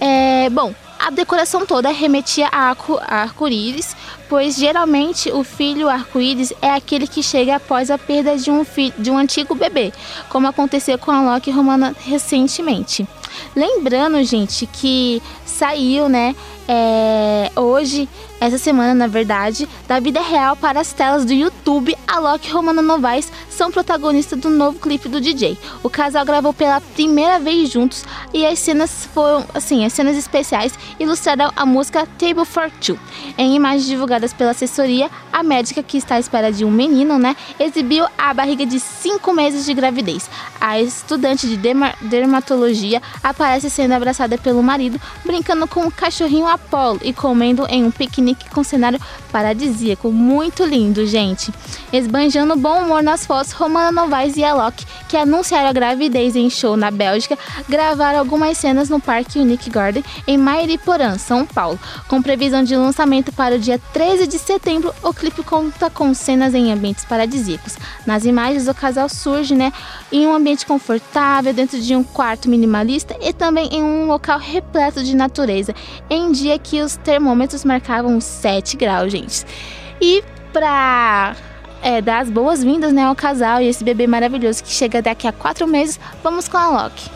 É, 0.00 0.48
bom, 0.50 0.74
a 1.06 1.10
decoração 1.10 1.66
toda 1.66 1.90
remetia 1.90 2.48
a 2.50 2.70
arco- 2.70 2.98
a 3.06 3.16
arco-íris, 3.22 3.94
pois 4.28 4.56
geralmente 4.56 5.30
o 5.30 5.44
filho 5.44 5.88
arco-íris 5.88 6.52
é 6.62 6.70
aquele 6.70 7.06
que 7.06 7.22
chega 7.22 7.56
após 7.56 7.90
a 7.90 7.98
perda 7.98 8.36
de 8.36 8.50
um, 8.50 8.64
fi- 8.64 8.92
de 8.98 9.10
um 9.10 9.18
antigo 9.18 9.54
bebê, 9.54 9.92
como 10.30 10.46
aconteceu 10.48 10.98
com 10.98 11.10
a 11.10 11.20
Loki 11.34 11.50
Romana 11.50 11.94
recentemente. 12.06 13.06
Lembrando, 13.54 14.22
gente, 14.24 14.64
que 14.66 15.20
saiu, 15.44 16.08
né, 16.08 16.34
é, 16.66 17.50
hoje, 17.56 18.08
essa 18.40 18.58
semana, 18.58 18.94
na 18.94 19.06
verdade, 19.06 19.68
da 19.86 20.00
vida 20.00 20.20
real 20.20 20.56
para 20.56 20.80
as 20.80 20.92
telas 20.92 21.24
do 21.24 21.32
YouTube, 21.32 21.96
a 22.06 22.18
Loki 22.18 22.48
e 22.48 22.52
Romana 22.52 22.82
Novaes 22.82 23.30
são 23.48 23.70
protagonistas 23.70 24.38
do 24.38 24.50
novo 24.50 24.78
clipe 24.78 25.08
do 25.08 25.20
DJ. 25.20 25.56
O 25.82 25.88
casal 25.90 26.24
gravou 26.24 26.52
pela 26.52 26.80
primeira 26.80 27.38
vez 27.38 27.70
juntos 27.70 28.04
e 28.32 28.44
as 28.44 28.58
cenas 28.58 29.08
foram, 29.14 29.44
assim, 29.54 29.84
as 29.84 29.92
cenas 29.92 30.16
especiais 30.16 30.72
ilustraram 30.98 31.50
a 31.54 31.64
música 31.64 32.06
Table 32.18 32.44
for 32.44 32.70
Two. 32.80 32.98
Em 33.38 33.54
imagens 33.54 33.86
divulgadas 33.86 34.32
pela 34.32 34.50
assessoria, 34.50 35.10
a 35.32 35.42
médica 35.42 35.82
que 35.82 35.96
está 35.96 36.16
à 36.16 36.20
espera 36.20 36.52
de 36.52 36.64
um 36.64 36.70
menino, 36.70 37.18
né, 37.18 37.36
exibiu 37.58 38.06
a 38.18 38.34
barriga 38.34 38.66
de 38.66 38.80
cinco 38.80 39.32
meses 39.32 39.64
de 39.64 39.72
gravidez. 39.74 40.28
A 40.60 40.80
estudante 40.80 41.46
de 41.46 41.56
derma- 41.56 41.94
dermatologia 42.00 43.00
aparece 43.22 43.70
sendo 43.70 43.92
abraçada 43.92 44.36
pelo 44.36 44.62
marido, 44.62 45.00
brincando 45.34 45.66
com 45.66 45.84
o 45.84 45.90
cachorrinho 45.90 46.46
Apollo 46.46 47.00
e 47.02 47.12
comendo 47.12 47.66
em 47.68 47.82
um 47.82 47.90
piquenique 47.90 48.48
com 48.50 48.62
cenário 48.62 49.00
paradisíaco. 49.32 50.12
Muito 50.12 50.64
lindo, 50.64 51.04
gente. 51.04 51.52
Esbanjando 51.92 52.54
bom 52.54 52.84
humor 52.84 53.02
nas 53.02 53.26
fotos, 53.26 53.50
Romana 53.50 53.90
Novaes 53.90 54.36
e 54.36 54.44
Alok, 54.44 54.86
que 55.08 55.16
anunciaram 55.16 55.68
a 55.68 55.72
gravidez 55.72 56.36
em 56.36 56.48
show 56.48 56.76
na 56.76 56.88
Bélgica, 56.88 57.36
gravaram 57.68 58.20
algumas 58.20 58.56
cenas 58.56 58.88
no 58.88 59.00
Parque 59.00 59.40
Unique 59.40 59.68
Garden 59.68 60.04
em 60.24 60.38
Mairiporã, 60.38 61.18
São 61.18 61.44
Paulo. 61.44 61.80
Com 62.06 62.22
previsão 62.22 62.62
de 62.62 62.76
lançamento 62.76 63.32
para 63.32 63.56
o 63.56 63.58
dia 63.58 63.80
13 63.92 64.28
de 64.28 64.38
setembro, 64.38 64.94
o 65.02 65.12
clipe 65.12 65.42
conta 65.42 65.90
com 65.90 66.14
cenas 66.14 66.54
em 66.54 66.72
ambientes 66.72 67.04
paradisíacos. 67.04 67.76
Nas 68.06 68.24
imagens, 68.24 68.68
o 68.68 68.74
casal 68.74 69.08
surge 69.08 69.52
né, 69.56 69.72
em 70.12 70.28
um 70.28 70.34
ambiente 70.34 70.64
confortável, 70.64 71.52
dentro 71.52 71.80
de 71.80 71.96
um 71.96 72.04
quarto 72.04 72.48
minimalista 72.48 73.16
e 73.20 73.32
também 73.32 73.68
em 73.72 73.82
um 73.82 74.06
local 74.06 74.38
repleto 74.38 75.02
de 75.02 75.16
natureza, 75.24 75.74
em 76.08 76.32
dia 76.32 76.58
que 76.58 76.80
os 76.80 76.96
termômetros 76.96 77.64
marcavam 77.64 78.20
7 78.20 78.76
graus, 78.76 79.10
gente. 79.10 79.44
E 80.00 80.22
pra 80.52 81.34
é, 81.82 82.00
dar 82.00 82.20
as 82.20 82.30
boas-vindas 82.30 82.92
né, 82.92 83.04
ao 83.04 83.14
casal 83.14 83.60
e 83.60 83.66
esse 83.66 83.82
bebê 83.82 84.06
maravilhoso 84.06 84.62
que 84.62 84.70
chega 84.70 85.02
daqui 85.02 85.26
a 85.26 85.32
quatro 85.32 85.66
meses, 85.66 85.98
vamos 86.22 86.48
com 86.48 86.56
a 86.56 86.70
Loki. 86.70 87.10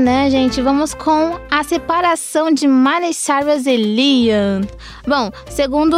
Né, 0.00 0.28
gente, 0.30 0.60
vamos 0.60 0.92
com 0.92 1.40
a 1.50 1.64
separação 1.64 2.52
de 2.52 2.68
Miley 2.68 3.14
Cyrus 3.14 3.64
e 3.64 3.78
Liam. 3.78 4.60
Bom, 5.08 5.30
segundo 5.48 5.96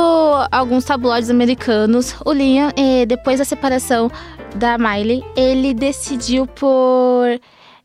alguns 0.53 0.85
tabloides 0.85 1.29
americanos, 1.31 2.15
o 2.25 2.33
Liam, 2.33 2.71
eh, 2.77 3.05
depois 3.07 3.41
da 3.41 3.45
separação 3.45 4.09
da 4.55 4.79
Miley, 4.79 5.25
ele 5.37 5.75
decidiu 5.75 6.47
por 6.47 7.27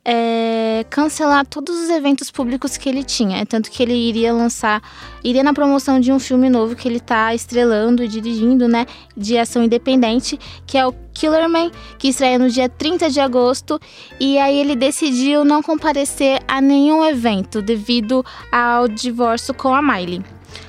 é, 0.05 0.85
cancelar 0.89 1.45
todos 1.45 1.79
os 1.79 1.89
eventos 1.89 2.29
públicos 2.29 2.75
que 2.75 2.89
ele 2.89 3.03
tinha. 3.03 3.37
É 3.37 3.45
tanto 3.45 3.71
que 3.71 3.81
ele 3.81 3.93
iria 3.93 4.33
lançar, 4.33 4.81
iria 5.23 5.43
na 5.43 5.53
promoção 5.53 5.99
de 5.99 6.11
um 6.11 6.19
filme 6.19 6.49
novo 6.49 6.75
que 6.75 6.87
ele 6.87 6.99
tá 6.99 7.33
estrelando 7.33 8.03
e 8.03 8.07
dirigindo, 8.07 8.67
né? 8.67 8.85
De 9.15 9.37
ação 9.37 9.63
independente, 9.63 10.39
que 10.65 10.77
é 10.77 10.85
o 10.85 10.93
Killerman, 11.13 11.71
que 11.97 12.09
estreia 12.09 12.37
no 12.37 12.49
dia 12.49 12.67
30 12.67 13.09
de 13.09 13.19
agosto. 13.19 13.79
E 14.19 14.37
aí 14.37 14.57
ele 14.57 14.75
decidiu 14.75 15.45
não 15.45 15.61
comparecer 15.61 16.41
a 16.47 16.59
nenhum 16.59 17.05
evento 17.05 17.61
devido 17.61 18.25
ao 18.51 18.87
divórcio 18.87 19.53
com 19.53 19.73
a 19.73 19.81
Miley. 19.81 20.21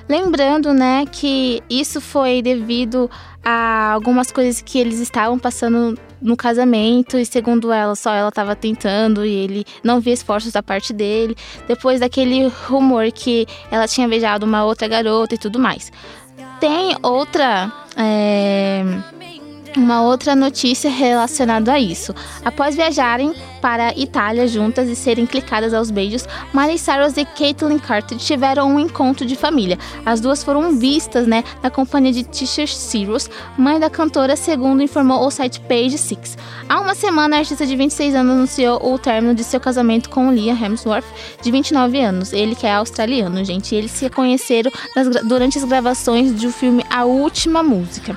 Lembrando, 0.08 0.72
né, 0.74 1.04
que 1.10 1.62
isso 1.68 2.00
foi 2.00 2.42
devido 2.42 3.10
a 3.44 3.92
algumas 3.92 4.32
coisas 4.32 4.62
que 4.62 4.78
eles 4.78 5.00
estavam 5.00 5.38
passando 5.38 5.98
no 6.20 6.36
casamento 6.36 7.18
e 7.18 7.26
segundo 7.26 7.70
ela, 7.70 7.94
só 7.94 8.14
ela 8.14 8.30
estava 8.30 8.56
tentando 8.56 9.24
e 9.24 9.30
ele 9.30 9.64
não 9.82 10.00
via 10.00 10.14
esforços 10.14 10.52
da 10.52 10.62
parte 10.62 10.92
dele. 10.92 11.36
Depois 11.68 12.00
daquele 12.00 12.48
rumor 12.68 13.12
que 13.12 13.46
ela 13.70 13.86
tinha 13.86 14.08
beijado 14.08 14.46
uma 14.46 14.64
outra 14.64 14.88
garota 14.88 15.34
e 15.34 15.38
tudo 15.38 15.58
mais. 15.58 15.92
Tem 16.58 16.96
outra 17.02 17.70
é, 17.96 18.82
uma 19.76 20.02
outra 20.02 20.34
notícia 20.34 20.90
relacionada 20.90 21.72
a 21.72 21.78
isso. 21.78 22.14
Após 22.44 22.74
viajarem 22.74 23.34
para 23.60 23.88
a 23.88 23.96
Itália 23.96 24.46
juntas 24.46 24.88
e 24.88 24.96
serem 24.96 25.26
clicadas 25.26 25.72
aos 25.72 25.90
beijos, 25.90 26.26
Miley 26.52 26.78
Cyrus 26.78 27.16
e 27.16 27.24
Caitlyn 27.24 27.78
Carter 27.78 28.18
tiveram 28.18 28.74
um 28.74 28.78
encontro 28.78 29.24
de 29.24 29.36
família. 29.36 29.78
As 30.04 30.20
duas 30.20 30.44
foram 30.44 30.78
vistas, 30.78 31.26
né, 31.26 31.42
na 31.62 31.70
companhia 31.70 32.12
de 32.12 32.24
Tisha 32.24 32.66
Cyrus, 32.66 33.28
mãe 33.56 33.80
da 33.80 33.88
cantora, 33.88 34.36
segundo 34.36 34.82
informou 34.82 35.26
o 35.26 35.30
site 35.30 35.60
Page 35.60 35.98
Six. 35.98 36.36
Há 36.68 36.80
uma 36.80 36.94
semana, 36.94 37.36
a 37.36 37.38
artista 37.40 37.66
de 37.66 37.74
26 37.74 38.14
anos 38.14 38.32
anunciou 38.32 38.92
o 38.92 38.98
término 38.98 39.34
de 39.34 39.44
seu 39.44 39.60
casamento 39.60 40.10
com 40.10 40.32
Liam 40.32 40.56
Hemsworth, 40.56 41.04
de 41.42 41.50
29 41.50 42.00
anos. 42.00 42.32
Ele 42.32 42.54
que 42.54 42.66
é 42.66 42.74
australiano, 42.74 43.44
gente. 43.44 43.74
Eles 43.74 43.90
se 43.90 44.08
conheceram 44.10 44.70
nas 44.94 45.08
durante 45.24 45.58
as 45.58 45.64
gravações 45.64 46.32
do 46.32 46.50
filme 46.50 46.84
A 46.90 47.04
Última 47.04 47.62
Música. 47.62 48.16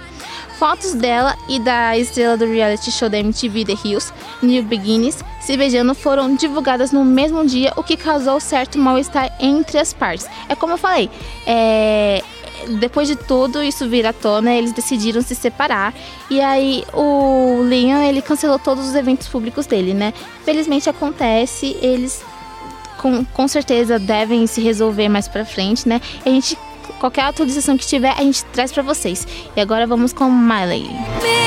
Fotos 0.58 0.94
dela 0.94 1.36
e 1.48 1.60
da 1.60 1.98
estrela 1.98 2.36
do 2.36 2.46
reality 2.46 2.92
show 2.92 3.08
da 3.08 3.20
MTV 3.20 3.66
The 3.66 3.76
Hills, 3.84 4.12
New 4.42 4.64
Beginnings, 4.64 5.24
se 5.40 5.56
beijando 5.56 5.94
foram 5.94 6.36
divulgadas 6.36 6.92
no 6.92 7.06
mesmo 7.06 7.46
dia, 7.46 7.72
o 7.76 7.84
que 7.84 7.96
causou 7.96 8.40
certo 8.40 8.80
mal-estar 8.80 9.32
entre 9.40 9.78
as 9.78 9.94
partes. 9.94 10.28
É 10.50 10.56
como 10.56 10.74
eu 10.74 10.78
falei, 10.78 11.12
é, 11.46 12.24
depois 12.80 13.08
de 13.08 13.16
tudo 13.16 13.64
isso 13.64 13.88
vir 13.88 14.06
à 14.06 14.14
tona, 14.14 14.52
eles 14.52 14.72
decidiram 14.74 15.22
se 15.22 15.36
separar. 15.36 15.94
E 16.30 16.42
aí 16.42 16.84
o 16.94 17.64
Liam, 17.64 18.02
ele 18.02 18.22
cancelou 18.22 18.58
todos 18.58 18.88
os 18.88 18.96
eventos 18.96 19.28
públicos 19.28 19.66
dele, 19.66 19.94
né? 19.94 20.14
Felizmente 20.44 20.90
acontece, 20.90 21.78
eles 21.82 22.22
com, 22.98 23.24
com 23.26 23.48
certeza 23.48 24.00
devem 24.00 24.48
se 24.48 24.60
resolver 24.62 25.08
mais 25.08 25.28
pra 25.28 25.46
frente, 25.46 25.88
né? 25.88 26.02
E 26.26 26.30
a 26.30 26.32
gente 26.32 26.58
qualquer 27.00 27.24
atualização 27.24 27.78
que 27.78 27.86
tiver, 27.86 28.12
a 28.12 28.22
gente 28.22 28.44
traz 28.46 28.72
pra 28.72 28.84
vocês. 28.84 29.28
E 29.56 29.62
agora 29.62 29.88
vamos 29.88 30.14
com 30.14 30.30
Miley. 30.30 30.88
I 30.88 31.47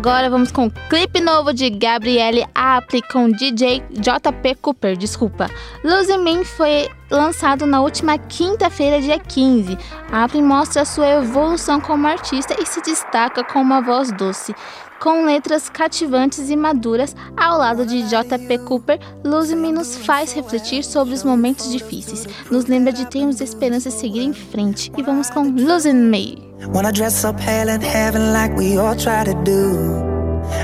Agora 0.00 0.30
vamos 0.30 0.50
com 0.50 0.64
o 0.64 0.70
clipe 0.88 1.20
novo 1.20 1.52
de 1.52 1.68
Gabriele 1.68 2.46
Apple 2.54 3.02
com 3.12 3.30
DJ 3.30 3.82
JP 3.90 4.54
Cooper, 4.62 4.96
desculpa. 4.96 5.50
Losing 5.84 6.24
Me 6.24 6.42
foi 6.42 6.88
lançado 7.10 7.66
na 7.66 7.82
última 7.82 8.16
quinta-feira, 8.16 8.98
dia 8.98 9.18
15. 9.18 9.76
A 10.10 10.24
Apple 10.24 10.40
mostra 10.40 10.86
sua 10.86 11.06
evolução 11.06 11.82
como 11.82 12.06
artista 12.06 12.56
e 12.58 12.64
se 12.64 12.80
destaca 12.80 13.44
com 13.44 13.60
uma 13.60 13.82
voz 13.82 14.10
doce. 14.10 14.54
Com 14.98 15.26
letras 15.26 15.68
cativantes 15.68 16.48
e 16.48 16.56
maduras, 16.56 17.14
ao 17.36 17.58
lado 17.58 17.84
de 17.84 18.02
JP 18.04 18.58
Cooper, 18.64 18.98
Losing 19.22 19.56
Me 19.56 19.70
nos 19.70 19.98
faz 19.98 20.32
refletir 20.32 20.82
sobre 20.82 21.12
os 21.12 21.22
momentos 21.22 21.70
difíceis. 21.70 22.26
Nos 22.50 22.64
lembra 22.64 22.90
de 22.90 23.04
termos 23.04 23.42
esperança 23.42 23.90
de 23.90 23.96
seguir 23.96 24.22
em 24.22 24.32
frente. 24.32 24.90
E 24.96 25.02
vamos 25.02 25.28
com 25.28 25.42
Losing 25.42 25.92
Me. 25.92 26.49
Wanna 26.66 26.92
dress 26.92 27.24
up 27.24 27.40
hell 27.40 27.68
in 27.68 27.80
heaven 27.80 28.32
like 28.32 28.54
we 28.54 28.76
all 28.76 28.94
try 28.94 29.24
to 29.24 29.34
do. 29.44 30.10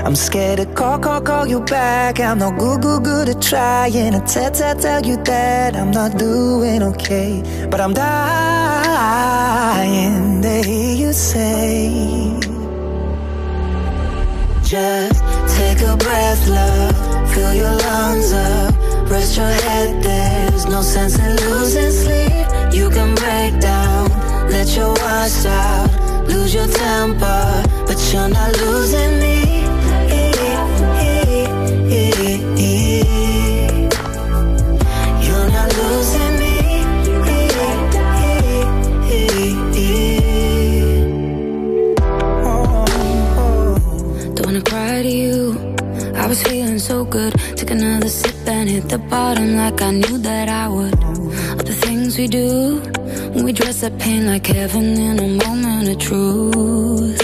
I'm 0.05 0.15
scared 0.15 0.59
to 0.59 0.65
call, 0.65 0.99
call, 0.99 1.21
call 1.21 1.47
you 1.47 1.59
back. 1.61 2.19
I'm 2.19 2.37
no 2.39 2.51
good, 2.51 2.81
good, 2.81 3.03
good 3.03 3.29
at 3.29 3.41
trying 3.41 4.11
to 4.13 4.19
tell, 4.19 4.51
tell, 4.51 4.75
tell 4.75 5.05
you 5.05 5.17
that 5.23 5.75
I'm 5.75 5.91
not 5.91 6.17
doing 6.17 6.83
okay. 6.83 7.41
But 7.69 7.81
I'm 7.81 7.93
dying 7.93 8.11
to 10.43 10.63
hear 10.63 10.95
you 10.95 11.13
say, 11.13 12.39
Just 14.63 15.23
take 15.57 15.81
a 15.81 15.97
breath, 15.97 16.47
love. 16.47 16.95
Fill 17.33 17.53
your 17.53 17.75
lungs 17.75 18.31
up. 18.33 18.75
Rest 19.09 19.37
your 19.37 19.47
head, 19.47 20.03
there's 20.03 20.65
no 20.65 20.81
sense 20.81 21.17
in 21.17 21.35
losing 21.37 21.91
sleep. 21.91 22.47
You 22.73 22.89
can 22.89 23.15
break 23.15 23.59
down, 23.61 23.76
let 24.49 24.67
your 24.75 24.89
watch 24.89 25.45
out. 25.45 25.89
Lose 26.27 26.53
your 26.53 26.67
temper, 26.67 27.63
but 27.87 27.97
you're 28.11 28.29
not 28.29 28.51
losing 28.61 29.19
me. 29.19 29.35
You're 35.25 35.49
not 35.57 35.69
losing 35.81 36.33
me. 36.41 36.55
Don't 44.35 44.45
wanna 44.45 44.61
cry 44.61 45.01
to 45.01 45.09
you. 45.09 45.75
I 46.15 46.27
was 46.27 46.41
feeling 46.43 46.79
so 46.79 47.05
good. 47.05 47.33
Took 47.55 47.71
another 47.71 48.09
sip 48.09 48.35
and 48.47 48.69
hit 48.69 48.89
the 48.89 48.97
bottom 48.97 49.55
like 49.55 49.81
I 49.81 49.91
knew 49.91 50.17
that 50.19 50.49
I 50.49 50.67
would. 50.67 50.95
All 51.03 51.63
the 51.71 51.77
things 51.85 52.17
we 52.17 52.27
do, 52.27 52.81
we 53.43 53.51
dress 53.53 53.83
up 53.83 53.97
pain 53.99 54.25
like 54.25 54.47
heaven 54.47 54.97
in 54.97 55.19
a 55.19 55.27
moment 55.45 55.89
of 55.89 55.99
truth. 55.99 57.21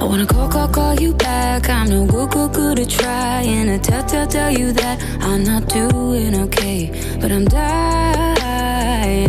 I 0.00 0.04
wanna 0.04 0.26
call, 0.26 0.48
call, 0.48 0.68
call 0.68 0.94
you 1.00 1.12
back. 1.14 1.68
I'm 1.68 1.88
no 1.88 2.06
good, 2.06 2.30
good, 2.30 2.52
good 2.52 2.78
at 2.78 2.88
trying 2.88 3.66
to 3.66 3.78
tell, 3.78 4.04
tell, 4.04 4.26
tell 4.26 4.50
you 4.50 4.72
that 4.72 5.02
I'm 5.20 5.42
not 5.44 5.68
doing 5.68 6.34
okay. 6.44 6.90
But 7.20 7.32
I'm 7.32 7.44
dying 7.46 9.28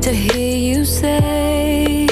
to 0.00 0.10
hear 0.10 0.56
you 0.58 0.84
say. 0.84 2.06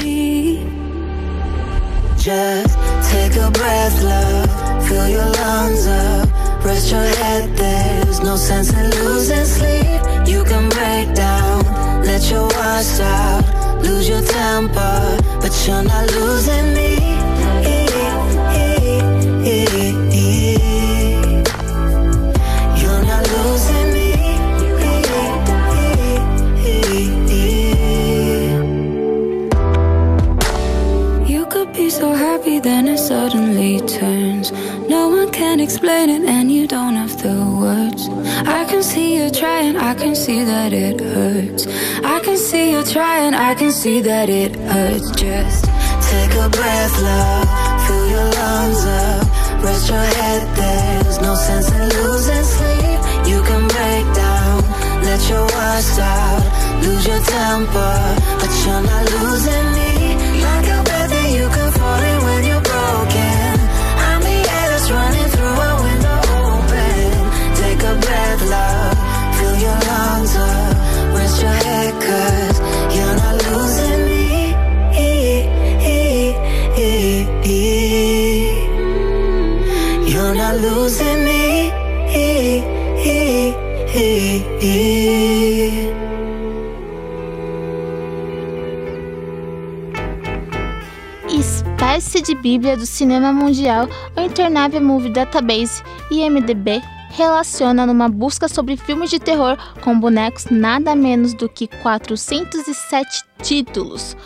Just 2.16 2.78
take 3.10 3.36
a 3.36 3.50
breath, 3.50 4.02
love. 4.02 4.48
Fill 4.88 5.08
your 5.08 5.30
lungs 5.40 5.86
up. 5.86 6.28
Rest 6.64 6.90
your 6.90 7.00
head, 7.00 7.56
there's 7.56 8.20
no 8.20 8.36
sense 8.36 8.70
in 8.72 8.90
losing 8.90 9.46
sleep. 9.46 10.00
You 10.28 10.44
can 10.44 10.68
break 10.68 11.14
down, 11.14 11.39
let 12.20 12.30
your 12.30 12.44
watch 12.44 13.00
out. 13.00 13.82
Lose 13.82 14.08
your 14.08 14.22
temper, 14.22 15.18
but 15.40 15.52
you're 15.66 15.82
not 15.82 16.10
losing 16.12 16.74
me. 16.74 16.98
You're 22.80 23.02
not 23.10 23.24
losing 23.36 23.92
me. 23.94 24.10
You 31.26 31.46
could 31.46 31.72
be 31.72 31.88
so 31.88 32.12
happy, 32.12 32.58
then 32.60 32.88
it 32.88 32.98
suddenly 32.98 33.80
turns. 33.80 34.52
No 34.88 35.08
one 35.08 35.30
can 35.30 35.60
explain 35.60 36.10
it, 36.10 36.28
and 36.28 36.50
you 36.50 36.66
don't 36.66 36.96
have 36.96 37.16
the 37.22 37.34
words. 37.60 38.08
I 38.46 38.64
can 38.64 38.82
see 38.82 39.16
you 39.16 39.30
trying, 39.30 39.76
I 39.76 39.94
can 39.94 40.14
see 40.14 40.44
that 40.44 40.72
it 40.72 41.00
hurts. 41.00 41.66
I 42.20 42.22
can 42.22 42.36
see 42.36 42.72
you 42.72 42.82
trying, 42.84 43.32
I 43.32 43.54
can 43.54 43.72
see 43.72 44.02
that 44.02 44.28
it 44.28 44.54
hurts. 44.54 45.10
Just 45.12 45.64
Take 46.10 46.32
a 46.36 46.50
breath, 46.50 47.00
love. 47.00 47.48
Fill 47.86 48.06
your 48.10 48.28
lungs 48.36 48.84
up. 48.84 49.64
Rest 49.64 49.88
your 49.88 50.06
head, 50.18 50.42
there's 50.54 51.18
no 51.22 51.34
sense 51.34 51.72
in 51.72 51.88
losing 51.88 52.44
sleep. 52.44 53.00
You 53.24 53.40
can 53.48 53.64
break 53.72 54.04
down, 54.12 54.60
let 55.00 55.20
your 55.30 55.46
washed 55.56 55.98
out, 55.98 56.44
lose 56.84 57.06
your 57.06 57.22
temper, 57.24 57.96
but 58.36 58.52
you're 58.66 58.84
not 58.84 59.04
losing 59.16 59.66
me. 59.78 60.42
Like 60.44 60.79
Espécie 91.28 92.22
de 92.22 92.34
Bíblia 92.34 92.76
do 92.76 92.86
Cinema 92.86 93.32
Mundial, 93.32 93.88
o 94.16 94.20
Internet 94.20 94.78
Movie 94.80 95.10
Database 95.10 95.82
IMDb 96.10 96.82
relaciona 97.20 97.84
numa 97.84 98.08
busca 98.08 98.48
sobre 98.48 98.78
filmes 98.78 99.10
de 99.10 99.18
terror 99.18 99.58
com 99.82 99.98
bonecos 100.00 100.46
nada 100.50 100.94
menos 100.96 101.34
do 101.34 101.50
que 101.50 101.66
407 101.66 103.24
títulos. 103.42 104.16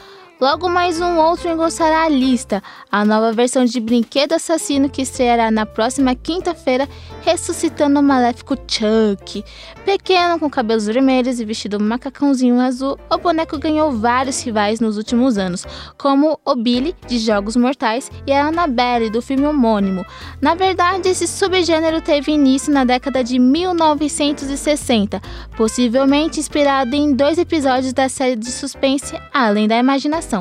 Logo 0.44 0.68
mais 0.68 1.00
um 1.00 1.16
outro 1.16 1.48
engrossará 1.48 2.02
a 2.02 2.08
lista, 2.10 2.62
a 2.92 3.02
nova 3.02 3.32
versão 3.32 3.64
de 3.64 3.80
Brinquedo 3.80 4.34
Assassino 4.34 4.90
que 4.90 5.00
estreará 5.00 5.50
na 5.50 5.64
próxima 5.64 6.14
quinta-feira, 6.14 6.86
ressuscitando 7.22 7.98
o 7.98 8.02
maléfico 8.02 8.54
Chuck. 8.68 9.42
Pequeno, 9.86 10.38
com 10.38 10.50
cabelos 10.50 10.84
vermelhos 10.84 11.40
e 11.40 11.46
vestido 11.46 11.80
macacãozinho 11.80 12.60
azul, 12.60 12.98
o 13.10 13.16
boneco 13.16 13.58
ganhou 13.58 13.90
vários 13.92 14.42
rivais 14.42 14.80
nos 14.80 14.98
últimos 14.98 15.38
anos, 15.38 15.66
como 15.96 16.38
o 16.44 16.54
Billy, 16.54 16.94
de 17.06 17.18
Jogos 17.18 17.56
Mortais, 17.56 18.10
e 18.26 18.32
a 18.32 18.48
Annabelle, 18.48 19.08
do 19.08 19.22
filme 19.22 19.46
homônimo. 19.46 20.04
Na 20.42 20.54
verdade, 20.54 21.08
esse 21.08 21.26
subgênero 21.26 22.02
teve 22.02 22.32
início 22.32 22.70
na 22.70 22.84
década 22.84 23.24
de 23.24 23.38
1960, 23.38 25.22
possivelmente 25.56 26.38
inspirado 26.38 26.94
em 26.94 27.14
dois 27.14 27.38
episódios 27.38 27.94
da 27.94 28.10
série 28.10 28.36
de 28.36 28.52
suspense 28.52 29.18
Além 29.32 29.66
da 29.66 29.78
Imaginação. 29.78 30.33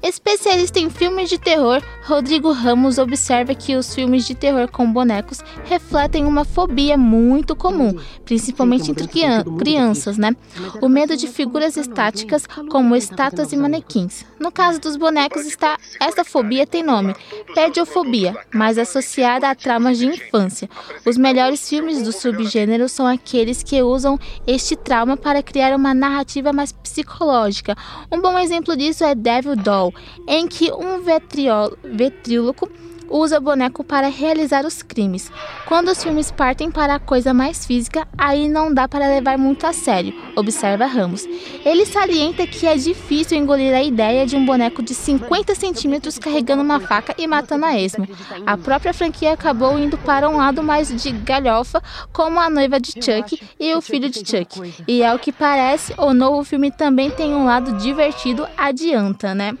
Especialista 0.00 0.78
em 0.78 0.88
filmes 0.88 1.28
de 1.28 1.38
terror, 1.38 1.82
Rodrigo 2.04 2.52
Ramos 2.52 2.98
observa 2.98 3.52
que 3.54 3.74
os 3.74 3.92
filmes 3.92 4.24
de 4.24 4.34
terror 4.34 4.68
com 4.70 4.90
bonecos 4.92 5.40
refletem 5.64 6.24
uma 6.24 6.44
fobia 6.44 6.96
muito 6.96 7.56
comum, 7.56 7.98
principalmente 8.24 8.90
entre 8.92 9.08
crian- 9.08 9.42
crianças, 9.58 10.16
né? 10.16 10.36
O 10.80 10.88
medo 10.88 11.16
de 11.16 11.26
figuras 11.26 11.76
estáticas, 11.76 12.46
como 12.70 12.94
estátuas 12.94 13.52
e 13.52 13.56
manequins. 13.56 14.24
No 14.38 14.52
caso 14.52 14.80
dos 14.80 14.96
bonecos, 14.96 15.44
está 15.46 15.76
esta 16.00 16.24
fobia 16.24 16.66
tem 16.66 16.82
nome, 16.82 17.14
pediofobia, 17.54 18.36
mais 18.54 18.78
associada 18.78 19.48
a 19.48 19.54
traumas 19.54 19.98
de 19.98 20.06
infância. 20.06 20.68
Os 21.04 21.16
melhores 21.16 21.68
filmes 21.68 22.02
do 22.02 22.12
subgênero 22.12 22.88
são 22.88 23.06
aqueles 23.06 23.62
que 23.62 23.82
usam 23.82 24.18
este 24.46 24.76
trauma 24.76 25.16
para 25.16 25.42
criar 25.42 25.74
uma 25.74 25.92
narrativa 25.92 26.52
mais 26.52 26.72
psicológica. 26.72 27.76
Um 28.12 28.20
bom 28.20 28.38
exemplo 28.38 28.76
disso 28.76 29.04
é 29.04 29.14
Devil 29.14 29.56
Doll, 29.56 29.92
em 30.26 30.46
que 30.46 30.70
um 30.72 31.00
vetríloco 31.02 32.70
usa 33.08 33.40
boneco 33.40 33.82
para 33.82 34.08
realizar 34.08 34.64
os 34.64 34.82
crimes. 34.82 35.30
Quando 35.66 35.88
os 35.88 36.02
filmes 36.02 36.30
partem 36.30 36.70
para 36.70 36.94
a 36.94 36.98
coisa 36.98 37.34
mais 37.34 37.64
física, 37.66 38.06
aí 38.16 38.48
não 38.48 38.72
dá 38.72 38.88
para 38.88 39.08
levar 39.08 39.38
muito 39.38 39.66
a 39.66 39.72
sério, 39.72 40.14
observa 40.36 40.86
Ramos. 40.86 41.26
Ele 41.64 41.84
salienta 41.86 42.46
que 42.46 42.66
é 42.66 42.76
difícil 42.76 43.38
engolir 43.38 43.74
a 43.74 43.82
ideia 43.82 44.26
de 44.26 44.36
um 44.36 44.44
boneco 44.44 44.82
de 44.82 44.94
50 44.94 45.54
centímetros 45.54 46.18
carregando 46.18 46.62
uma 46.62 46.80
faca 46.80 47.14
e 47.18 47.26
matando 47.26 47.64
a 47.64 47.78
esmo. 47.78 48.08
A 48.46 48.56
própria 48.56 48.94
franquia 48.94 49.32
acabou 49.32 49.78
indo 49.78 49.96
para 49.98 50.28
um 50.28 50.36
lado 50.36 50.62
mais 50.62 50.88
de 50.88 51.10
galhofa, 51.10 51.82
como 52.12 52.38
a 52.38 52.50
noiva 52.50 52.80
de 52.80 52.92
Chuck 52.92 53.40
e 53.58 53.74
o 53.74 53.80
filho 53.80 54.08
de 54.08 54.18
Chuck. 54.18 54.74
E 54.86 55.04
ao 55.04 55.18
que 55.18 55.32
parece, 55.32 55.94
o 55.96 56.12
novo 56.12 56.44
filme 56.44 56.70
também 56.70 57.10
tem 57.10 57.34
um 57.34 57.44
lado 57.44 57.72
divertido, 57.78 58.46
adianta, 58.56 59.34
né? 59.34 59.56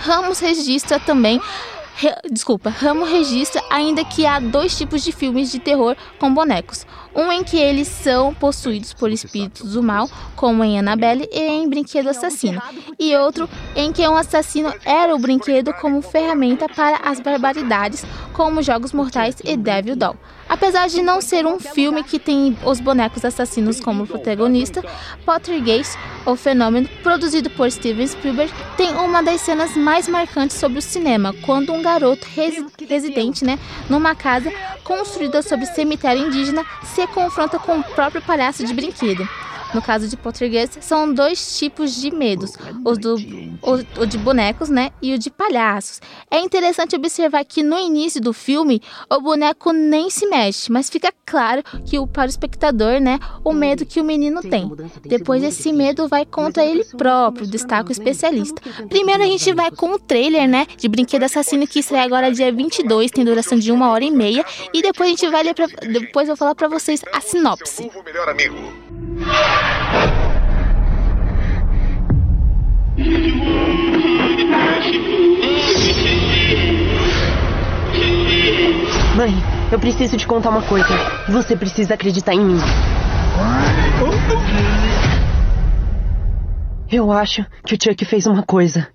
Ramos 0.00 0.38
registra 0.38 1.00
também. 1.00 1.40
Re- 1.98 2.16
desculpa, 2.30 2.70
Ramos 2.70 3.10
registra 3.10 3.62
ainda 3.70 4.04
que 4.04 4.24
há 4.26 4.38
dois 4.38 4.76
tipos 4.76 5.04
de 5.04 5.12
filmes 5.12 5.50
de 5.52 5.58
terror 5.58 5.96
com 6.18 6.32
bonecos. 6.32 6.86
Um 7.14 7.32
em 7.32 7.42
que 7.42 7.56
eles 7.56 7.88
são 7.88 8.32
possuídos 8.32 8.92
por 8.92 9.10
espíritos 9.10 9.72
do 9.72 9.82
mal, 9.82 10.08
como 10.36 10.62
em 10.62 10.78
Annabelle 10.78 11.28
e 11.32 11.40
em 11.40 11.68
Brinquedo 11.68 12.08
Assassino. 12.08 12.62
E 12.98 13.16
outro 13.16 13.48
em 13.74 13.92
que 13.92 14.06
um 14.06 14.16
assassino 14.16 14.72
era 14.84 15.14
o 15.14 15.18
brinquedo 15.18 15.72
como 15.74 16.00
ferramenta 16.02 16.68
para 16.68 16.98
as 16.98 17.20
barbaridades, 17.20 18.04
como 18.32 18.62
Jogos 18.62 18.92
Mortais 18.92 19.36
e 19.44 19.56
Devil 19.56 19.96
Doll. 19.96 20.16
Apesar 20.48 20.88
de 20.88 21.02
não 21.02 21.20
ser 21.20 21.44
um 21.44 21.58
filme 21.58 22.02
que 22.02 22.18
tem 22.18 22.56
os 22.64 22.80
bonecos 22.80 23.22
assassinos 23.22 23.80
como 23.80 24.06
protagonista, 24.06 24.82
Poltergeist, 25.26 25.98
o 26.24 26.36
fenômeno 26.36 26.88
produzido 27.02 27.50
por 27.50 27.70
Steven 27.70 28.06
Spielberg, 28.06 28.50
tem 28.76 28.92
uma 28.94 29.22
das 29.22 29.42
cenas 29.42 29.76
mais 29.76 30.08
marcantes 30.08 30.56
sobre 30.56 30.78
o 30.78 30.82
cinema, 30.82 31.34
quando 31.44 31.72
um 31.72 31.82
garoto 31.82 32.26
resi- 32.34 32.64
residente 32.88 33.44
né, 33.44 33.58
numa 33.90 34.14
casa 34.14 34.50
construída 34.84 35.42
sobre 35.42 35.66
cemitério 35.66 36.26
indígena 36.26 36.64
se 36.82 36.97
confronta 37.06 37.58
com 37.58 37.78
o 37.78 37.84
próprio 37.84 38.20
palhaço 38.22 38.64
de 38.64 38.74
brinquedo. 38.74 39.28
No 39.74 39.82
caso 39.82 40.08
de 40.08 40.16
Poltergeist, 40.16 40.78
são 40.80 41.12
dois 41.12 41.58
tipos 41.58 41.94
de 41.94 42.10
medos, 42.10 42.52
os 42.84 42.98
do, 42.98 43.16
o, 43.62 44.02
o 44.02 44.06
de 44.06 44.16
bonecos, 44.16 44.68
né, 44.68 44.90
e 45.02 45.14
o 45.14 45.18
de 45.18 45.30
palhaços. 45.30 46.00
É 46.30 46.40
interessante 46.40 46.96
observar 46.96 47.44
que 47.44 47.62
no 47.62 47.78
início 47.78 48.20
do 48.20 48.32
filme, 48.32 48.80
o 49.10 49.20
boneco 49.20 49.72
nem 49.72 50.10
se 50.10 50.26
mexe, 50.26 50.72
mas 50.72 50.88
fica 50.88 51.12
claro 51.26 51.62
que 51.84 51.98
o, 51.98 52.06
para 52.06 52.26
o 52.26 52.30
espectador, 52.30 53.00
né, 53.00 53.18
o 53.44 53.52
medo 53.52 53.84
que 53.84 54.00
o 54.00 54.04
menino 54.04 54.40
tem. 54.40 54.70
Depois 55.04 55.42
esse 55.42 55.72
medo 55.72 56.08
vai 56.08 56.24
contra 56.24 56.64
ele 56.64 56.84
próprio, 56.84 57.46
destaca 57.46 57.88
o 57.88 57.92
especialista. 57.92 58.60
Primeiro 58.88 59.22
a 59.22 59.26
gente 59.26 59.52
vai 59.52 59.70
com 59.70 59.92
o 59.92 59.98
trailer, 59.98 60.48
né, 60.48 60.66
de 60.76 60.88
Brinquedo 60.88 61.24
Assassino 61.24 61.66
que 61.66 61.80
estreia 61.80 62.04
agora 62.04 62.32
dia 62.32 62.50
22, 62.50 63.10
tem 63.10 63.24
duração 63.24 63.58
de 63.58 63.70
uma 63.70 63.90
hora 63.90 64.04
e 64.04 64.10
meia, 64.10 64.44
e 64.72 64.80
depois 64.80 65.08
a 65.08 65.10
gente 65.10 65.28
vai 65.28 65.42
ler 65.42 65.54
pra, 65.54 65.66
depois 65.66 66.28
eu 66.28 66.34
vou 66.34 66.36
falar 66.36 66.54
pra 66.54 66.68
vocês 66.68 67.02
a 67.12 67.20
sinopse. 67.20 67.90
Melhor 68.04 68.28
amigo. 68.28 68.87
Mãe, 79.16 79.34
eu 79.72 79.78
preciso 79.80 80.16
te 80.16 80.26
contar 80.26 80.50
uma 80.50 80.62
coisa. 80.62 80.86
Você 81.28 81.56
precisa 81.56 81.94
acreditar 81.94 82.34
em 82.34 82.40
mim. 82.40 82.58
Eu 86.90 87.10
acho 87.10 87.44
que 87.66 87.74
o 87.74 87.78
Chuck 87.82 88.04
fez 88.04 88.26
uma 88.26 88.42
coisa. 88.42 88.88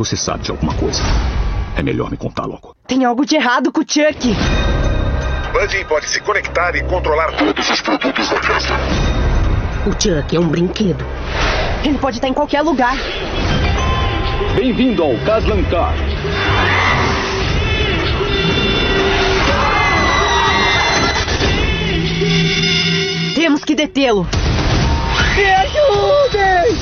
Você 0.00 0.16
sabe 0.16 0.44
de 0.44 0.50
alguma 0.50 0.72
coisa, 0.74 1.02
é 1.76 1.82
melhor 1.82 2.10
me 2.10 2.16
contar 2.16 2.46
logo. 2.46 2.74
Tem 2.86 3.04
algo 3.04 3.26
de 3.26 3.36
errado 3.36 3.70
com 3.70 3.82
o 3.82 3.84
Chuck. 3.86 4.34
Buddy 5.52 5.84
pode 5.84 6.08
se 6.08 6.20
conectar 6.22 6.74
e 6.74 6.82
controlar 6.84 7.32
todos 7.32 7.68
os 7.68 7.82
produtos 7.82 8.30
da 8.30 8.40
casa. 8.40 8.74
O 9.86 9.92
Chuck 9.92 10.34
é 10.34 10.40
um 10.40 10.48
brinquedo. 10.48 11.04
Ele 11.84 11.98
pode 11.98 12.16
estar 12.16 12.28
em 12.28 12.32
qualquer 12.32 12.62
lugar. 12.62 12.96
Bem-vindo 14.54 15.02
ao 15.02 15.18
Caslan 15.18 15.62
Car. 15.64 15.94
Temos 23.34 23.62
que 23.64 23.74
detê-lo. 23.74 24.26
Me 25.36 25.44
ajudem! 25.44 26.80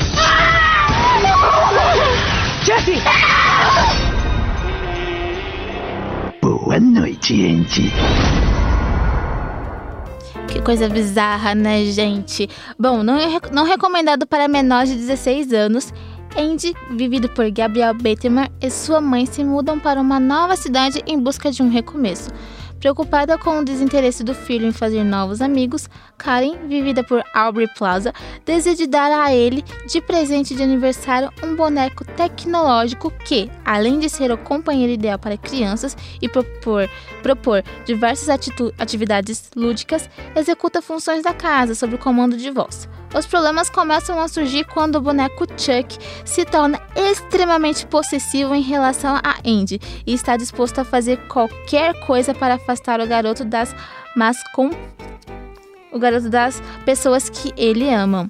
Chuck! 2.68 3.00
Boa 6.42 6.78
noite, 6.78 7.32
Andy. 7.32 7.90
Que 10.48 10.60
coisa 10.60 10.86
bizarra, 10.86 11.54
né, 11.54 11.86
gente? 11.86 12.46
Bom, 12.78 13.02
não, 13.02 13.16
é 13.16 13.40
não 13.50 13.64
recomendado 13.64 14.26
para 14.26 14.46
menores 14.48 14.90
de 14.90 14.96
16 14.96 15.50
anos. 15.54 15.94
Andy, 16.36 16.74
vivido 16.90 17.30
por 17.30 17.50
Gabriel 17.50 17.94
Bateman, 17.94 18.50
e 18.60 18.70
sua 18.70 19.00
mãe 19.00 19.24
se 19.24 19.42
mudam 19.42 19.80
para 19.80 19.98
uma 19.98 20.20
nova 20.20 20.54
cidade 20.54 21.02
em 21.06 21.18
busca 21.18 21.50
de 21.50 21.62
um 21.62 21.70
recomeço. 21.70 22.28
Preocupada 22.80 23.36
com 23.36 23.58
o 23.58 23.64
desinteresse 23.64 24.22
do 24.22 24.32
filho 24.32 24.66
em 24.66 24.72
fazer 24.72 25.02
novos 25.02 25.42
amigos, 25.42 25.88
Karen, 26.16 26.68
vivida 26.68 27.02
por 27.02 27.24
Aubrey 27.34 27.66
Plaza, 27.76 28.12
decide 28.46 28.86
dar 28.86 29.10
a 29.10 29.34
ele 29.34 29.64
de 29.88 30.00
presente 30.00 30.54
de 30.54 30.62
aniversário 30.62 31.30
um 31.42 31.56
boneco 31.56 32.04
tecnológico 32.04 33.10
que, 33.10 33.50
além 33.64 33.98
de 33.98 34.08
ser 34.08 34.30
o 34.30 34.38
companheiro 34.38 34.92
ideal 34.92 35.18
para 35.18 35.36
crianças 35.36 35.96
e 36.22 36.28
propor, 36.28 36.88
propor 37.20 37.64
diversas 37.84 38.28
atividades 38.78 39.50
lúdicas, 39.56 40.08
executa 40.36 40.80
funções 40.80 41.24
da 41.24 41.34
casa 41.34 41.74
sob 41.74 41.96
o 41.96 41.98
comando 41.98 42.36
de 42.36 42.50
voz. 42.50 42.88
Os 43.14 43.26
problemas 43.26 43.70
começam 43.70 44.20
a 44.20 44.28
surgir 44.28 44.64
quando 44.64 44.96
o 44.96 45.00
boneco 45.00 45.46
Chuck 45.56 45.98
se 46.24 46.44
torna 46.44 46.80
extremamente 46.94 47.86
possessivo 47.86 48.54
em 48.54 48.62
relação 48.62 49.16
a 49.16 49.36
Andy 49.44 49.80
e 50.06 50.12
está 50.12 50.36
disposto 50.36 50.80
a 50.80 50.84
fazer 50.84 51.16
qualquer 51.28 51.94
coisa 52.06 52.34
para 52.34 52.54
afastar 52.54 53.00
o 53.00 53.06
garoto 53.06 53.44
das 53.44 53.74
mas 54.14 54.36
com 54.52 54.70
o 55.92 55.98
garoto 55.98 56.28
das 56.28 56.61
pessoas 56.84 57.30
que 57.30 57.52
ele 57.56 57.88
ama. 57.88 58.28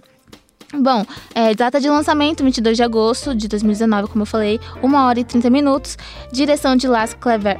Bom, 0.74 1.02
é, 1.34 1.54
data 1.54 1.80
de 1.80 1.88
lançamento 1.88 2.44
22 2.44 2.76
de 2.76 2.82
agosto 2.82 3.34
de 3.34 3.48
2019, 3.48 4.08
como 4.08 4.22
eu 4.22 4.26
falei, 4.26 4.60
1 4.82 4.94
hora 4.94 5.18
e 5.18 5.24
30 5.24 5.48
minutos. 5.48 5.96
Direção 6.30 6.76
de 6.76 6.86
Las 6.86 7.14
Kleber. 7.14 7.58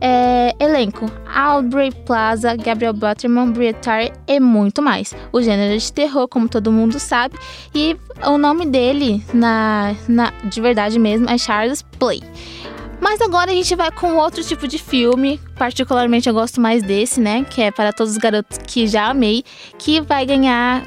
É, 0.00 0.54
elenco: 0.60 1.10
Aubrey 1.34 1.90
Plaza, 1.90 2.54
Gabriel 2.54 2.92
Butterman, 2.92 3.50
Briatari 3.50 4.12
e 4.28 4.38
muito 4.38 4.80
mais. 4.80 5.12
O 5.32 5.42
gênero 5.42 5.74
é 5.74 5.76
de 5.76 5.92
terror, 5.92 6.28
como 6.28 6.48
todo 6.48 6.70
mundo 6.70 7.00
sabe, 7.00 7.36
e 7.74 7.96
o 8.24 8.38
nome 8.38 8.64
dele, 8.64 9.20
na, 9.34 9.92
na, 10.06 10.32
de 10.44 10.60
verdade 10.60 11.00
mesmo, 11.00 11.28
é 11.28 11.36
Charles 11.36 11.82
Play. 11.82 12.22
Mas 13.02 13.20
agora 13.20 13.50
a 13.50 13.54
gente 13.54 13.74
vai 13.74 13.90
com 13.90 14.16
outro 14.16 14.44
tipo 14.44 14.68
de 14.68 14.78
filme. 14.78 15.40
Particularmente 15.56 16.28
eu 16.28 16.34
gosto 16.34 16.60
mais 16.60 16.84
desse, 16.84 17.20
né? 17.20 17.44
Que 17.50 17.62
é 17.62 17.70
para 17.72 17.92
todos 17.92 18.12
os 18.12 18.18
garotos 18.18 18.58
que 18.64 18.86
já 18.86 19.08
amei. 19.10 19.42
Que 19.76 20.00
vai 20.00 20.24
ganhar. 20.24 20.84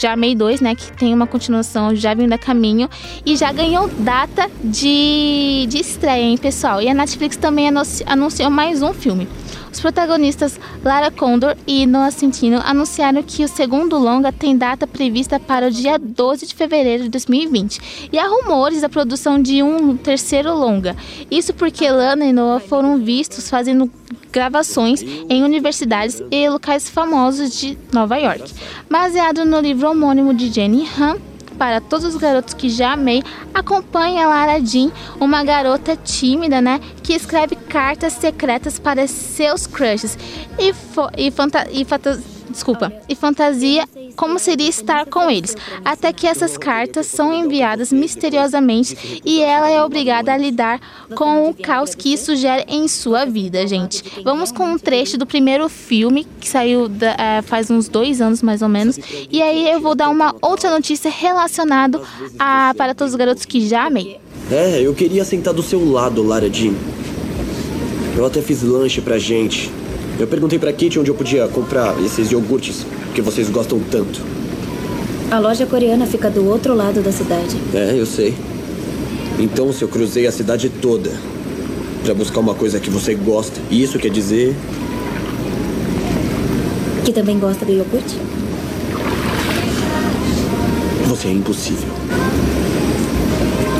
Já 0.00 0.12
amei 0.12 0.36
2, 0.36 0.60
né? 0.60 0.76
Que 0.76 0.92
tem 0.92 1.12
uma 1.12 1.26
continuação, 1.26 1.94
já 1.96 2.14
vindo 2.14 2.32
a 2.32 2.38
caminho. 2.38 2.88
E 3.26 3.36
já 3.36 3.50
ganhou 3.52 3.88
data 3.88 4.48
de, 4.62 5.66
de 5.68 5.78
estreia, 5.80 6.22
hein, 6.22 6.38
pessoal? 6.38 6.80
E 6.80 6.88
a 6.88 6.94
Netflix 6.94 7.36
também 7.36 7.66
anunci- 7.68 8.04
anunciou 8.06 8.50
mais 8.50 8.80
um 8.80 8.94
filme. 8.94 9.26
Os 9.78 9.82
protagonistas 9.82 10.58
Lara 10.84 11.08
Condor 11.08 11.56
e 11.64 11.86
Noah 11.86 12.10
Centino 12.10 12.60
anunciaram 12.64 13.22
que 13.22 13.44
o 13.44 13.48
segundo 13.48 13.96
longa 13.96 14.32
tem 14.32 14.58
data 14.58 14.88
prevista 14.88 15.38
para 15.38 15.68
o 15.68 15.70
dia 15.70 15.96
12 15.96 16.48
de 16.48 16.54
fevereiro 16.56 17.04
de 17.04 17.08
2020. 17.10 18.10
E 18.12 18.18
há 18.18 18.26
rumores 18.26 18.80
da 18.80 18.88
produção 18.88 19.40
de 19.40 19.62
um 19.62 19.96
terceiro 19.96 20.52
longa. 20.52 20.96
Isso 21.30 21.54
porque 21.54 21.88
Lana 21.88 22.24
e 22.24 22.32
Noah 22.32 22.58
foram 22.58 22.98
vistos 22.98 23.48
fazendo 23.48 23.88
gravações 24.32 25.00
em 25.00 25.44
universidades 25.44 26.20
e 26.28 26.48
locais 26.48 26.90
famosos 26.90 27.56
de 27.56 27.78
Nova 27.92 28.16
York. 28.16 28.52
Baseado 28.90 29.44
no 29.44 29.60
livro 29.60 29.88
homônimo 29.88 30.34
de 30.34 30.52
Jenny 30.52 30.88
Han, 30.98 31.18
para 31.58 31.80
todos 31.80 32.14
os 32.14 32.16
garotos 32.16 32.54
que 32.54 32.70
já 32.70 32.92
amei, 32.92 33.22
acompanhe 33.52 34.22
a 34.22 34.28
Lara 34.28 34.60
Jean, 34.60 34.90
uma 35.20 35.42
garota 35.42 35.96
tímida, 35.96 36.60
né, 36.60 36.80
que 37.02 37.12
escreve 37.12 37.56
cartas 37.56 38.12
secretas 38.12 38.78
para 38.78 39.06
seus 39.06 39.66
crushes. 39.66 40.16
E, 40.58 40.72
e, 41.16 41.32
e 41.72 41.84
desculpa, 42.50 42.92
e 43.08 43.14
fantasia 43.14 43.84
como 44.16 44.38
seria 44.38 44.68
estar 44.68 45.06
com 45.06 45.30
eles, 45.30 45.54
até 45.84 46.12
que 46.12 46.26
essas 46.26 46.56
cartas 46.58 47.06
são 47.06 47.32
enviadas 47.32 47.92
misteriosamente 47.92 49.20
e 49.24 49.40
ela 49.40 49.70
é 49.70 49.82
obrigada 49.82 50.32
a 50.32 50.36
lidar 50.36 50.80
com 51.14 51.48
o 51.48 51.54
caos 51.54 51.94
que 51.94 52.12
isso 52.12 52.34
gera 52.34 52.64
em 52.68 52.88
sua 52.88 53.24
vida, 53.24 53.66
gente. 53.66 54.02
Vamos 54.24 54.50
com 54.50 54.64
um 54.64 54.78
trecho 54.78 55.16
do 55.16 55.26
primeiro 55.26 55.68
filme 55.68 56.26
que 56.40 56.48
saiu 56.48 56.88
da- 56.88 57.14
eh, 57.18 57.42
faz 57.42 57.70
uns 57.70 57.88
dois 57.88 58.20
anos 58.20 58.42
mais 58.42 58.62
ou 58.62 58.68
menos, 58.68 58.98
e 59.30 59.40
aí 59.42 59.70
eu 59.70 59.80
vou 59.80 59.94
dar 59.94 60.08
uma 60.08 60.34
outra 60.42 60.70
notícia 60.70 61.10
relacionada 61.10 62.00
a 62.38 62.74
para 62.76 62.94
todos 62.94 63.12
os 63.12 63.18
garotos 63.18 63.44
que 63.44 63.66
já 63.68 63.86
amei. 63.86 64.18
É, 64.50 64.80
eu 64.80 64.94
queria 64.94 65.24
sentar 65.24 65.52
do 65.54 65.62
seu 65.62 65.90
lado, 65.90 66.22
Lara 66.22 66.48
Jean. 66.52 66.74
Eu 68.16 68.26
até 68.26 68.40
fiz 68.42 68.62
lanche 68.62 69.00
pra 69.00 69.18
gente. 69.18 69.70
Eu 70.18 70.26
perguntei 70.26 70.58
pra 70.58 70.72
Kate 70.72 70.98
onde 70.98 71.10
eu 71.10 71.14
podia 71.14 71.46
comprar 71.48 71.94
esses 72.04 72.30
iogurtes 72.32 72.84
que 73.14 73.22
vocês 73.22 73.48
gostam 73.48 73.78
tanto. 73.90 74.20
A 75.30 75.38
loja 75.38 75.66
coreana 75.66 76.06
fica 76.06 76.28
do 76.28 76.44
outro 76.48 76.74
lado 76.74 77.00
da 77.00 77.12
cidade. 77.12 77.56
É, 77.72 77.94
eu 77.96 78.06
sei. 78.06 78.34
Então, 79.38 79.72
se 79.72 79.82
eu 79.82 79.88
cruzei 79.88 80.26
a 80.26 80.32
cidade 80.32 80.68
toda 80.68 81.12
pra 82.02 82.14
buscar 82.14 82.40
uma 82.40 82.54
coisa 82.54 82.80
que 82.80 82.90
você 82.90 83.14
gosta, 83.14 83.60
isso 83.70 83.98
quer 83.98 84.10
dizer 84.10 84.56
Que 87.04 87.12
também 87.12 87.38
gosta 87.38 87.64
do 87.64 87.72
iogurte? 87.72 88.16
você 91.08 91.28
é 91.28 91.32
impossível. 91.32 91.88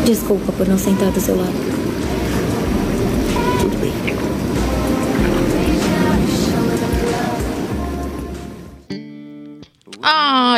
Desculpa 0.05 0.51
por 0.53 0.67
não 0.67 0.79
sentar 0.79 1.13
do 1.13 1.21
seu 1.21 1.37
lado. 1.37 1.78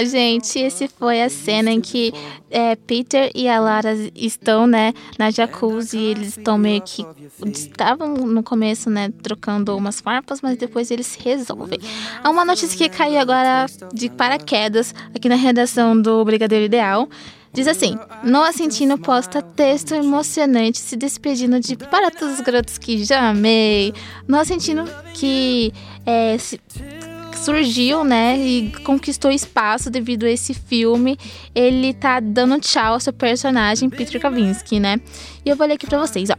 Gente, 0.04 0.58
esse 0.58 0.88
foi 0.88 1.22
a 1.22 1.28
cena 1.28 1.70
em 1.70 1.80
que 1.80 2.12
é, 2.50 2.74
Peter 2.76 3.30
e 3.34 3.48
a 3.48 3.58
Lara 3.60 3.92
estão, 4.14 4.66
né, 4.66 4.92
na 5.18 5.30
jacuzzi. 5.30 5.98
Eles 5.98 6.36
estão 6.36 6.56
meio 6.58 6.82
que. 6.82 7.04
Estavam 7.46 8.14
no 8.14 8.42
começo, 8.42 8.90
né, 8.90 9.10
trocando 9.22 9.76
umas 9.76 10.00
farpas, 10.00 10.40
mas 10.42 10.58
depois 10.58 10.90
eles 10.90 11.06
se 11.06 11.18
resolvem. 11.22 11.78
Há 12.22 12.28
uma 12.30 12.44
notícia 12.44 12.76
que 12.76 12.88
caiu 12.88 13.18
agora 13.18 13.66
de 13.94 14.08
paraquedas 14.10 14.94
aqui 15.14 15.28
na 15.28 15.36
redação 15.36 16.00
do 16.00 16.24
Brigadeiro 16.24 16.64
Ideal. 16.66 17.08
Diz 17.52 17.66
assim: 17.66 17.98
Noah 18.22 18.52
Centino 18.52 18.96
posta 18.96 19.42
texto 19.42 19.92
emocionante 19.92 20.78
se 20.78 20.96
despedindo 20.96 21.58
de 21.58 21.76
Para 21.76 22.08
todos 22.10 22.34
os 22.34 22.40
garotos 22.40 22.78
que 22.78 23.02
já 23.04 23.30
amei. 23.30 23.92
Noah 24.28 24.44
Centino 24.44 24.84
que 25.14 25.72
é, 26.06 26.38
se- 26.38 26.60
surgiu, 27.40 28.04
né, 28.04 28.38
e 28.38 28.72
conquistou 28.84 29.30
espaço 29.30 29.90
devido 29.90 30.24
a 30.24 30.30
esse 30.30 30.54
filme. 30.54 31.18
Ele 31.54 31.92
tá 31.94 32.20
dando 32.20 32.60
tchau 32.60 32.94
ao 32.94 33.00
seu 33.00 33.12
personagem, 33.12 33.88
Peter 33.88 34.20
Kavinsky, 34.20 34.78
né? 34.78 35.00
E 35.44 35.48
eu 35.48 35.56
vou 35.56 35.66
ler 35.66 35.74
aqui 35.74 35.86
pra 35.86 35.98
vocês, 35.98 36.30
ó. 36.30 36.36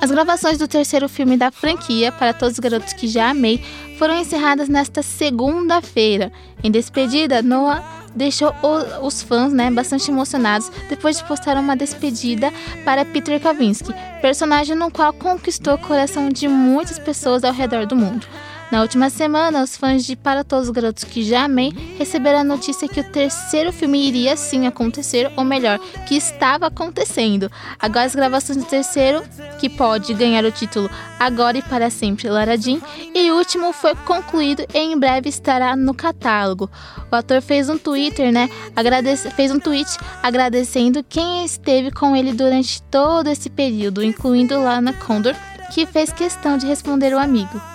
As 0.00 0.10
gravações 0.10 0.58
do 0.58 0.66
terceiro 0.66 1.08
filme 1.08 1.36
da 1.36 1.50
franquia, 1.50 2.10
Para 2.12 2.32
Todos 2.32 2.54
os 2.54 2.60
Garotos 2.60 2.92
que 2.92 3.06
Já 3.06 3.30
Amei, 3.30 3.62
foram 3.98 4.18
encerradas 4.18 4.68
nesta 4.68 5.02
segunda-feira. 5.02 6.32
Em 6.62 6.70
despedida, 6.70 7.42
Noah 7.42 8.04
deixou 8.14 8.54
os 9.02 9.22
fãs 9.22 9.52
né, 9.52 9.70
bastante 9.70 10.10
emocionados 10.10 10.70
depois 10.88 11.18
de 11.18 11.24
postar 11.24 11.56
uma 11.56 11.76
despedida 11.76 12.52
para 12.84 13.04
Peter 13.04 13.40
Kavinsky, 13.40 13.92
personagem 14.20 14.76
no 14.76 14.90
qual 14.90 15.12
conquistou 15.12 15.74
o 15.74 15.78
coração 15.78 16.28
de 16.28 16.46
muitas 16.46 16.98
pessoas 16.98 17.44
ao 17.44 17.52
redor 17.52 17.86
do 17.86 17.96
mundo. 17.96 18.26
Na 18.70 18.80
última 18.80 19.10
semana, 19.10 19.62
os 19.62 19.76
fãs 19.76 20.04
de 20.04 20.16
Para 20.16 20.42
Todos 20.42 20.68
os 20.68 20.74
Garotos 20.74 21.04
que 21.04 21.22
Já 21.22 21.44
Amei 21.44 21.72
receberam 21.98 22.40
a 22.40 22.44
notícia 22.44 22.88
que 22.88 22.98
o 22.98 23.04
terceiro 23.04 23.72
filme 23.72 24.08
iria 24.08 24.36
sim 24.36 24.66
acontecer, 24.66 25.30
ou 25.36 25.44
melhor, 25.44 25.78
que 26.08 26.16
estava 26.16 26.66
acontecendo. 26.66 27.50
Agora 27.78 28.06
as 28.06 28.14
gravações 28.14 28.56
do 28.56 28.64
terceiro, 28.64 29.22
que 29.60 29.68
pode 29.68 30.12
ganhar 30.14 30.44
o 30.44 30.50
título 30.50 30.90
Agora 31.20 31.58
e 31.58 31.62
Para 31.62 31.90
Sempre 31.90 32.28
Lara 32.28 32.56
Jean, 32.56 32.80
e 33.14 33.30
o 33.30 33.36
último 33.36 33.72
foi 33.72 33.94
concluído 33.94 34.64
e 34.74 34.78
em 34.78 34.98
breve 34.98 35.28
estará 35.28 35.76
no 35.76 35.94
catálogo. 35.94 36.68
O 37.12 37.14
ator 37.14 37.40
fez 37.42 37.68
um 37.68 37.78
Twitter, 37.78 38.32
né? 38.32 38.48
Agradece, 38.74 39.30
fez 39.30 39.52
um 39.52 39.60
tweet 39.60 39.96
agradecendo 40.22 41.04
quem 41.04 41.44
esteve 41.44 41.90
com 41.90 42.16
ele 42.16 42.32
durante 42.32 42.82
todo 42.84 43.28
esse 43.28 43.50
período, 43.50 44.02
incluindo 44.02 44.60
Lana 44.60 44.92
Condor, 44.94 45.34
que 45.72 45.86
fez 45.86 46.12
questão 46.12 46.56
de 46.58 46.66
responder 46.66 47.14
o 47.14 47.18
amigo. 47.18 47.73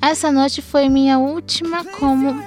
Essa 0.00 0.32
noite 0.32 0.62
foi 0.62 0.88
minha 0.88 1.18
última 1.18 1.84
como 1.84 2.42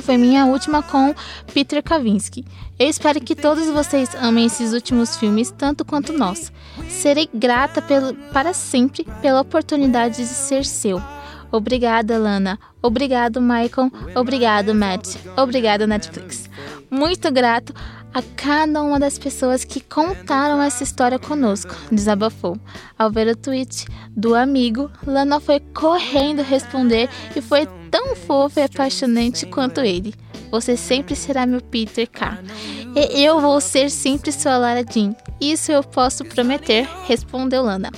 foi 0.00 0.16
minha 0.16 0.46
última 0.46 0.82
com 0.82 1.14
Peter 1.52 1.82
Kavinsky. 1.82 2.44
Eu 2.78 2.88
espero 2.88 3.20
que 3.20 3.34
todos 3.34 3.68
vocês 3.68 4.14
amem 4.14 4.46
esses 4.46 4.72
últimos 4.72 5.16
filmes 5.16 5.50
tanto 5.50 5.84
quanto 5.84 6.12
nós. 6.12 6.50
Serei 6.88 7.28
grata 7.34 7.82
pelo, 7.82 8.14
para 8.32 8.54
sempre 8.54 9.04
pela 9.20 9.42
oportunidade 9.42 10.16
de 10.16 10.26
ser 10.26 10.64
seu. 10.64 11.02
Obrigada, 11.52 12.16
Lana. 12.16 12.58
Obrigado, 12.80 13.40
Michael. 13.40 13.90
Obrigado, 14.14 14.74
Matt. 14.74 15.16
Obrigado, 15.36 15.86
Netflix. 15.86 16.48
Muito 16.90 17.30
grato 17.30 17.74
a 18.12 18.22
cada 18.36 18.82
uma 18.82 18.98
das 18.98 19.18
pessoas 19.18 19.64
que 19.64 19.80
contaram 19.80 20.60
essa 20.60 20.82
história 20.82 21.18
conosco, 21.18 21.74
desabafou. 21.90 22.56
Ao 22.98 23.10
ver 23.10 23.28
o 23.28 23.36
tweet 23.36 23.86
do 24.10 24.34
amigo, 24.34 24.90
Lana 25.06 25.40
foi 25.40 25.60
correndo 25.60 26.42
responder 26.42 27.08
e 27.34 27.40
foi 27.40 27.66
tão 27.90 28.16
fofa 28.16 28.60
e 28.60 28.64
apaixonante 28.64 29.46
quanto 29.46 29.80
ele. 29.80 30.14
Você 30.50 30.76
sempre 30.76 31.14
será 31.14 31.46
meu 31.46 31.60
Peter 31.60 32.08
K. 32.10 32.38
E 32.96 33.22
eu 33.24 33.40
vou 33.40 33.60
ser 33.60 33.88
sempre 33.90 34.32
sua 34.32 34.58
Lara 34.58 34.84
Jean. 34.84 35.14
Isso 35.40 35.70
eu 35.70 35.82
posso 35.82 36.24
prometer, 36.24 36.88
respondeu 37.06 37.62
Lana. 37.62 37.90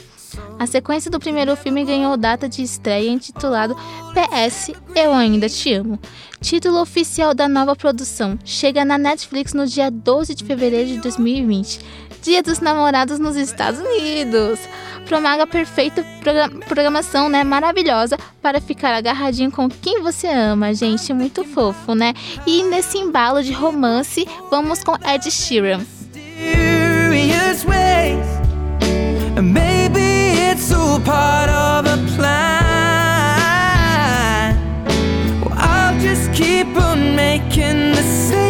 A 0.59 0.67
sequência 0.67 1.11
do 1.11 1.19
primeiro 1.19 1.55
filme 1.57 1.85
ganhou 1.85 2.17
data 2.17 2.49
de 2.49 2.63
estreia 2.63 3.09
intitulado 3.11 3.77
PS 4.15 4.73
Eu 4.95 5.13
Ainda 5.13 5.49
Te 5.49 5.73
Amo. 5.75 5.99
Título 6.41 6.81
oficial 6.81 7.35
da 7.35 7.49
nova 7.49 7.77
produção 7.77 8.39
chega 8.45 8.85
na 8.85 8.99
Netflix 8.99 9.53
no 9.55 9.67
dia 9.67 9.91
12 9.91 10.35
de 10.35 10.45
fevereiro 10.45 10.89
de 10.89 10.99
2020, 10.99 11.79
Dia 12.23 12.43
dos 12.43 12.61
Namorados 12.61 13.19
nos 13.19 13.35
Estados 13.37 13.81
Unidos. 13.81 14.59
Promaga 15.07 15.45
perfeita 15.47 16.05
progra- 16.21 16.49
programação, 16.69 17.29
né? 17.29 17.43
Maravilhosa 17.43 18.17
para 18.41 18.61
ficar 18.61 18.95
agarradinho 18.95 19.51
com 19.51 19.69
quem 19.69 20.01
você 20.01 20.29
ama, 20.29 20.73
gente. 20.73 21.13
Muito 21.13 21.43
fofo, 21.45 21.95
né? 21.95 22.15
E 22.47 22.63
nesse 22.63 22.99
embalo 22.99 23.43
de 23.43 23.53
romance, 23.53 24.27
vamos 24.51 24.85
com 24.85 24.95
Ed 25.05 25.29
Sheeran. 25.31 25.81
Part 31.01 31.49
of 31.49 31.87
a 31.87 31.97
plan. 32.15 32.53
Well, 35.41 35.55
I'll 35.57 35.99
just 36.01 36.33
keep 36.35 36.77
on 36.77 37.17
making 37.17 37.93
the 37.93 38.03
same 38.03 38.42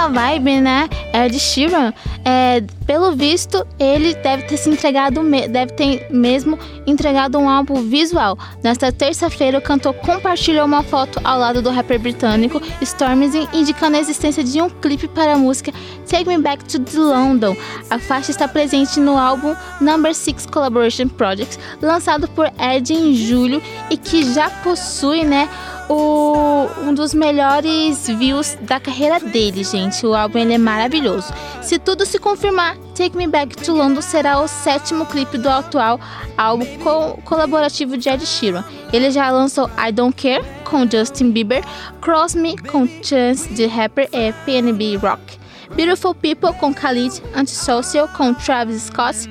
Nessa 0.00 0.08
vibe, 0.08 0.62
né? 0.62 0.88
Ed 1.12 1.38
Sheeran, 1.38 1.92
é, 2.24 2.62
pelo 2.90 3.12
visto, 3.12 3.64
ele 3.78 4.14
deve 4.14 4.42
ter 4.42 4.56
se 4.56 4.68
entregado, 4.68 5.22
deve 5.48 5.72
ter 5.74 6.08
mesmo 6.10 6.58
entregado 6.84 7.38
um 7.38 7.48
álbum 7.48 7.88
visual. 7.88 8.36
Nesta 8.64 8.90
terça-feira, 8.90 9.58
o 9.58 9.62
cantor 9.62 9.94
compartilhou 9.94 10.64
uma 10.66 10.82
foto 10.82 11.20
ao 11.22 11.38
lado 11.38 11.62
do 11.62 11.70
rapper 11.70 12.00
britânico 12.00 12.60
Stormzy, 12.82 13.48
indicando 13.52 13.96
a 13.96 14.00
existência 14.00 14.42
de 14.42 14.60
um 14.60 14.68
clipe 14.68 15.06
para 15.06 15.34
a 15.34 15.38
música 15.38 15.70
Take 16.08 16.26
Me 16.28 16.38
Back 16.38 16.64
to 16.64 17.00
London. 17.00 17.56
A 17.88 18.00
faixa 18.00 18.32
está 18.32 18.48
presente 18.48 18.98
no 18.98 19.16
álbum 19.16 19.54
Number 19.80 20.12
6 20.12 20.46
Collaboration 20.46 21.06
Project, 21.06 21.60
lançado 21.80 22.26
por 22.26 22.50
Ed 22.58 22.92
em 22.92 23.14
julho 23.14 23.62
e 23.88 23.96
que 23.96 24.34
já 24.34 24.50
possui, 24.50 25.22
né? 25.22 25.48
o- 25.92 26.68
um 26.86 26.94
dos 26.94 27.12
melhores 27.12 28.06
views 28.06 28.56
da 28.60 28.78
carreira 28.78 29.18
dele, 29.18 29.64
gente. 29.64 30.06
O 30.06 30.14
álbum 30.14 30.38
é 30.38 30.56
maravilhoso. 30.56 31.32
Se 31.60 31.80
tudo 31.80 32.06
se 32.06 32.16
confirmar, 32.20 32.76
Take 32.94 33.16
Me 33.16 33.26
Back 33.26 33.56
to 33.56 33.72
London 33.72 34.02
será 34.02 34.40
o 34.40 34.48
sétimo 34.48 35.06
clipe 35.06 35.38
do 35.38 35.48
atual 35.48 35.98
álbum 36.36 36.66
co- 36.78 37.18
colaborativo 37.24 37.96
de 37.96 38.08
Ed 38.08 38.26
Sheeran. 38.26 38.64
Ele 38.92 39.10
já 39.10 39.30
lançou 39.30 39.70
I 39.78 39.90
Don't 39.92 40.14
Care 40.20 40.44
com 40.64 40.88
Justin 40.90 41.30
Bieber, 41.30 41.64
Cross 42.00 42.34
Me 42.34 42.56
com 42.58 42.86
Chance 43.02 43.48
the 43.54 43.66
Rapper 43.66 44.08
e 44.12 44.32
PNB 44.44 44.96
Rock. 44.96 45.38
Beautiful 45.74 46.14
People 46.14 46.52
com 46.54 46.72
Khalid, 46.72 47.22
Antisocial 47.34 48.08
com 48.08 48.34
Travis 48.34 48.82
Scott, 48.82 49.28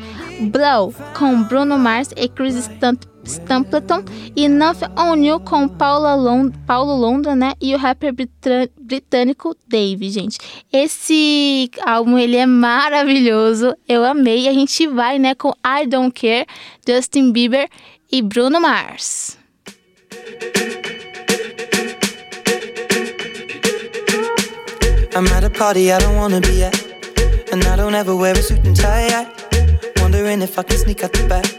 Blow 0.51 0.93
com 1.17 1.43
Bruno 1.43 1.77
Mars 1.77 2.11
e 2.15 2.29
Chris 2.29 2.55
Stamp- 2.55 3.03
Stapleton 3.29 4.03
e 4.35 4.47
Nothing 4.47 4.87
on 4.97 5.15
You 5.23 5.39
com 5.39 5.67
Paula 5.67 6.15
Lond 6.15 6.57
Paulo 6.65 6.95
Londra, 6.95 7.35
né? 7.35 7.53
E 7.61 7.75
o 7.75 7.77
rapper 7.77 8.13
britânico 8.79 9.55
Dave, 9.67 10.09
gente. 10.09 10.37
Esse 10.71 11.69
álbum 11.85 12.17
ele 12.17 12.37
é 12.37 12.45
maravilhoso, 12.45 13.75
eu 13.87 14.03
amei. 14.03 14.47
A 14.47 14.53
gente 14.53 14.87
vai, 14.87 15.19
né, 15.19 15.35
com 15.35 15.53
I 15.65 15.85
Don't 15.87 16.11
Care, 16.11 16.47
Justin 16.87 17.31
Bieber 17.31 17.69
e 18.11 18.21
Bruno 18.21 18.59
Mars. 18.59 19.37
I'm 25.15 25.27
at 25.35 25.43
a 25.43 25.49
party 25.49 25.91
I 25.91 25.97
don't 25.99 26.15
wanna 26.15 26.39
be 26.39 26.63
at. 26.63 26.75
And 27.51 27.63
I 27.63 27.75
don't 27.75 27.95
ever 27.95 28.15
wear 28.15 28.33
a 28.33 28.41
suit 28.41 28.65
and 28.65 28.75
tie. 28.75 29.07
I 29.07 29.39
wondering 30.01 30.41
if 30.41 30.57
I 30.57 30.63
can 30.63 30.77
sneak 30.77 31.03
out 31.03 31.13
the 31.13 31.27
back. 31.27 31.58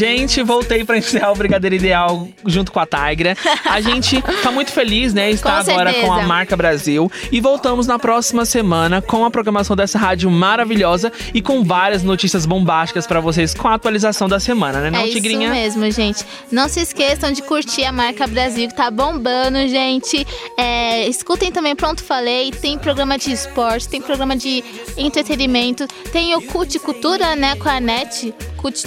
Gente, 0.00 0.42
voltei 0.42 0.82
pra 0.82 0.96
encerrar 0.96 1.30
o 1.30 1.34
Brigadeiro 1.34 1.76
Ideal 1.76 2.26
junto 2.46 2.72
com 2.72 2.80
a 2.80 2.86
Tigra. 2.86 3.36
A 3.66 3.82
gente 3.82 4.22
tá 4.42 4.50
muito 4.50 4.72
feliz, 4.72 5.12
né? 5.12 5.30
Estar 5.30 5.62
Com 5.62 5.70
agora 5.70 5.92
com 5.92 6.10
a. 6.10 6.22
Marca 6.22 6.56
Brasil. 6.56 7.12
E 7.30 7.38
voltamos 7.38 7.86
na 7.86 7.98
próxima 7.98 8.46
semana 8.46 9.02
com 9.02 9.26
a 9.26 9.30
programação 9.30 9.76
dessa 9.76 9.98
rádio 9.98 10.30
maravilhosa 10.30 11.12
e 11.34 11.42
com 11.42 11.62
várias 11.62 12.02
notícias 12.02 12.46
bombásticas 12.46 13.06
pra 13.06 13.20
vocês 13.20 13.52
com 13.52 13.68
a 13.68 13.74
atualização 13.74 14.26
da 14.26 14.40
semana, 14.40 14.80
né, 14.80 14.90
não, 14.90 15.00
é 15.00 15.08
Tigrinha? 15.08 15.48
isso 15.66 15.78
mesmo, 15.78 15.90
gente. 15.90 16.24
Não 16.50 16.66
se 16.66 16.80
esqueçam 16.80 17.30
de 17.32 17.42
curtir 17.42 17.84
a 17.84 17.92
marca 17.92 18.26
Brasil, 18.26 18.68
que 18.68 18.74
tá 18.74 18.90
bombando, 18.90 19.58
gente. 19.68 20.26
É, 20.56 21.06
escutem 21.08 21.52
também 21.52 21.76
Pronto 21.76 22.02
Falei, 22.02 22.50
tem 22.52 22.78
programa 22.78 23.18
de 23.18 23.32
esporte, 23.32 23.86
tem 23.86 24.00
programa 24.00 24.34
de 24.34 24.64
entretenimento, 24.96 25.86
tem 26.10 26.34
o 26.34 26.40
Cult 26.40 26.78
Cultura, 26.78 27.36
né, 27.36 27.54
com 27.56 27.68
a 27.68 27.80
NET, 27.80 28.32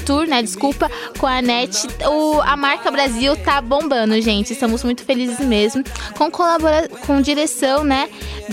Tour, 0.06 0.28
né, 0.28 0.42
desculpa, 0.42 0.90
com 1.18 1.26
a 1.26 1.42
NET. 1.42 1.88
O, 2.06 2.42
a 2.42 2.56
marca 2.56 2.92
Brasil 2.92 3.36
tá 3.38 3.62
bombando, 3.62 4.20
gente. 4.22 4.54
Estamos 4.54 4.84
muito 4.84 5.04
felizes 5.04 5.40
mesmo. 5.40 5.84
Com 6.18 6.30
colabora 6.30 6.88
com 7.06 7.22
direção, 7.22 7.84
né, 7.84 8.10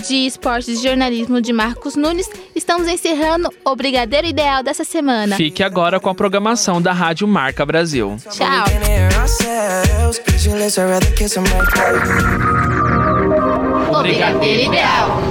de 0.07 0.25
esportes 0.25 0.79
e 0.79 0.83
jornalismo 0.83 1.41
de 1.41 1.53
Marcos 1.53 1.95
Nunes, 1.95 2.29
estamos 2.55 2.87
encerrando 2.87 3.49
o 3.63 3.75
Brigadeiro 3.75 4.27
Ideal 4.27 4.63
dessa 4.63 4.83
semana. 4.83 5.35
Fique 5.35 5.63
agora 5.63 5.99
com 5.99 6.09
a 6.09 6.15
programação 6.15 6.81
da 6.81 6.93
Rádio 6.93 7.27
Marca 7.27 7.65
Brasil. 7.65 8.17
Tchau. 8.29 8.65
O 13.89 14.01
Brigadeiro 14.01 14.61
Ideal. 14.71 15.30